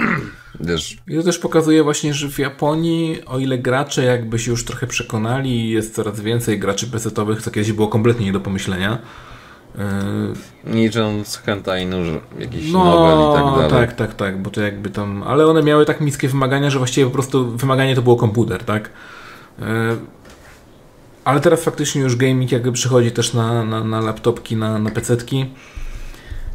[0.60, 4.64] Wiesz, I to też pokazuje właśnie, że w Japonii, o ile gracze jakby się już
[4.64, 8.98] trochę przekonali, jest coraz więcej graczy PC-owych, co kiedyś było kompletnie nie do pomyślenia.
[9.78, 11.88] Yy, licząc hentai,
[12.38, 13.86] jakiś No, nowel i tak dalej.
[13.86, 17.06] tak, tak, tak, bo to jakby tam, ale one miały tak niskie wymagania, że właściwie
[17.06, 18.90] po prostu wymaganie to było komputer, tak?
[19.58, 19.64] Yy,
[21.24, 25.46] Ale teraz faktycznie już gaming jakby przychodzi też na, na, na laptopki, na, na pecetki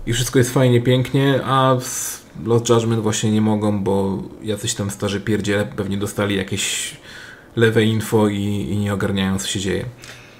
[0.05, 4.89] i wszystko jest fajnie, pięknie, a z Lost Judgment właśnie nie mogą, bo jacyś tam
[4.89, 6.95] starzy pierdziele pewnie dostali jakieś
[7.55, 9.85] lewe info i, i nie ogarniają co się dzieje.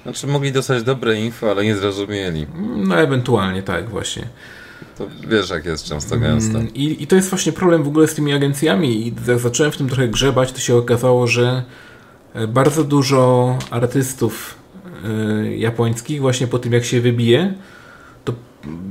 [0.04, 2.46] Znaczy mogli dostać dobre info, ale nie zrozumieli.
[2.76, 4.28] No ewentualnie tak właśnie.
[4.98, 6.58] To wiesz, jak jest często gęsto.
[6.58, 9.06] Mm, I, I to jest właśnie problem w ogóle z tymi agencjami.
[9.08, 11.62] I jak zacząłem w tym trochę grzebać, to się okazało, że
[12.34, 14.54] e, bardzo dużo artystów
[15.04, 17.54] e, japońskich właśnie po tym jak się wybije,
[18.24, 18.32] to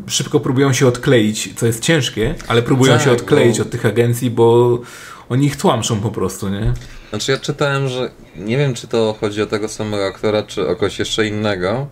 [0.07, 3.85] szybko próbują się odkleić, co jest ciężkie, ale próbują Tak, się odkleić bo- od tych
[3.85, 4.80] agencji, bo
[5.30, 6.73] oni ich tłamszą po prostu, nie?
[7.14, 10.76] Znaczy ja czytałem, że nie wiem, czy to chodzi o tego samego aktora, czy o
[10.76, 11.88] kogoś jeszcze innego,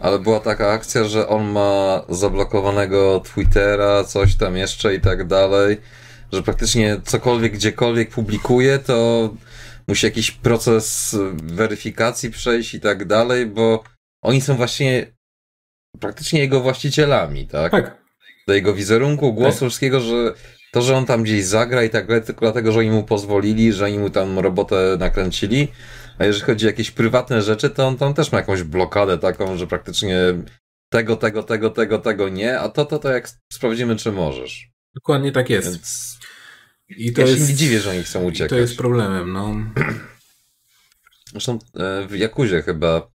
[0.00, 5.80] ale była taka akcja, że on ma zablokowanego Twittera, coś tam jeszcze i tak dalej,
[6.32, 9.30] że praktycznie cokolwiek, gdziekolwiek publikuje, to
[9.88, 13.84] musi jakiś proces weryfikacji przejść i tak dalej, bo
[14.22, 15.06] oni są właśnie
[16.00, 17.72] praktycznie jego właścicielami, tak?
[17.72, 18.02] Tak.
[18.48, 19.68] do jego wizerunku, głosu, Tak.
[19.68, 20.34] wszystkiego, że
[20.76, 23.72] to, że on tam gdzieś zagra i tak dalej, tylko dlatego, że oni mu pozwolili,
[23.72, 25.68] że oni mu tam robotę nakręcili.
[26.18, 29.56] A jeżeli chodzi o jakieś prywatne rzeczy, to on tam też ma jakąś blokadę taką,
[29.56, 30.18] że praktycznie
[30.88, 34.70] tego, tego, tego, tego, tego nie, a to, to, to jak sprawdzimy, czy możesz.
[34.94, 35.70] Dokładnie tak jest.
[35.70, 36.18] Więc
[36.88, 38.50] I to ja jest, się nie dziwię, że oni chcą i uciekać.
[38.50, 39.56] to jest problemem, no.
[41.30, 43.10] Zresztą e, w Jakuzie chyba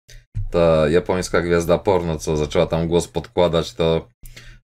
[0.51, 4.09] ta japońska gwiazda porno, co zaczęła tam głos podkładać, to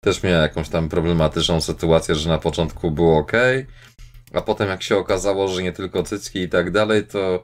[0.04, 3.32] też miała jakąś tam problematyczną sytuację, że na początku było ok,
[4.34, 7.44] a potem jak się okazało, że nie tylko cycki i tak dalej, to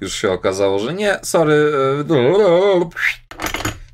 [0.00, 2.90] już się okazało, że nie, sorry, e,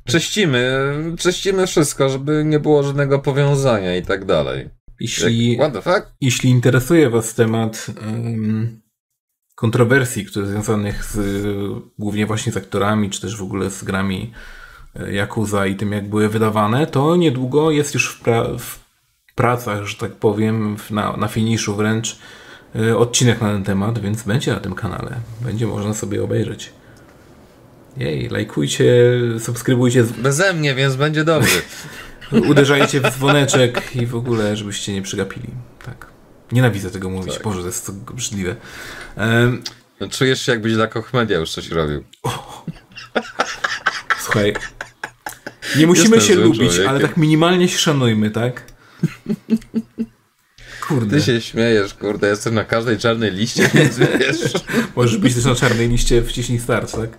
[0.07, 4.69] czyścimy, czyścimy wszystko, żeby nie było żadnego powiązania i tak dalej.
[4.99, 5.57] Jeśli...
[5.85, 6.11] Jak?
[6.21, 8.81] Jeśli interesuje Was temat em,
[9.55, 11.19] kontrowersji, które związanych z,
[11.99, 14.33] głównie właśnie z aktorami, czy też w ogóle z grami
[14.95, 18.79] Yakuza i tym, jak były wydawane, to niedługo jest już w, pra- w
[19.35, 22.19] pracach, że tak powiem, na, na finiszu wręcz
[22.75, 25.15] e, odcinek na ten temat, więc będzie na tym kanale.
[25.41, 26.73] Będzie można sobie obejrzeć.
[27.97, 28.93] Jej, lajkujcie,
[29.39, 31.49] subskrybujcie, Beze mnie, więc będzie dobry.
[32.49, 35.47] uderzajcie w dzwoneczek i w ogóle, żebyście nie przegapili.
[35.85, 36.07] Tak.
[36.51, 37.33] Nienawidzę tego mówić.
[37.33, 37.43] Tak.
[37.43, 38.55] Boże, to jest to obrzydliwe.
[39.15, 39.63] Em,
[40.11, 42.03] Czujesz się jakbyś dla Kochmedia już coś robił.
[44.23, 44.53] Słuchaj.
[45.77, 46.89] Nie musimy Jestem się lubić, człowiekiem.
[46.89, 48.63] ale tak minimalnie się szanujmy, tak?
[50.87, 51.17] Kurde.
[51.17, 54.53] Ty się śmiejesz, kurde, jestem na każdej czarnej liście, więc wiesz.
[54.95, 57.09] Możesz być też na czarnej liście wciśnij start, tak?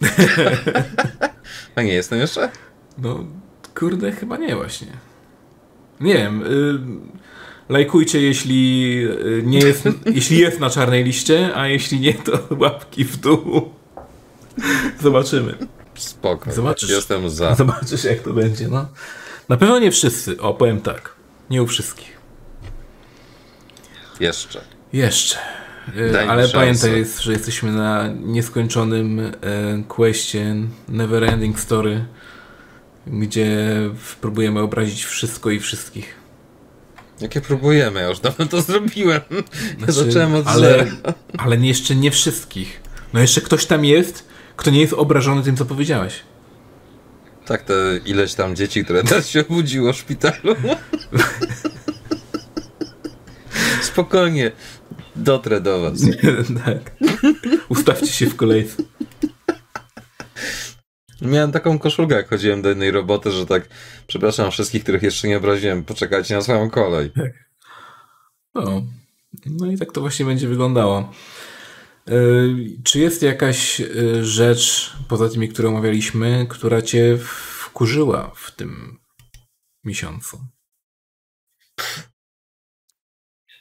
[1.76, 2.50] A nie jestem jeszcze?
[2.98, 3.24] No,
[3.74, 4.88] kurde, chyba nie właśnie.
[6.00, 6.42] Nie wiem.
[6.42, 12.38] Y, lajkujcie, jeśli y, nie jest, jeśli jest na czarnej liście, a jeśli nie, to
[12.50, 13.70] łapki w dół.
[15.02, 15.54] Zobaczymy.
[15.98, 16.52] Spoko.
[16.52, 16.90] Zobaczysz.
[16.90, 17.54] Jestem za.
[17.64, 18.88] Zobaczysz, jak to będzie, no.
[19.48, 20.40] Na pewno nie wszyscy.
[20.40, 21.14] O, powiem tak.
[21.50, 22.18] Nie u wszystkich.
[24.20, 24.60] Jeszcze.
[24.92, 25.38] Jeszcze.
[25.96, 29.32] Y, Daj Ale pamiętaj, jest, że jesteśmy na nieskończonym e,
[29.88, 30.54] questie
[30.88, 32.04] Neverending Story,
[33.06, 33.56] gdzie
[34.20, 36.14] próbujemy obrazić wszystko i wszystkich.
[37.20, 38.00] Jakie próbujemy?
[38.00, 39.20] Ja już dawno to zrobiłem.
[39.78, 40.86] Znaczy, zacząłem od ale, zera.
[41.38, 42.80] ale nie- jeszcze nie wszystkich.
[43.12, 44.27] No jeszcze ktoś tam jest,
[44.58, 46.22] kto nie jest obrażony tym, co powiedziałeś.
[47.46, 47.74] Tak, te
[48.04, 50.54] ileś tam dzieci, które teraz się obudziło w szpitalu.
[53.82, 54.52] Spokojnie.
[55.16, 56.00] Dotrę do was.
[56.64, 56.96] tak.
[57.68, 58.82] Ustawcie się w kolejce.
[61.22, 63.68] Miałem taką koszulkę, jak chodziłem do jednej roboty, że tak,
[64.06, 67.10] przepraszam wszystkich, których jeszcze nie obraziłem, poczekajcie na swoją kolej.
[68.54, 68.82] No.
[69.46, 71.12] no i tak to właśnie będzie wyglądało.
[72.08, 78.98] Yy, czy jest jakaś yy, rzecz, poza tymi, które omawialiśmy, która cię wkurzyła w tym
[79.84, 80.40] miesiącu?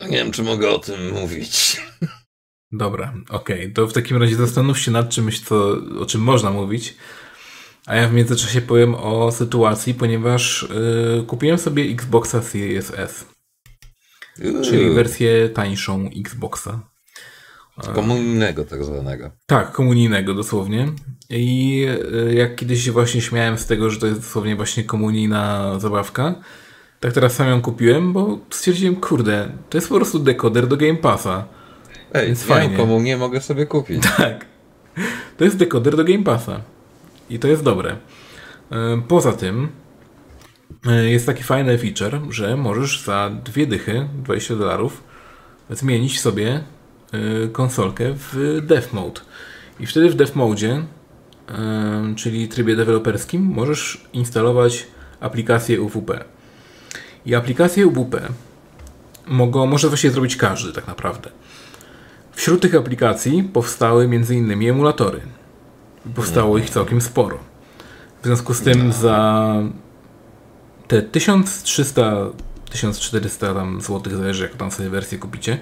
[0.02, 1.82] Nie wiem, czy mogę o tym mówić.
[2.72, 3.74] Dobra, okej.
[3.74, 6.96] To w takim razie zastanów się nad czymś, co, o czym można mówić.
[7.86, 10.68] A ja w międzyczasie powiem o sytuacji, ponieważ
[11.18, 13.26] yy, kupiłem sobie Xboxa Series S.
[14.64, 16.90] czyli wersję tańszą Xboxa.
[17.86, 19.32] Komunijnego tak zwanego.
[19.46, 20.88] Tak, komunijnego dosłownie.
[21.30, 21.86] I
[22.30, 26.36] e, jak kiedyś się właśnie śmiałem z tego, że to jest dosłownie właśnie komunijna zabawka,
[27.00, 30.96] tak teraz sam ją kupiłem, bo stwierdziłem, kurde, to jest po prostu dekoder do Game
[30.96, 31.46] Passa.
[32.14, 32.78] Ej, Więc ja fajnie.
[32.78, 34.04] komunię mogę sobie kupić.
[34.18, 34.46] Tak.
[35.38, 36.62] To jest dekoder do Game Passa.
[37.30, 37.98] I to jest dobre.
[38.72, 39.68] E, Poza tym
[40.88, 45.04] e, jest taki fajny feature, że możesz za dwie dychy, 20 dolarów,
[45.70, 46.64] zmienić sobie e,
[47.52, 49.22] konsolkę w Dev Mode.
[49.80, 50.84] I wtedy w Dev Mode, e,
[52.16, 54.88] czyli trybie deweloperskim, możesz instalować
[55.20, 56.24] aplikację UWP.
[57.26, 58.22] I aplikację UWP
[59.28, 61.30] mogą, może właściwie zrobić każdy tak naprawdę.
[62.32, 64.70] Wśród tych aplikacji powstały m.in.
[64.70, 65.22] emulatory.
[66.16, 67.38] Powstało ich całkiem sporo.
[68.22, 69.54] W związku z tym za
[70.88, 75.58] te 1300-1400 tam złotych, zależy jak tam sobie wersję kupicie,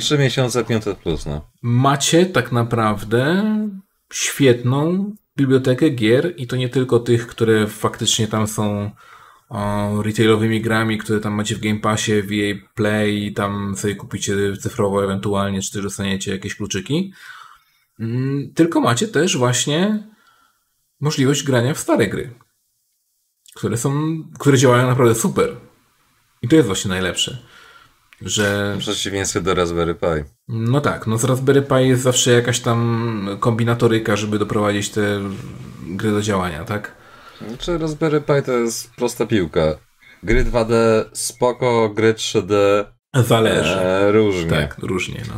[0.00, 1.50] Trzy miesiące 500 plus, no.
[1.62, 3.44] macie tak naprawdę
[4.12, 8.90] świetną bibliotekę gier i to nie tylko tych, które faktycznie tam są
[9.48, 13.94] o, retailowymi grami, które tam macie w Game Passie, w EA Play i tam sobie
[13.94, 17.12] kupicie cyfrowo ewentualnie, czy też dostaniecie jakieś kluczyki.
[18.00, 20.08] Mm, Tylko macie też właśnie
[21.00, 22.30] możliwość grania w stare gry,
[23.54, 25.56] które są, które działają naprawdę super.
[26.42, 27.38] I to jest właśnie najlepsze,
[28.24, 30.06] że W przeciwieństwie do Raspberry Pi.
[30.48, 35.20] no tak, no z Raspberry Pi jest zawsze jakaś tam kombinatoryka, żeby doprowadzić te
[35.86, 36.92] gry do działania, tak?
[37.48, 39.62] Znaczy Raspberry Pi to jest prosta piłka.
[40.22, 40.74] Gry 2D
[41.12, 42.54] spoko, gry 3D
[43.14, 43.80] Zależy.
[43.80, 44.50] e, różnie.
[44.50, 45.34] Tak, różnie, no.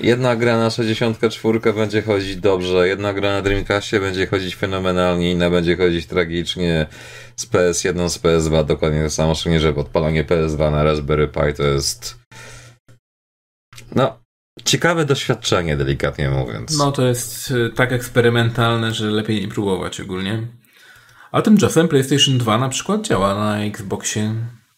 [0.00, 5.50] Jedna gra na 64 będzie chodzić dobrze, jedna gra na Dreamcastie będzie chodzić fenomenalnie, inna
[5.50, 6.86] będzie chodzić tragicznie.
[7.36, 11.62] Z PS1, z PS2 dokładnie to samo, szczególnie, że odpalanie PS2 na Raspberry Pi to
[11.62, 12.20] jest
[13.94, 14.18] no,
[14.64, 16.78] ciekawe doświadczenie, delikatnie mówiąc.
[16.78, 20.46] No to jest e, tak eksperymentalne, że lepiej nie próbować ogólnie.
[21.32, 24.34] A tymczasem PlayStation 2 na przykład działa na Xboxie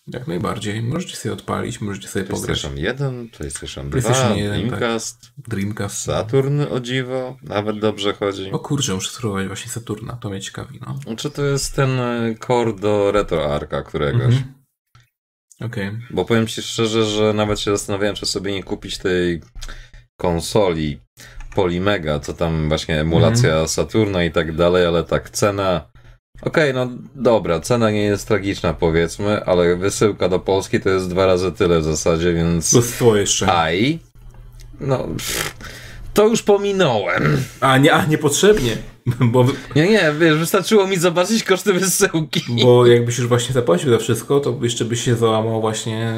[0.07, 0.83] jak najbardziej.
[0.83, 2.47] Możecie sobie odpalić, możecie sobie pograć.
[2.47, 6.03] PlayStation 1, PlayStation 2, PlayStation 1, Dreamcast, Dreamcast.
[6.03, 8.51] Saturn o dziwo, nawet dobrze chodzi.
[8.53, 11.17] O kurczę, muszę spróbować właśnie Saturna, to mnie ciekawi, no.
[11.17, 14.35] Czy to jest ten e, core do RetroArka któregoś?
[14.35, 14.55] Mhm.
[15.61, 15.91] Okej.
[16.11, 19.41] Bo powiem ci szczerze, że nawet się zastanawiałem, czy sobie nie kupić tej
[20.21, 21.01] konsoli
[21.55, 23.69] Polymega, co tam właśnie emulacja Mhm.
[23.69, 25.92] Saturna i tak dalej, ale tak cena.
[26.43, 31.27] Okej, no dobra, cena nie jest tragiczna powiedzmy, ale wysyłka do Polski to jest dwa
[31.27, 32.99] razy tyle w zasadzie, więc.
[32.99, 33.53] To jeszcze.
[33.53, 33.99] Aj.
[34.81, 34.99] No.
[34.99, 35.55] pff,
[36.15, 37.37] To już pominąłem.
[37.61, 38.77] A nie, a niepotrzebnie,
[39.21, 39.47] bo,
[39.77, 42.41] Nie, nie, wiesz, wystarczyło mi zobaczyć koszty wysyłki.
[42.65, 46.15] bo jakbyś już właśnie zapłacił za wszystko, to jeszcze byś się załamał właśnie...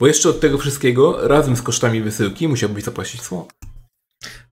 [0.00, 3.48] Bo jeszcze od tego wszystkiego, razem z kosztami wysyłki, musiałbyś zapłacić cło.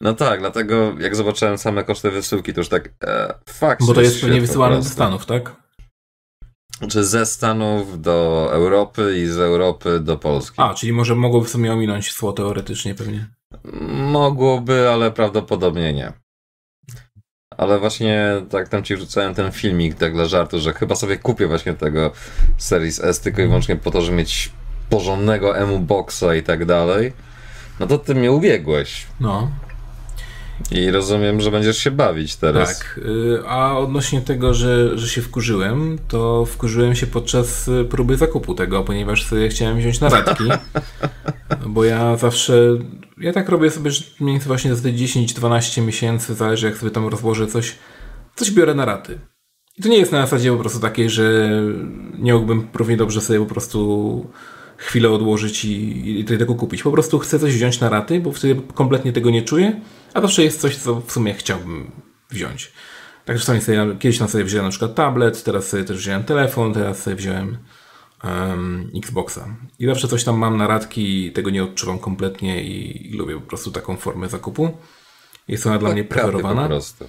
[0.01, 2.89] No tak, dlatego jak zobaczyłem same koszty wysyłki, to już tak.
[3.05, 4.84] E, fuck, Bo to jest pewnie wysyłane do.
[4.84, 5.62] Stanów, tak?
[6.89, 10.56] Czy ze Stanów do Europy i z Europy do Polski.
[10.60, 13.26] A, czyli może mogłoby sobie ominąć cło teoretycznie pewnie.
[13.93, 16.12] Mogłoby, ale prawdopodobnie nie.
[17.56, 21.47] Ale właśnie tak tam ci wrzucałem ten filmik tak dla żartu, że chyba sobie kupię
[21.47, 22.10] właśnie tego
[22.59, 24.52] Series S tylko i wyłącznie po to, żeby mieć
[24.90, 27.12] porządnego emu boxa i tak dalej.
[27.81, 29.07] No to ty mnie ubiegłeś.
[29.20, 29.51] No,
[30.70, 32.78] I rozumiem, że będziesz się bawić teraz.
[32.78, 33.01] tak.
[33.07, 38.55] Y, A odnośnie tego, że, że się wkurzyłem, to wkurzyłem się podczas y, próby zakupu
[38.55, 40.44] tego, ponieważ sobie chciałem wziąć na radki.
[41.66, 42.55] bo ja zawsze,
[43.19, 46.90] ja tak robię sobie, że mniej więcej właśnie za te 10-12 miesięcy, zależy jak sobie
[46.90, 47.74] tam rozłożę coś,
[48.36, 49.19] coś biorę na raty.
[49.78, 51.51] I to nie jest na zasadzie po prostu takiej, że
[52.19, 54.27] nie mógłbym równie dobrze sobie po prostu
[54.82, 56.82] chwilę odłożyć i, i tego kupić.
[56.82, 59.80] Po prostu chcę coś wziąć na raty, bo wtedy kompletnie tego nie czuję,
[60.14, 61.90] a zawsze jest coś, co w sumie chciałbym
[62.30, 62.72] wziąć.
[63.24, 66.74] Tak czasami sobie, kiedyś tam sobie wziąłem na przykład tablet, teraz sobie też wziąłem telefon,
[66.74, 67.59] teraz sobie wziąłem
[68.24, 69.56] em, Xboxa.
[69.78, 73.34] I zawsze coś tam mam na radki i tego nie odczuwam kompletnie i, i lubię
[73.34, 74.70] po prostu taką formę zakupu.
[75.48, 76.62] Jest ona dla mnie Karty preferowana.
[76.62, 77.04] Po prostu.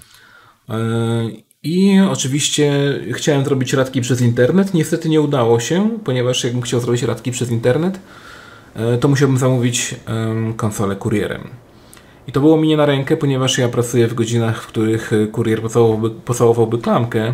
[1.63, 2.73] I oczywiście
[3.13, 4.73] chciałem zrobić radki przez internet.
[4.73, 7.99] Niestety nie udało się, ponieważ jakbym chciał zrobić radki przez internet,
[8.75, 9.95] e, to musiałbym zamówić
[10.57, 11.47] konsolę kurierem.
[12.27, 15.27] I to było mi nie na rękę, ponieważ ja pracuję w godzinach, w których e,
[15.27, 17.33] kurier pocałowałby, pocałowałby klamkę,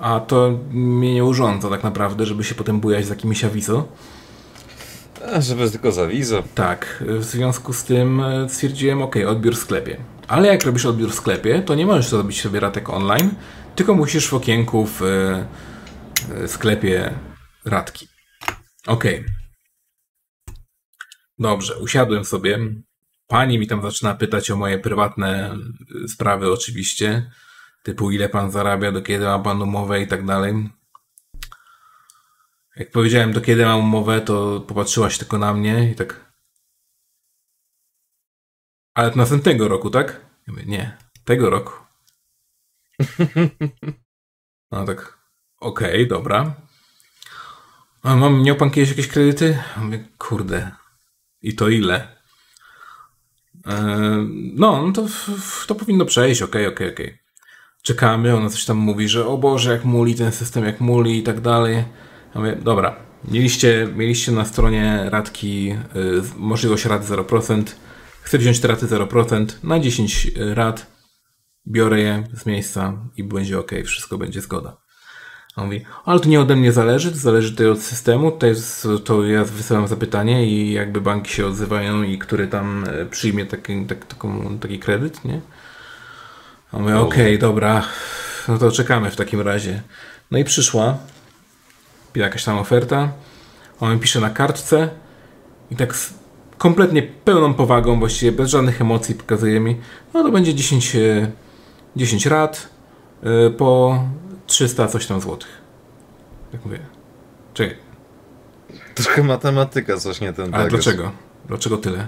[0.00, 3.88] a to mnie nie urządza tak naprawdę, żeby się potem bujać z jakimiś awizo.
[5.34, 6.42] A, żeby tylko za wizo.
[6.54, 10.11] Tak, w związku z tym e, stwierdziłem, ok, odbiór w sklepie.
[10.32, 13.34] Ale jak robisz odbiór w sklepie, to nie możesz zrobić sobie ratek online,
[13.74, 15.46] tylko musisz w okienku w e,
[16.34, 17.14] e, sklepie
[17.64, 18.08] radki.
[18.86, 19.04] Ok.
[21.38, 22.58] Dobrze, usiadłem sobie.
[23.26, 25.56] Pani mi tam zaczyna pytać o moje prywatne
[26.08, 27.30] sprawy oczywiście.
[27.82, 30.70] Typu ile pan zarabia, do kiedy ma pan umowę i tak dalej.
[32.76, 36.21] Jak powiedziałem, do kiedy mam umowę, to popatrzyłaś tylko na mnie i tak.
[38.94, 40.20] Ale to następnego roku, tak?
[40.46, 41.72] Ja mówię, nie, tego roku.
[44.72, 45.18] No tak,
[45.60, 46.54] okej, okay, dobra.
[48.02, 49.58] A mam, miał pan kiedyś jakieś kredyty?
[49.76, 50.70] Ja mówię, kurde,
[51.42, 52.16] i to ile?
[53.66, 55.06] Eee, no, no to,
[55.66, 57.18] to powinno przejść, okej, okay, okej, okay, okej.
[57.82, 61.22] Czekamy, ona coś tam mówi, że o Boże, jak muli ten system, jak muli i
[61.22, 61.74] tak dalej.
[62.34, 67.62] Ja mówię, dobra, mieliście, mieliście na stronie radki y, możliwość rat 0%.
[68.22, 70.86] Chcę wziąć raty 0% na 10 rat.
[71.66, 74.76] Biorę je z miejsca i będzie ok, wszystko będzie zgoda.
[75.56, 78.88] On mówi, ale to nie ode mnie zależy, to zależy to od systemu, to, jest,
[79.04, 83.86] to ja wysyłam zapytanie i jakby banki się odzywają i który tam e, przyjmie taki,
[83.86, 85.40] tak, taką, taki kredyt, nie?
[86.72, 87.82] A mówię, okej, okay, dobra,
[88.48, 89.82] no to czekamy w takim razie.
[90.30, 90.98] No i przyszła
[92.14, 93.12] jakaś tam oferta,
[93.80, 94.88] on pisze na kartce
[95.70, 95.94] i tak
[96.62, 99.76] kompletnie pełną powagą, właściwie bez żadnych emocji pokazuje mi,
[100.14, 100.96] no to będzie 10,
[101.96, 102.68] 10 rat
[103.58, 104.02] po
[104.46, 105.48] 300 coś tam złotych.
[106.52, 106.78] Tak mówię.
[107.54, 107.76] Czekaj.
[108.94, 111.10] Trochę matematyka coś nie ten Ale dlaczego?
[111.48, 112.06] Dlaczego tyle?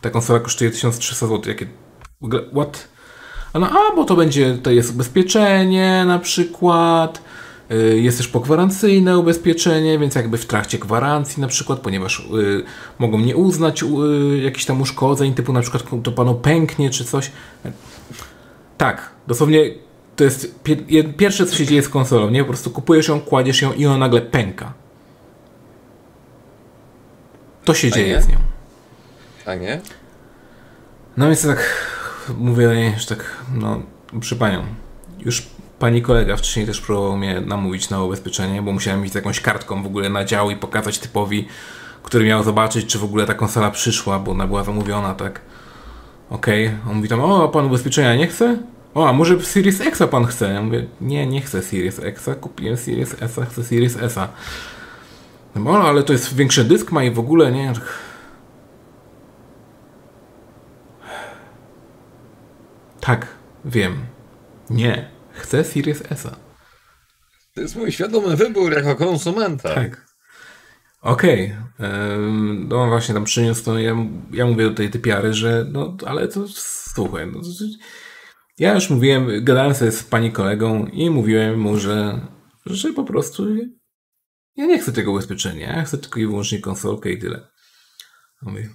[0.00, 1.42] Ta konsola kosztuje 1300 zł.
[1.48, 1.66] Jakie...
[2.52, 2.88] What?
[3.52, 7.22] A, no, a, bo to będzie, to jest ubezpieczenie na przykład,
[7.96, 12.62] jest też pogwarancyjne ubezpieczenie, więc jakby w trakcie gwarancji na przykład, ponieważ y,
[12.98, 13.86] mogą nie uznać y,
[14.42, 17.32] jakichś tam uszkodzeń, typu na przykład to panu pęknie czy coś.
[18.78, 19.70] Tak, dosłownie
[20.16, 20.60] to jest
[21.16, 22.40] pierwsze, co się dzieje z konsolą, nie?
[22.40, 24.72] Po prostu kupujesz ją, kładziesz ją i ona nagle pęka.
[27.64, 28.22] To się A dzieje nie?
[28.22, 28.36] z nią.
[29.46, 29.80] A nie?
[31.16, 31.88] No więc tak
[32.38, 33.82] mówię, że tak, no,
[34.20, 34.62] przy panią.
[35.18, 35.46] Już
[35.78, 39.82] pani kolega wcześniej też próbował mnie namówić na ubezpieczenie, bo musiałem iść z jakąś kartką
[39.82, 41.48] w ogóle na dział i pokazać typowi,
[42.02, 45.40] który miał zobaczyć, czy w ogóle ta konsola przyszła, bo ona była zamówiona, tak.
[46.30, 46.90] Okej, okay.
[46.90, 48.58] on mówi tam, o, pan ubezpieczenia nie chce?
[48.94, 50.52] O, a może Series X pan chce?
[50.52, 54.18] Ja mówię, nie, nie chcę Series X, kupiłem Series S, chcę Series S.
[55.54, 57.72] No, ale to jest większy dysk ma i w ogóle, nie?
[63.00, 63.26] Tak,
[63.64, 63.98] wiem.
[64.70, 65.08] Nie,
[65.38, 66.28] chcę Series S.
[67.54, 69.74] To jest mój świadomy wybór jako konsumenta.
[69.74, 70.06] Tak.
[71.02, 71.54] Okej.
[71.78, 71.88] Okay.
[72.68, 73.96] No właśnie tam przyniósł to, ja,
[74.32, 77.40] ja mówię do tej typiary, że no, ale to słuchaj, no,
[78.58, 82.20] ja już mówiłem, gadałem sobie z pani kolegą i mówiłem mu, że,
[82.66, 83.56] że po prostu
[84.56, 87.48] ja nie chcę tego ubezpieczenia, ja chcę tylko i wyłącznie konsolkę i tyle.
[88.42, 88.68] Mówię,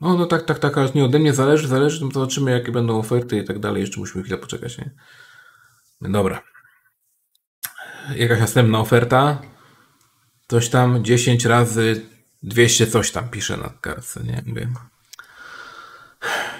[0.00, 2.72] no, no tak, tak, tak, ale nie ode mnie zależy, zależy, no to zobaczymy jakie
[2.72, 4.90] będą oferty i tak dalej, jeszcze musimy chwilę poczekać, nie?
[6.00, 6.42] Dobra.
[8.16, 9.42] Jakaś następna oferta,
[10.48, 12.06] coś tam 10 razy
[12.42, 14.42] 200 coś tam pisze na kartce, nie?
[14.46, 14.68] Mówię,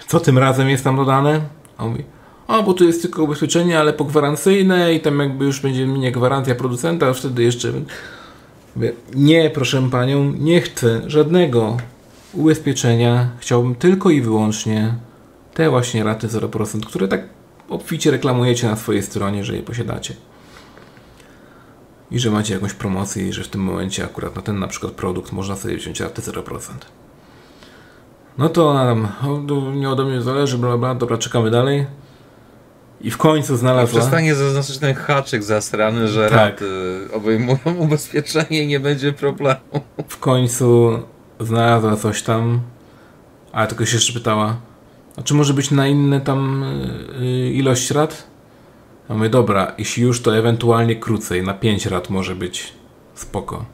[0.06, 1.40] co tym razem jest tam dodane?
[1.78, 2.04] On mówi,
[2.48, 6.54] o, bo tu jest tylko ubezpieczenie, ale pogwarancyjne i tam jakby już będzie minie gwarancja
[6.54, 7.72] producenta, a wtedy jeszcze...
[8.76, 11.76] Mówię, nie, proszę panią, nie chcę żadnego
[12.32, 13.30] ubezpieczenia.
[13.38, 14.94] Chciałbym tylko i wyłącznie
[15.54, 17.37] te właśnie raty 0%, które tak
[17.68, 20.14] obficie reklamujecie na swojej stronie, że je posiadacie.
[22.10, 24.92] I że macie jakąś promocję i że w tym momencie akurat na ten na przykład
[24.92, 26.60] produkt można sobie wziąć raty 0%.
[28.38, 29.08] No to nam,
[29.74, 31.86] nie ode mnie zależy, bla bla, dobra, czekamy dalej.
[33.00, 34.00] I w końcu znalazła...
[34.00, 36.38] Przestanie zaznaczyć ten haczyk zasrany, że tak.
[36.38, 39.60] raty obejmują ubezpieczenie i nie będzie problemu.
[40.08, 40.98] W końcu
[41.40, 42.60] znalazła coś tam,
[43.52, 44.56] ale tylko się jeszcze pytała,
[45.18, 46.64] a czy może być na inne tam
[47.20, 48.26] yy, ilość rat?
[49.08, 52.72] Ja mówię, dobra, jeśli już to ewentualnie krócej, na 5 rat może być
[53.14, 53.64] spoko.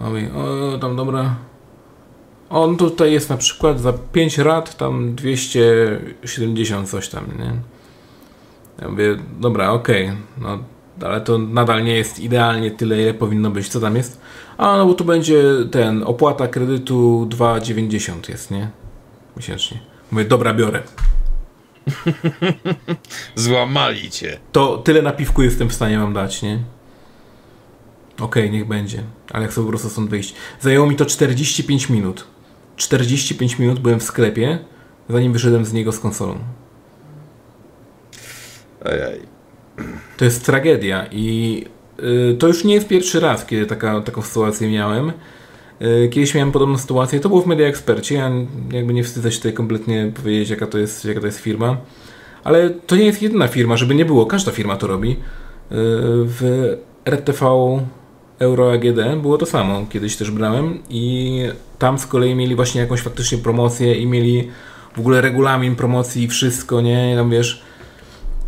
[0.00, 1.36] A mówię, o tam dobra,
[2.50, 7.52] on tutaj jest na przykład za 5 rat tam 270 coś tam, nie?
[8.82, 10.58] Ja mówię, dobra, okej, okay, no
[11.02, 13.68] ale to nadal nie jest idealnie tyle, ile powinno być.
[13.68, 14.20] Co tam jest?
[14.58, 18.83] A, no bo tu będzie ten, opłata kredytu 2,90 jest, nie?
[19.36, 19.78] Miesięcznie.
[20.10, 20.82] Mówię, dobra, biorę.
[23.34, 24.38] Złamali cię.
[24.52, 26.58] To tyle na piwku jestem w stanie wam dać, nie?
[28.14, 29.02] Okej, okay, niech będzie.
[29.32, 30.34] Ale chcę po prostu stąd wyjść.
[30.60, 32.26] Zajęło mi to 45 minut.
[32.76, 34.58] 45 minut byłem w sklepie,
[35.08, 36.38] zanim wyszedłem z niego z konsolą.
[38.84, 39.20] Ojej.
[40.16, 41.64] To jest tragedia i
[42.32, 45.12] y, to już nie jest pierwszy raz, kiedy taka, taką sytuację miałem.
[45.84, 48.30] Y, kiedyś miałem podobną sytuację, to było w Media Expercie, ja
[48.72, 51.76] jakby nie wstydzę się tutaj kompletnie powiedzieć, jaka to jest, jaka to jest firma.
[52.44, 55.10] Ale to nie jest jedyna firma, żeby nie było, każda firma to robi.
[55.10, 55.16] Y,
[56.24, 56.68] w
[57.04, 57.46] RTV
[58.38, 61.42] Euro AGD było to samo, kiedyś też brałem i
[61.78, 64.48] tam z kolei mieli właśnie jakąś faktycznie promocję i mieli
[64.94, 67.62] w ogóle regulamin promocji i wszystko, nie, tam wiesz.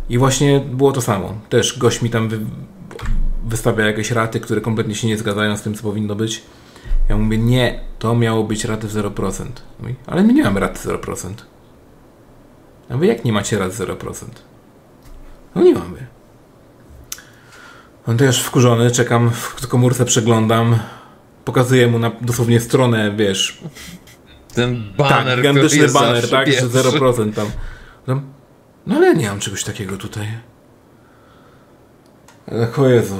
[0.09, 1.33] I właśnie było to samo.
[1.49, 2.39] Też gość mi tam wy,
[3.47, 6.41] wystawia jakieś raty, które kompletnie się nie zgadzają z tym, co powinno być.
[7.09, 9.45] Ja mówię, nie, to miało być raty w 0%.
[9.79, 11.29] Mówi, ale my nie mamy raty 0%.
[12.89, 14.25] Ja mówię, jak nie macie rat 0%?
[15.55, 16.07] No nie mamy.
[18.07, 20.79] On też wkurzony, czekam w komórce, przeglądam.
[21.45, 23.61] Pokazuję mu na dosłownie stronę, wiesz.
[24.53, 28.21] Ten baner, tak, gigantyczny baner, tak, że 0% tam.
[28.87, 30.27] No ale nie mam czegoś takiego tutaj.
[32.77, 33.17] O Jezu.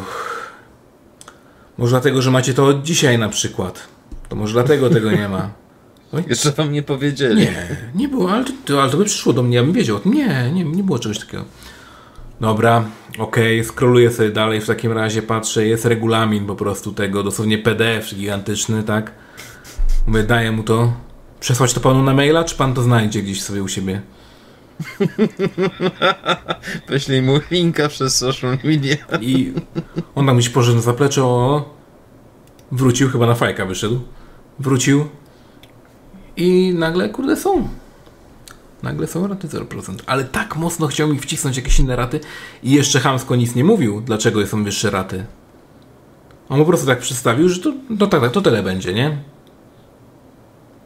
[1.77, 3.87] Może dlatego, że macie to od dzisiaj na przykład.
[4.29, 5.49] To może dlatego tego nie ma.
[6.13, 6.23] Oj.
[6.29, 7.41] Jeszcze wam nie powiedzieli.
[7.41, 9.99] Nie, nie było, ale to, ale to by przyszło do mnie, ja bym wiedział.
[10.05, 11.45] Nie, nie, nie było czegoś takiego.
[12.41, 12.85] Dobra,
[13.19, 17.57] okej, okay, scrolluję sobie dalej, w takim razie patrzę, jest regulamin po prostu tego, dosłownie
[17.57, 19.11] PDF gigantyczny, tak?
[20.07, 20.93] Mówię, daję mu to.
[21.39, 24.01] Przesłać to panu na maila, czy pan to znajdzie gdzieś sobie u siebie?
[26.89, 28.95] Wyślij mu linka przez social media.
[29.21, 29.53] I
[30.15, 31.69] on tam gdzieś poszedł na zaplecze, o,
[32.71, 34.01] wrócił, chyba na fajka wyszedł.
[34.59, 35.05] Wrócił
[36.37, 37.67] i nagle, kurde, są.
[38.83, 39.95] Nagle są raty 0%.
[40.05, 42.19] Ale tak mocno chciał mi wcisnąć jakieś inne raty
[42.63, 45.25] i jeszcze Hamsko nic nie mówił, dlaczego są wyższe raty.
[46.49, 49.17] On po prostu tak przedstawił, że to, no tak, tak, to tyle będzie, nie?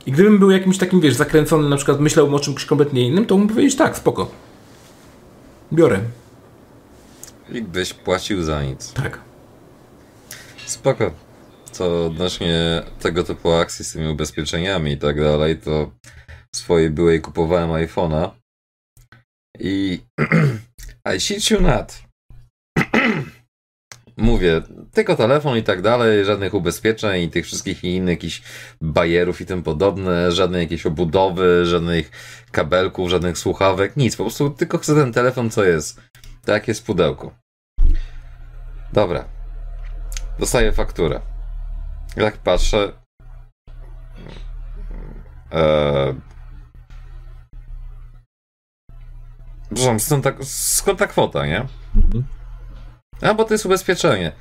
[0.05, 3.37] I gdybym był jakimś takim, wiesz, zakręcony, na przykład myślał o czymś kompletnie innym, to
[3.37, 4.31] mógłbym powiedzieć tak, spoko.
[5.73, 5.99] Biorę.
[7.49, 8.93] I byś płacił za nic.
[8.93, 9.19] Tak.
[10.65, 11.11] Spoko.
[11.71, 15.91] Co odnośnie tego typu akcji z tymi ubezpieczeniami i tak dalej, to
[16.55, 18.29] swojej byłej kupowałem iPhone'a
[19.59, 19.99] i
[21.15, 22.01] I shit you not.
[24.17, 24.61] Mówię,
[24.93, 28.41] tylko telefon i tak dalej, żadnych ubezpieczeń i tych wszystkich innych jakichś
[28.81, 32.11] bajerów i tym podobne, żadnej jakiejś obudowy, żadnych
[32.51, 36.01] kabelków, żadnych słuchawek, nic, po prostu tylko chcę ten telefon, co jest.
[36.45, 37.31] Tak jest pudełko.
[38.93, 39.25] Dobra.
[40.39, 41.21] Dostaję fakturę.
[42.15, 42.91] Jak patrzę.
[45.51, 46.15] Eee,
[49.73, 51.65] Przepraszam, skąd ta, skąd ta kwota, nie?
[51.95, 52.23] Mhm.
[53.21, 54.31] A, bo to jest ubezpieczenie.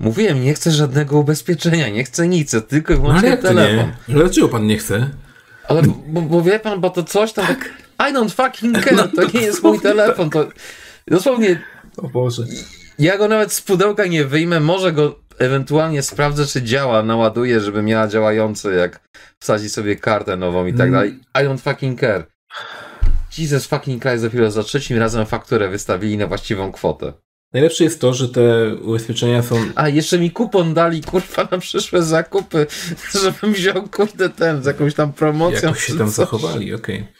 [0.00, 3.92] Mówiłem, nie chcę żadnego ubezpieczenia, nie chcę nic, tylko i wyłącznie no, telefon.
[4.08, 4.14] Nie?
[4.14, 5.10] Dlaczego pan nie chce?
[5.68, 7.46] Ale, bo, bo wie pan, bo to coś tam...
[7.46, 7.70] Tak.
[7.98, 10.48] I don't fucking care, no, to nie jest mój telefon, to...
[11.08, 11.62] Dosłownie...
[11.96, 12.42] O Boże.
[12.98, 17.82] Ja go nawet z pudełka nie wyjmę, może go ewentualnie sprawdzę, czy działa, naładuję, żeby
[17.82, 19.00] miała działający, jak
[19.42, 20.92] wsadzi sobie kartę nową i tak mm.
[20.92, 21.18] dalej.
[21.34, 22.26] I don't fucking care.
[23.38, 27.12] Jesus fucking Christ, dopiero za trzecim razem fakturę wystawili na właściwą kwotę.
[27.56, 29.56] Najlepsze jest to, że te ubezpieczenia są.
[29.74, 32.66] A jeszcze mi kupon dali, kurwa, na przyszłe zakupy,
[33.22, 35.68] żebym wziął, kurde, ten, z jakąś tam promocją.
[35.68, 36.16] Jak się tam coś.
[36.16, 36.96] zachowali, okej.
[36.96, 37.12] Okay.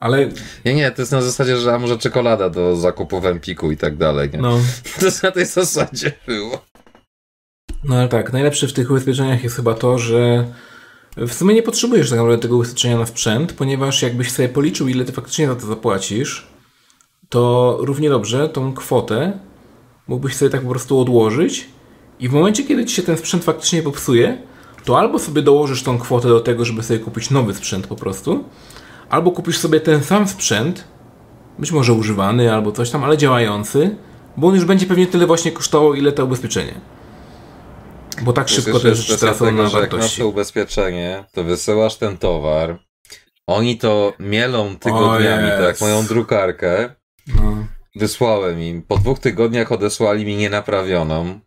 [0.00, 0.28] Ale.
[0.64, 3.76] Nie, nie, to jest na zasadzie, że a może czekolada do zakupu w Empiku i
[3.76, 4.30] tak dalej.
[4.32, 4.38] Nie?
[4.38, 4.58] No.
[5.00, 6.64] To na tej zasadzie było.
[7.84, 10.44] No ale tak, najlepsze w tych ubezpieczeniach jest chyba to, że
[11.16, 15.04] w sumie nie potrzebujesz tak naprawdę tego ubezpieczenia na sprzęt, ponieważ jakbyś sobie policzył, ile
[15.04, 16.46] ty faktycznie za to zapłacisz,
[17.28, 19.38] to równie dobrze tą kwotę
[20.08, 21.68] mógłbyś sobie tak po prostu odłożyć
[22.20, 24.38] i w momencie, kiedy ci się ten sprzęt faktycznie popsuje,
[24.84, 28.44] to albo sobie dołożysz tą kwotę do tego, żeby sobie kupić nowy sprzęt po prostu,
[29.08, 30.84] albo kupisz sobie ten sam sprzęt,
[31.58, 33.96] być może używany albo coś tam, ale działający,
[34.36, 36.74] bo on już będzie pewnie tyle właśnie kosztował, ile to ubezpieczenie.
[38.22, 39.82] Bo tak szybko też tracą na wartości.
[39.82, 42.78] Jak masz to ubezpieczenie, to wysyłasz ten towar,
[43.46, 46.94] oni to mielą tygodniami, tak moją drukarkę.
[47.26, 47.66] No.
[47.96, 48.82] Wysłałem im.
[48.82, 51.40] Po dwóch tygodniach odesłali mi nienaprawioną.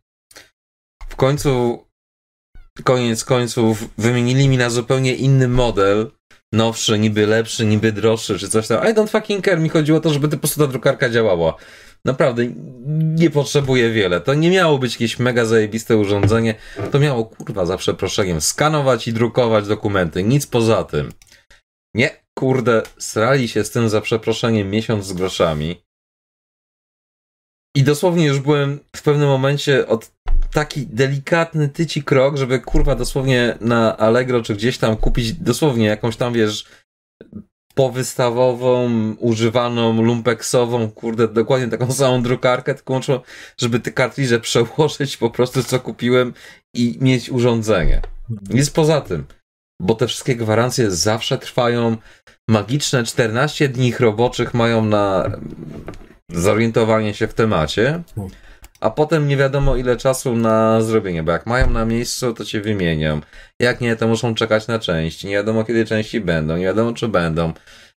[1.09, 1.83] W końcu,
[2.83, 6.11] koniec końców, wymienili mi na zupełnie inny model.
[6.53, 8.83] Nowszy, niby lepszy, niby droższy, czy coś tam.
[8.83, 9.59] I don't fucking care.
[9.59, 11.55] Mi chodziło o to, żeby po prostu ta drukarka działała.
[12.05, 12.47] Naprawdę
[13.15, 14.21] nie potrzebuję wiele.
[14.21, 16.55] To nie miało być jakieś mega zajebiste urządzenie.
[16.91, 20.23] To miało, kurwa, za przeproszeniem, skanować i drukować dokumenty.
[20.23, 21.11] Nic poza tym.
[21.93, 25.86] Nie, kurde, srali się z tym za przeproszeniem miesiąc z groszami.
[27.77, 30.11] I dosłownie już byłem w pewnym momencie od
[30.53, 36.15] taki delikatny tyci krok, żeby kurwa dosłownie na Allegro czy gdzieś tam kupić dosłownie jakąś
[36.15, 36.65] tam, wiesz,
[37.75, 38.89] powystawową,
[39.19, 42.99] używaną, lumpeksową, kurde, dokładnie taką samą drukarkę, tylko
[43.57, 46.33] żeby te kartridże przełożyć po prostu, co kupiłem
[46.75, 48.01] i mieć urządzenie.
[48.49, 49.25] Nic poza tym.
[49.81, 51.97] Bo te wszystkie gwarancje zawsze trwają
[52.49, 55.31] magiczne 14 dni roboczych mają na
[56.31, 58.03] zorientowanie się w temacie,
[58.79, 62.61] a potem nie wiadomo ile czasu na zrobienie, bo jak mają na miejscu, to cię
[62.61, 63.21] wymienią.
[63.59, 65.27] Jak nie, to muszą czekać na części.
[65.27, 67.53] Nie wiadomo kiedy części będą, nie wiadomo czy będą.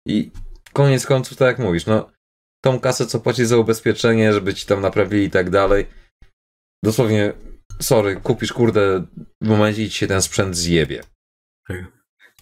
[0.07, 0.31] I
[0.73, 2.11] koniec końców, tak jak mówisz, no
[2.65, 5.87] tą kasę, co płaci za ubezpieczenie, żeby ci tam naprawili i tak dalej.
[6.85, 7.33] Dosłownie,
[7.81, 9.05] sorry, kupisz kurde
[9.43, 11.03] w momencie i ci się ten sprzęt zjebie.
[11.69, 11.77] Tak.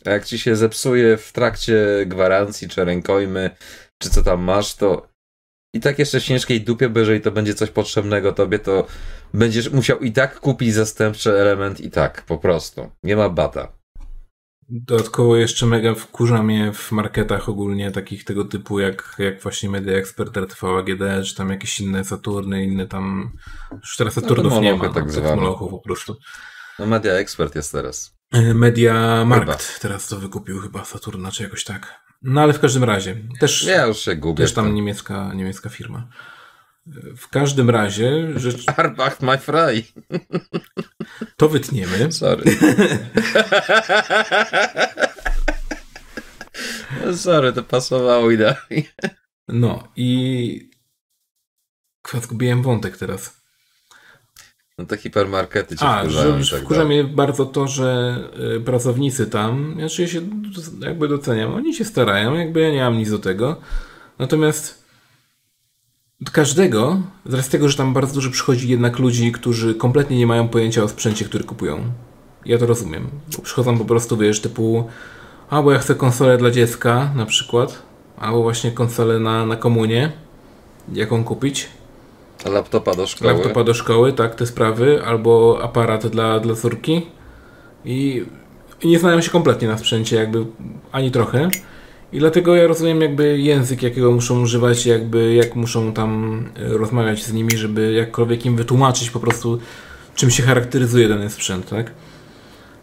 [0.05, 3.51] A jak ci się zepsuje w trakcie gwarancji, czy rękojmy,
[4.03, 5.16] czy co tam masz, to
[5.77, 8.87] i tak jeszcze w ciężkiej dupie, bo jeżeli to będzie coś potrzebnego tobie, to
[9.35, 12.91] będziesz musiał i tak kupić zastępczy element i tak, po prostu.
[13.03, 13.73] Nie ma bata.
[14.69, 19.97] Dodatkowo jeszcze mega wkurza mnie w marketach ogólnie takich tego typu jak, jak właśnie Media
[19.97, 23.33] Expert, RTV AGD, czy tam jakieś inne Saturny, inne tam...
[23.73, 25.37] Już teraz Saturnów no, nie ma, tak tak zwane.
[25.37, 26.17] molochów po prostu.
[26.79, 28.16] No Media Expert jest teraz.
[28.33, 32.01] E, Media Markt teraz to wykupił chyba Saturna, czy jakoś tak.
[32.23, 34.45] No ale w każdym razie, też, Ja już się gubię.
[34.45, 36.09] też tam niemiecka, niemiecka firma.
[37.17, 39.83] W każdym razie, rzecz, Arbach my fry.
[41.37, 42.13] to wytniemy.
[42.13, 42.45] Sorry.
[47.17, 48.83] Sorry, to pasowało idealnie.
[49.49, 50.71] No i...
[52.23, 53.36] Zgubiłem wątek teraz.
[54.79, 58.19] No te hipermarkety cię A, wkurzają że tak wkurza mnie bardzo to, że
[58.57, 60.21] y, pracownicy tam, znaczy ja się
[60.81, 63.57] jakby doceniam, oni się starają, jakby ja nie mam nic do tego.
[64.19, 64.85] Natomiast
[66.33, 70.49] każdego, z racji tego, że tam bardzo dużo przychodzi jednak ludzi, którzy kompletnie nie mają
[70.49, 71.93] pojęcia o sprzęcie, który kupują.
[72.45, 73.09] Ja to rozumiem.
[73.43, 74.89] Przychodzą po prostu, wiesz, typu
[75.51, 77.83] a, bo ja chcę konsolę dla dziecka na przykład,
[78.19, 80.13] albo właśnie konsolę na, na komunię,
[80.93, 81.69] jaką kupić.
[82.49, 83.33] Laptopa do szkoły.
[83.33, 87.07] Laptopa do szkoły, tak, te sprawy, albo aparat dla, dla córki
[87.85, 88.25] i,
[88.85, 90.47] nie znają się kompletnie na sprzęcie, jakby
[90.93, 91.49] ani trochę.
[92.13, 97.25] I dlatego ja rozumiem jakby język, jakiego muszą używać, jakby jak muszą tam e, rozmawiać
[97.25, 99.59] z nimi, żeby jakkolwiek im wytłumaczyć po prostu,
[100.15, 101.91] czym się charakteryzuje dany sprzęt, tak?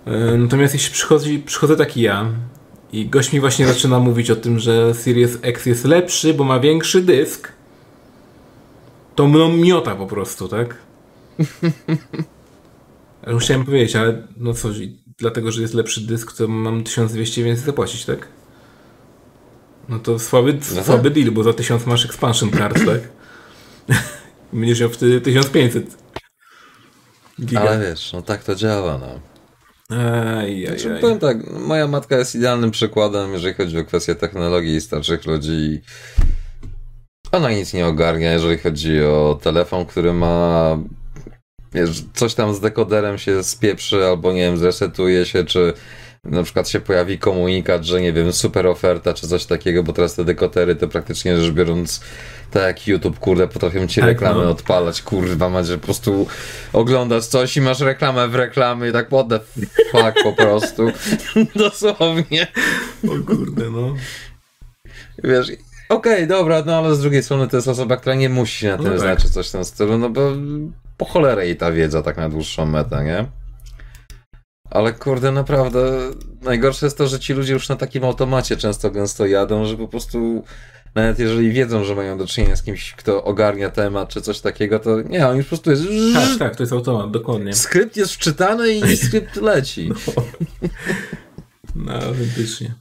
[0.06, 2.26] E, Natomiast jeśli przychodzi, przychodzę taki ja
[2.94, 6.60] i gość mi właśnie zaczyna mówić o tym, że Series X jest lepszy, bo ma
[6.60, 7.52] większy dysk,
[9.16, 10.76] to mną miota po prostu, tak?
[13.24, 14.70] Ale Musiałem powiedzieć, ale no co,
[15.18, 18.28] dlatego, że jest lepszy dysk, to mam 1200 więcej zapłacić, tak?
[19.90, 20.86] No to słaby, tak.
[20.86, 23.02] słaby deal, bo za 1000 masz expansion card, tak?
[24.54, 25.98] Będziesz miał wtedy 1500
[27.42, 27.62] giga.
[27.62, 29.20] Ale wiesz, no tak to działa, no.
[29.98, 31.02] Aj, aj, Znaczy, aj.
[31.02, 35.82] powiem tak, moja matka jest idealnym przykładem, jeżeli chodzi o kwestię technologii i starszych ludzi.
[37.34, 40.78] Ona nic nie ogarnia, jeżeli chodzi o telefon, który ma
[41.74, 45.74] wiesz, coś tam z dekoderem się spieprzy, albo nie wiem, zresetuje się, czy
[46.24, 50.16] na przykład się pojawi komunikat, że nie wiem, super oferta, czy coś takiego, bo teraz
[50.16, 52.02] te dekodery to praktycznie rzecz biorąc,
[52.52, 54.50] tak jak YouTube, kurde, potrafią ci Tak, reklamy no.
[54.50, 56.28] odpalać, kurwa, macie po prostu
[56.74, 59.40] oglądasz coś i masz reklamę w reklamie i tak what the
[59.92, 60.92] fuck po prostu.
[61.56, 62.48] Dosłownie.
[63.04, 63.96] O kurde, no.
[65.24, 65.48] Wiesz,
[65.90, 68.84] okej, dobra, no ale z drugiej strony to jest osoba, która nie musi na No
[68.84, 69.00] tym tak.
[69.00, 70.32] znać, czy coś w tym stylu, no bo
[70.98, 73.26] po cholerę jej ta wiedza tak na dłuższą metę, nie?
[74.70, 75.82] Ale kurde, naprawdę
[76.42, 79.88] najgorsze jest to, że ci ludzie już na takim automacie często gęsto jadą, że po
[79.88, 80.44] prostu
[80.96, 84.80] nawet jeżeli wiedzą, że mają do czynienia z kimś, kto ogarnia temat czy coś takiego,
[84.80, 85.84] to nie, on już po prostu jest...
[86.14, 87.54] Tak, tak, to jest automat, dokładnie.
[87.54, 89.92] Skrypt jest wczytany i skrypt leci.
[91.76, 92.74] No, autentycznie.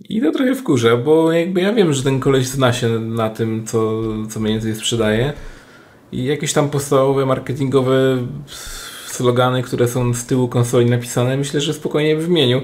[0.00, 3.66] I to trochę wkurza, bo jakby ja wiem, że ten koleś zna się na tym,
[3.66, 5.32] co, co mniej więcej sprzedaje
[6.12, 8.26] i jakieś tam podstawowe marketingowe
[9.06, 12.60] slogany, które są z tyłu konsoli napisane, myślę, że spokojnie by wymienił,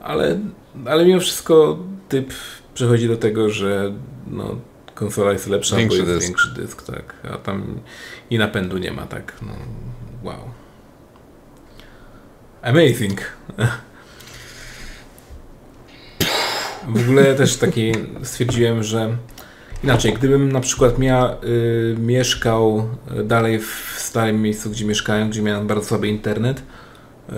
[0.00, 0.38] ale,
[0.86, 1.78] ale mimo wszystko
[2.08, 2.32] typ
[2.74, 3.92] przechodzi do tego, że
[4.26, 4.56] no,
[4.94, 6.26] konsola jest lepsza, Większy bo jest dysk.
[6.28, 7.80] większy dysk, tak, a tam
[8.30, 9.52] i napędu nie ma, tak, no,
[10.22, 10.40] wow.
[12.62, 13.20] Amazing.
[16.88, 17.92] W ogóle też taki
[18.22, 19.16] stwierdziłem, że
[19.84, 22.88] inaczej, gdybym na przykład mia, y, mieszkał
[23.24, 27.32] dalej w starym miejscu, gdzie mieszkałem, gdzie miałem bardzo słaby internet, y,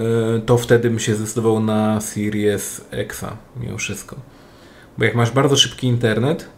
[0.46, 4.16] to wtedy bym się zdecydował na Series Xa mimo wszystko.
[4.98, 6.48] Bo jak masz bardzo szybki internet,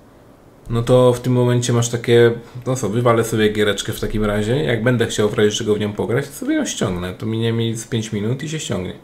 [0.71, 2.33] no to w tym momencie masz takie,
[2.67, 5.81] no co, wywalę sobie giereczkę w takim razie, jak będę chciał w razie czego w
[5.81, 7.15] nią pograć, to sobie ją ściągnę.
[7.15, 8.95] To minie mi z 5 minut i się ściągnie.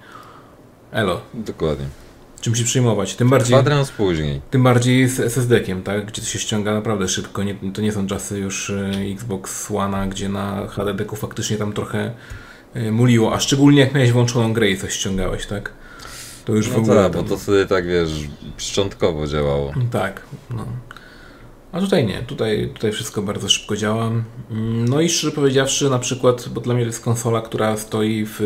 [0.92, 2.05] Elo, Dokładnie.
[2.40, 3.14] Czym się przyjmować?
[3.14, 3.54] Tym bardziej...
[3.54, 4.40] Kwadrans później.
[4.50, 6.06] Tym bardziej z SSD-kiem, tak?
[6.06, 7.42] Gdzie to się ściąga naprawdę szybko.
[7.42, 12.12] Nie, to nie są czasy już e, Xbox One'a, gdzie na HDD-ku faktycznie tam trochę
[12.76, 15.72] y, muliło, a szczególnie jak miałeś włączoną grę i coś ściągałeś, tak?
[16.44, 17.02] To już no w ogóle...
[17.02, 18.10] Tak, bo to wtedy tak, wiesz,
[18.56, 19.72] szczątkowo działało.
[19.90, 20.66] Tak, no.
[21.72, 24.06] A tutaj nie, tutaj, tutaj wszystko bardzo szybko działa.
[24.06, 28.26] Mm, no i szczerze powiedziawszy, na przykład, bo dla mnie to jest konsola, która stoi
[28.28, 28.40] w,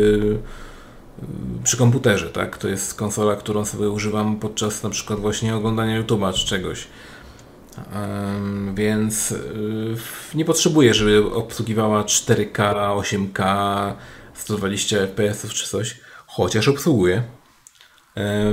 [1.63, 2.57] przy komputerze, tak?
[2.57, 6.87] To jest konsola, którą sobie używam podczas na przykład właśnie oglądania YouTube'a czy czegoś.
[8.73, 9.95] Więc y,
[10.35, 13.93] nie potrzebuję, żeby obsługiwała 4K, 8K,
[14.33, 17.23] 120 fps czy coś, chociaż obsługuje.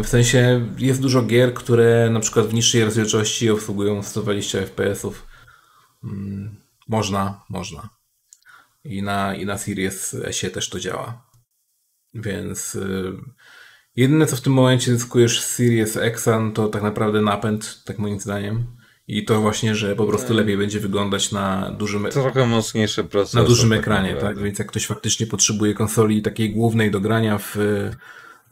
[0.02, 5.06] W sensie jest dużo gier, które na przykład w niższej rozdzielczości obsługują 120 fps.
[6.04, 6.56] Mm,
[6.88, 7.88] można, można.
[8.84, 11.27] I na, i na Series S też to działa.
[12.14, 13.12] Więc y,
[13.96, 18.20] jedyne co w tym momencie zyskujesz z Series X to tak naprawdę napęd, tak moim
[18.20, 18.66] zdaniem.
[19.08, 20.36] I to właśnie, że po prostu tak.
[20.36, 23.42] lepiej będzie wyglądać na dużym e- Trochę mocniejszy procesor.
[23.42, 24.38] Na dużym tak ekranie, tak?
[24.38, 27.56] Więc jak ktoś faktycznie potrzebuje konsoli takiej głównej do grania w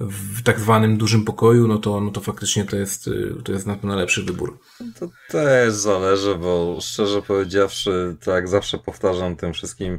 [0.00, 3.10] w tak zwanym dużym pokoju, no to, no to faktycznie to jest,
[3.44, 4.58] to jest na pewno lepszy wybór.
[4.98, 9.98] To też zależy, bo szczerze powiedziawszy, tak zawsze powtarzam tym wszystkim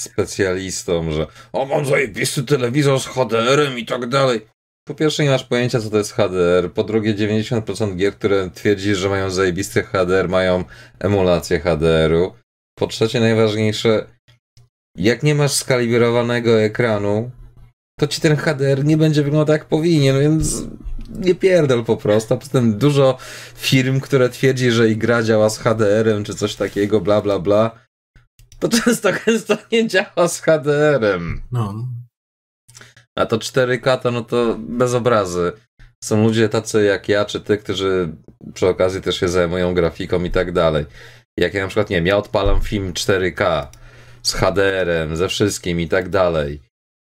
[0.00, 4.40] specjalistom, że o, mam zajebisty telewizor z HDR-em i tak dalej.
[4.88, 6.72] Po pierwsze nie masz pojęcia, co to jest HDR.
[6.74, 10.64] Po drugie 90% gier, które twierdzi, że mają zajebisty HDR, mają
[10.98, 12.32] emulację HDR-u.
[12.78, 14.06] Po trzecie najważniejsze,
[14.96, 17.30] jak nie masz skalibrowanego ekranu,
[18.00, 20.62] to ci ten HDR nie będzie wyglądał jak powinien, więc
[21.18, 22.34] nie pierdol po prostu.
[22.34, 23.18] A potem dużo
[23.56, 27.78] firm, które twierdzi, że i gra działa z HDR-em czy coś takiego, bla bla bla,
[28.60, 31.42] to często często nie działa z HDR-em.
[31.52, 31.74] No.
[33.18, 35.52] A to 4K to no to bez obrazy.
[36.04, 38.12] Są ludzie tacy jak ja, czy ty, którzy
[38.54, 40.86] przy okazji też się zajmują grafiką i tak dalej.
[41.38, 43.66] Jak ja na przykład, nie wiem, ja odpalam film 4K
[44.22, 46.60] z HDR-em, ze wszystkim i tak dalej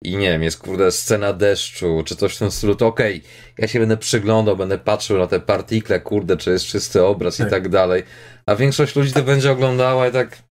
[0.05, 3.31] i nie wiem, jest kurde scena deszczu, czy coś w tym stylu, to okej, okay,
[3.59, 7.47] ja się będę przyglądał, będę patrzył na te partikle, kurde, czy jest czysty obraz tak.
[7.47, 8.03] i tak dalej.
[8.47, 10.43] A większość ludzi to będzie oglądała i tak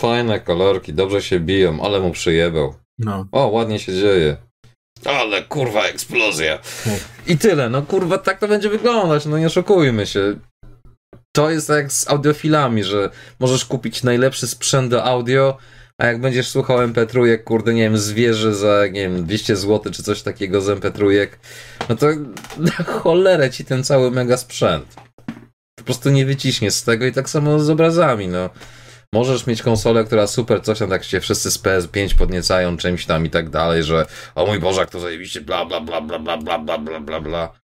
[0.00, 2.74] fajne kolorki, dobrze się biją, ale mu przyjebał.
[2.98, 3.26] No.
[3.32, 4.36] O, ładnie się dzieje.
[5.04, 6.58] Ale kurwa eksplozja.
[7.26, 10.36] I tyle, no kurwa, tak to będzie wyglądać, no nie oszukujmy się.
[11.36, 13.10] To jest jak z audiofilami, że
[13.40, 15.56] możesz kupić najlepszy sprzęt do audio,
[15.98, 20.02] a jak będziesz słuchał MP3, kurde, nie wiem, zwierzę za, nie wiem, 200 zł czy
[20.02, 21.28] coś takiego z MP3,
[21.88, 22.06] no to
[22.70, 24.94] na cholerę ci ten cały mega sprzęt.
[25.78, 28.50] Po prostu nie wyciśnie z tego i tak samo z obrazami, no.
[29.14, 33.26] Możesz mieć konsolę, która super coś tam, tak się wszyscy z PS5 podniecają czymś tam
[33.26, 36.38] i tak dalej, że o mój Boże, jak to zajebiście, bla, bla, bla, bla, bla,
[36.38, 37.60] bla, bla, bla, bla, bla.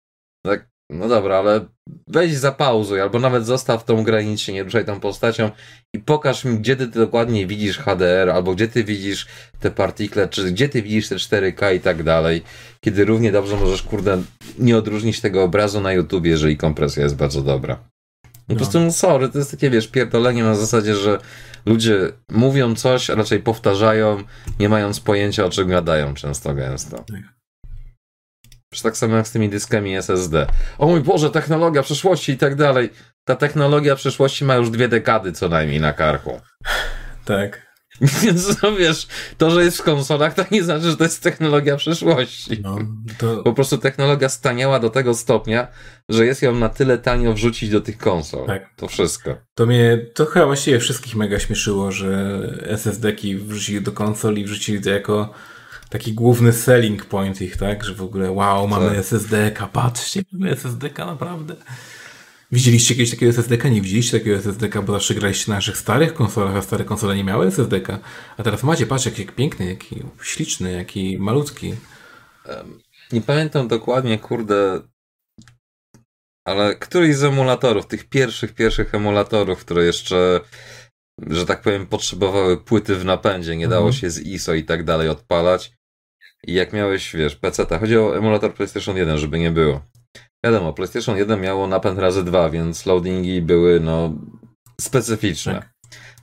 [0.46, 1.66] Tak, no dobra, ale
[2.06, 5.50] weź zapauzuj, albo nawet zostaw tą grę, nic się nie ruszaj tą postacią
[5.94, 9.26] i pokaż mi, gdzie ty dokładnie widzisz HDR, albo gdzie ty widzisz
[9.60, 12.42] te partikle, czy gdzie ty widzisz te 4K i tak dalej,
[12.80, 14.22] kiedy równie dobrze możesz, kurde,
[14.58, 17.95] nie odróżnić tego obrazu na YouTube, jeżeli kompresja jest bardzo dobra.
[18.48, 18.54] No.
[18.54, 21.18] Po prostu, no sorry, to jest takie, wiesz, pierdolenie na zasadzie, że
[21.66, 24.22] ludzie mówią coś, a raczej powtarzają,
[24.58, 26.96] nie mając pojęcia, o czym gadają często gęsto.
[26.96, 27.20] Tak.
[28.74, 30.46] Czy tak samo jak z tymi dyskami SSD.
[30.78, 32.90] O mój Boże, technologia przyszłości i tak dalej.
[33.24, 36.40] Ta technologia przyszłości ma już dwie dekady co najmniej na karku.
[37.24, 37.65] Tak.
[38.22, 39.06] Więc no wiesz,
[39.38, 42.60] to, że jest w konsolach, to nie znaczy, że to jest technologia przyszłości.
[42.62, 42.78] No,
[43.18, 43.42] to...
[43.42, 45.66] Po prostu technologia staniała do tego stopnia,
[46.08, 48.46] że jest ją na tyle tanio wrzucić do tych konsol.
[48.46, 48.70] Tak.
[48.76, 49.36] To wszystko.
[49.54, 54.80] To mnie, to chyba właściwie wszystkich mega śmieszyło, że SSD-ki wrzucili do konsoli i wrzucili
[54.80, 55.34] to jako
[55.88, 57.84] taki główny selling point ich, tak?
[57.84, 58.98] Że w ogóle wow, mamy tak.
[58.98, 61.56] SSD-ka, patrzcie, mamy SSD-ka naprawdę.
[62.52, 63.68] Widzieliście kiedyś takiego SSD-ka?
[63.68, 67.24] Nie widzieliście takiego SSD-ka, bo zawsze graliście na naszych starych konsolach, a stare konsole nie
[67.24, 67.98] miały SSD-ka.
[68.36, 71.74] A teraz macie, patrz, jaki piękny, jaki śliczny, jaki malutki.
[73.12, 74.80] Nie pamiętam dokładnie, kurde,
[76.44, 80.40] ale któryś z emulatorów, tych pierwszych, pierwszych emulatorów, które jeszcze
[81.26, 84.00] że tak powiem, potrzebowały płyty w napędzie, nie dało mhm.
[84.00, 85.72] się z ISO i tak dalej odpalać.
[86.44, 89.80] I jak miałeś, wiesz, PC, chodzi o emulator PlayStation 1, żeby nie było.
[90.44, 94.14] Wiadomo, PlayStation 1 miało napęd razy dwa, więc loadingi były, no,
[94.80, 95.54] specyficzne.
[95.54, 95.76] Tak.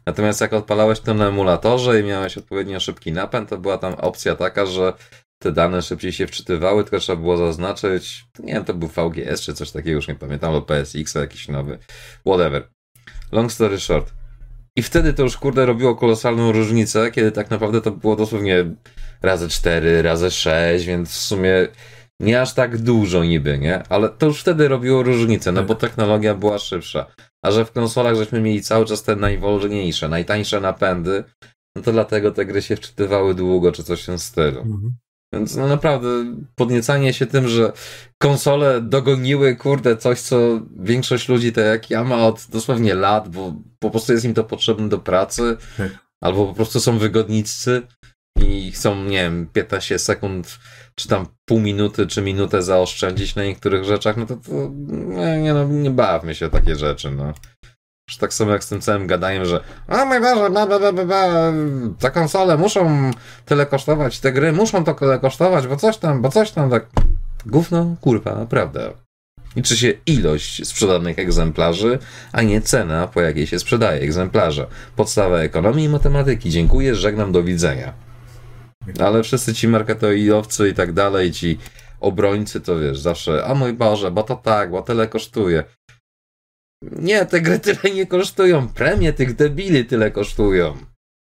[0.06, 4.36] Natomiast jak odpalałeś to na emulatorze i miałeś odpowiednio szybki napęd, to była tam opcja
[4.36, 4.94] taka, że
[5.44, 9.54] te dane szybciej się wczytywały, tylko trzeba było zaznaczyć, nie wiem, to był VGS czy
[9.54, 11.80] coś takiego, już nie pamiętam, albo PSX jakiś nowy,
[12.26, 12.68] whatever.
[13.32, 14.14] Long story short.
[14.76, 18.66] I wtedy to już, kurde, robiło kolosalną różnicę, kiedy tak naprawdę to było dosłownie
[19.22, 21.68] razy 4, razy 6, więc w sumie
[22.20, 23.84] nie aż tak dużo niby, nie?
[23.90, 27.06] Ale to już wtedy robiło różnicę, no bo technologia była szybsza.
[27.46, 31.24] A że w konsolach żeśmy mieli cały czas te najwolniejsze, najtańsze napędy,
[31.76, 34.62] no to dlatego te gry się wczytywały długo, czy coś w tym stylu.
[34.62, 34.94] Mhm.
[35.34, 36.08] Więc no naprawdę
[36.56, 37.72] podniecanie się tym, że
[38.22, 43.54] konsole dogoniły, kurde, coś, co większość ludzi, tak jak ja, ma od dosłownie lat, bo
[43.80, 45.92] po prostu jest im to potrzebne do pracy, Tak.
[46.22, 47.82] albo po prostu są wygodnicy
[48.48, 50.60] i chcą, nie wiem, 15 sekund,
[50.96, 54.52] czy tam pół minuty, czy minutę zaoszczędzić na niektórych rzeczach, no to, to
[54.88, 57.34] nie, nie, no, nie bawmy się o takie rzeczy, no.
[58.10, 61.06] Już tak samo jak z tym całym gadaniem, że a mój Boże, bla, bla, bla,
[61.06, 61.54] bla,
[62.00, 63.12] te konsole muszą
[63.46, 66.86] tyle kosztować, te gry muszą to tyle kosztować, bo coś tam, bo coś tam, tak.
[67.46, 68.82] Gówno, kurwa, prawda.
[69.56, 72.00] Liczy się ilość sprzedanych egzemplarzy,
[72.32, 74.68] a nie cena, po jakiej się sprzedaje egzemplarze.
[74.96, 76.50] Podstawa ekonomii i matematyki.
[76.50, 77.94] Dziękuję, żegnam, do widzenia.
[79.00, 81.58] Ale wszyscy ci marketoidowcy i tak dalej, ci
[82.00, 85.64] obrońcy, to wiesz, zawsze, a mój Boże, bo to tak, bo tyle kosztuje.
[86.92, 88.68] Nie, te gry tyle nie kosztują.
[88.68, 90.78] Premie tych debili tyle kosztują.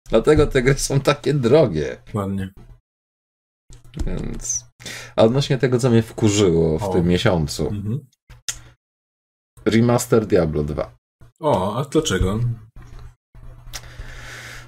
[0.09, 1.97] Dlatego te gry są takie drogie.
[2.13, 2.49] Ładnie.
[4.05, 4.65] Więc.
[5.15, 6.93] A odnośnie tego, co mnie wkurzyło w O.
[6.93, 7.67] tym miesiącu.
[7.67, 7.99] Mhm.
[9.65, 10.95] Remaster Diablo 2.
[11.39, 12.39] O, a dlaczego?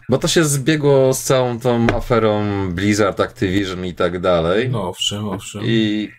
[0.10, 4.70] Bo to się zbiegło z całą tą aferą Blizzard, Activision i tak dalej.
[4.70, 5.62] No owszem, owszem.
[5.66, 6.10] I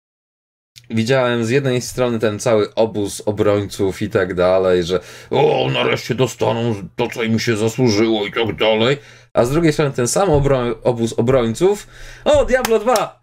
[0.90, 5.00] widziałem z jednej strony ten cały obóz obrońców i tak dalej, że
[5.30, 8.96] o, nareszcie dostaną to, co im się zasłużyło i tak dalej.
[9.34, 11.86] A z drugiej strony ten sam obro- obóz obrońców,
[12.24, 13.20] o, Diablo 2!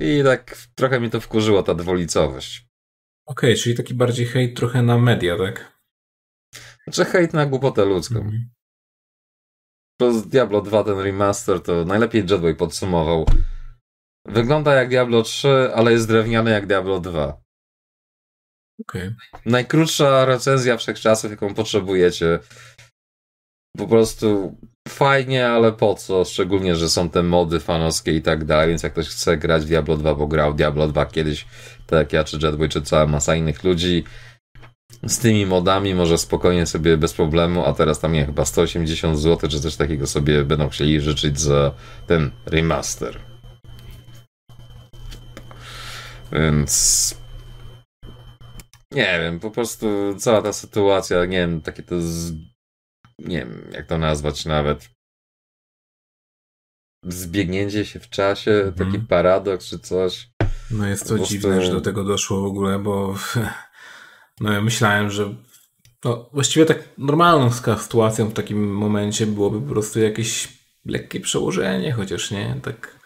[0.00, 2.66] I tak trochę mi to wkurzyło, ta dwulicowość.
[3.26, 5.73] Okej, czyli taki bardziej hejt trochę na media, tak?
[6.86, 8.16] Znaczy hejt na głupotę ludzką.
[8.16, 8.50] Mhm.
[10.00, 13.26] Plus Diablo 2, ten remaster, to najlepiej Jetboy podsumował.
[14.26, 17.40] Wygląda jak Diablo 3, ale jest drewniany jak Diablo 2.
[18.80, 19.14] Okej.
[19.46, 22.38] Najkrótsza recenzja wszechczasów, jaką potrzebujecie.
[23.76, 24.56] Po prostu
[24.88, 26.24] fajnie, ale po co?
[26.24, 29.68] Szczególnie, że są te mody fanowskie i tak dalej, więc jak ktoś chce grać w
[29.68, 31.46] Diablo 2, bo grał Diablo 2 kiedyś,
[31.86, 34.04] tak jak ja, czy Jetboy, czy cała masa innych ludzi,
[35.06, 39.50] z tymi modami może spokojnie sobie bez problemu, a teraz tam nie, chyba 180 zł,
[39.50, 41.74] czy coś takiego sobie będą chcieli życzyć za
[42.06, 43.20] ten remaster.
[46.32, 47.14] Więc
[48.92, 49.86] nie wiem, po prostu
[50.18, 52.32] cała ta sytuacja, nie wiem, takie to z...
[53.18, 54.90] nie wiem, jak to nazwać nawet.
[57.04, 60.28] Zbiegnięcie się w czasie, taki paradoks czy coś.
[60.70, 63.14] No jest to dziwne, że do tego doszło w ogóle, bo
[64.40, 65.34] myślałem, że
[66.04, 70.48] no, właściwie tak normalną sytuacją w takim momencie byłoby po prostu jakieś
[70.84, 72.98] lekkie przełożenie, chociaż nie, tak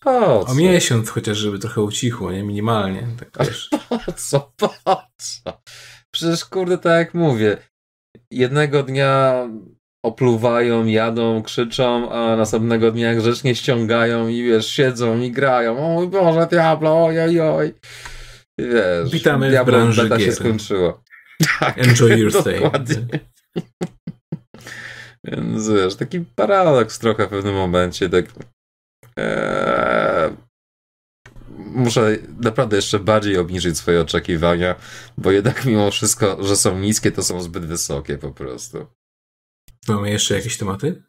[0.00, 0.52] Po co?
[0.52, 3.70] o miesiąc chociaż, żeby trochę ucichło, nie, minimalnie, tak wiesz.
[3.88, 4.52] Po co?
[4.56, 5.60] Po co?
[6.10, 7.56] Przecież kurde, tak jak mówię,
[8.30, 9.46] jednego dnia
[10.02, 15.78] opluwają, jadą, krzyczą, a następnego dnia grzecznie ściągają i wiesz, siedzą i grają.
[15.78, 17.74] O mój Boże, Diablo, oj, oj, oj.
[18.58, 20.34] Wiesz, Witamy w branży beta się gier.
[20.36, 21.02] skończyło.
[21.60, 22.60] Tak, Enjoy your stay.
[25.24, 28.24] Więc wiesz, taki paradoks trochę w pewnym momencie, tak
[29.16, 30.36] eee,
[31.58, 34.74] muszę naprawdę jeszcze bardziej obniżyć swoje oczekiwania,
[35.18, 38.86] bo jednak mimo wszystko, że są niskie, to są zbyt wysokie po prostu.
[39.88, 41.02] Mamy jeszcze jakieś tematy?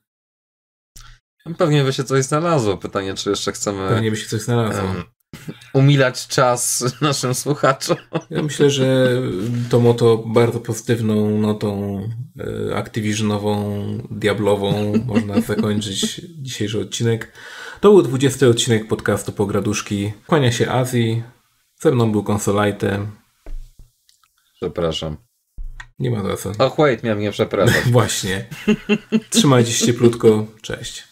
[1.57, 2.77] Pewnie by się coś znalazło.
[2.77, 4.89] Pytanie, czy jeszcze chcemy Pewnie by się coś znalazło.
[4.89, 5.03] em,
[5.73, 7.97] umilać czas naszym słuchaczom.
[8.29, 9.09] Ja myślę, że
[9.69, 12.01] tą moto bardzo pozytywną notą
[12.69, 17.31] e, Activisionową, diablową można zakończyć dzisiejszy odcinek.
[17.81, 20.13] To był 20 odcinek podcastu Pograduszki.
[20.27, 21.23] Kłania się Azji.
[21.79, 23.07] Ze mną był Konsolajte.
[24.55, 25.17] Przepraszam.
[25.99, 26.65] Nie ma za co.
[26.65, 27.83] Och, wait, miałem nie przepraszać.
[27.91, 28.45] Właśnie.
[29.29, 30.45] Trzymajcie się cieplutko.
[30.61, 31.03] Cześć.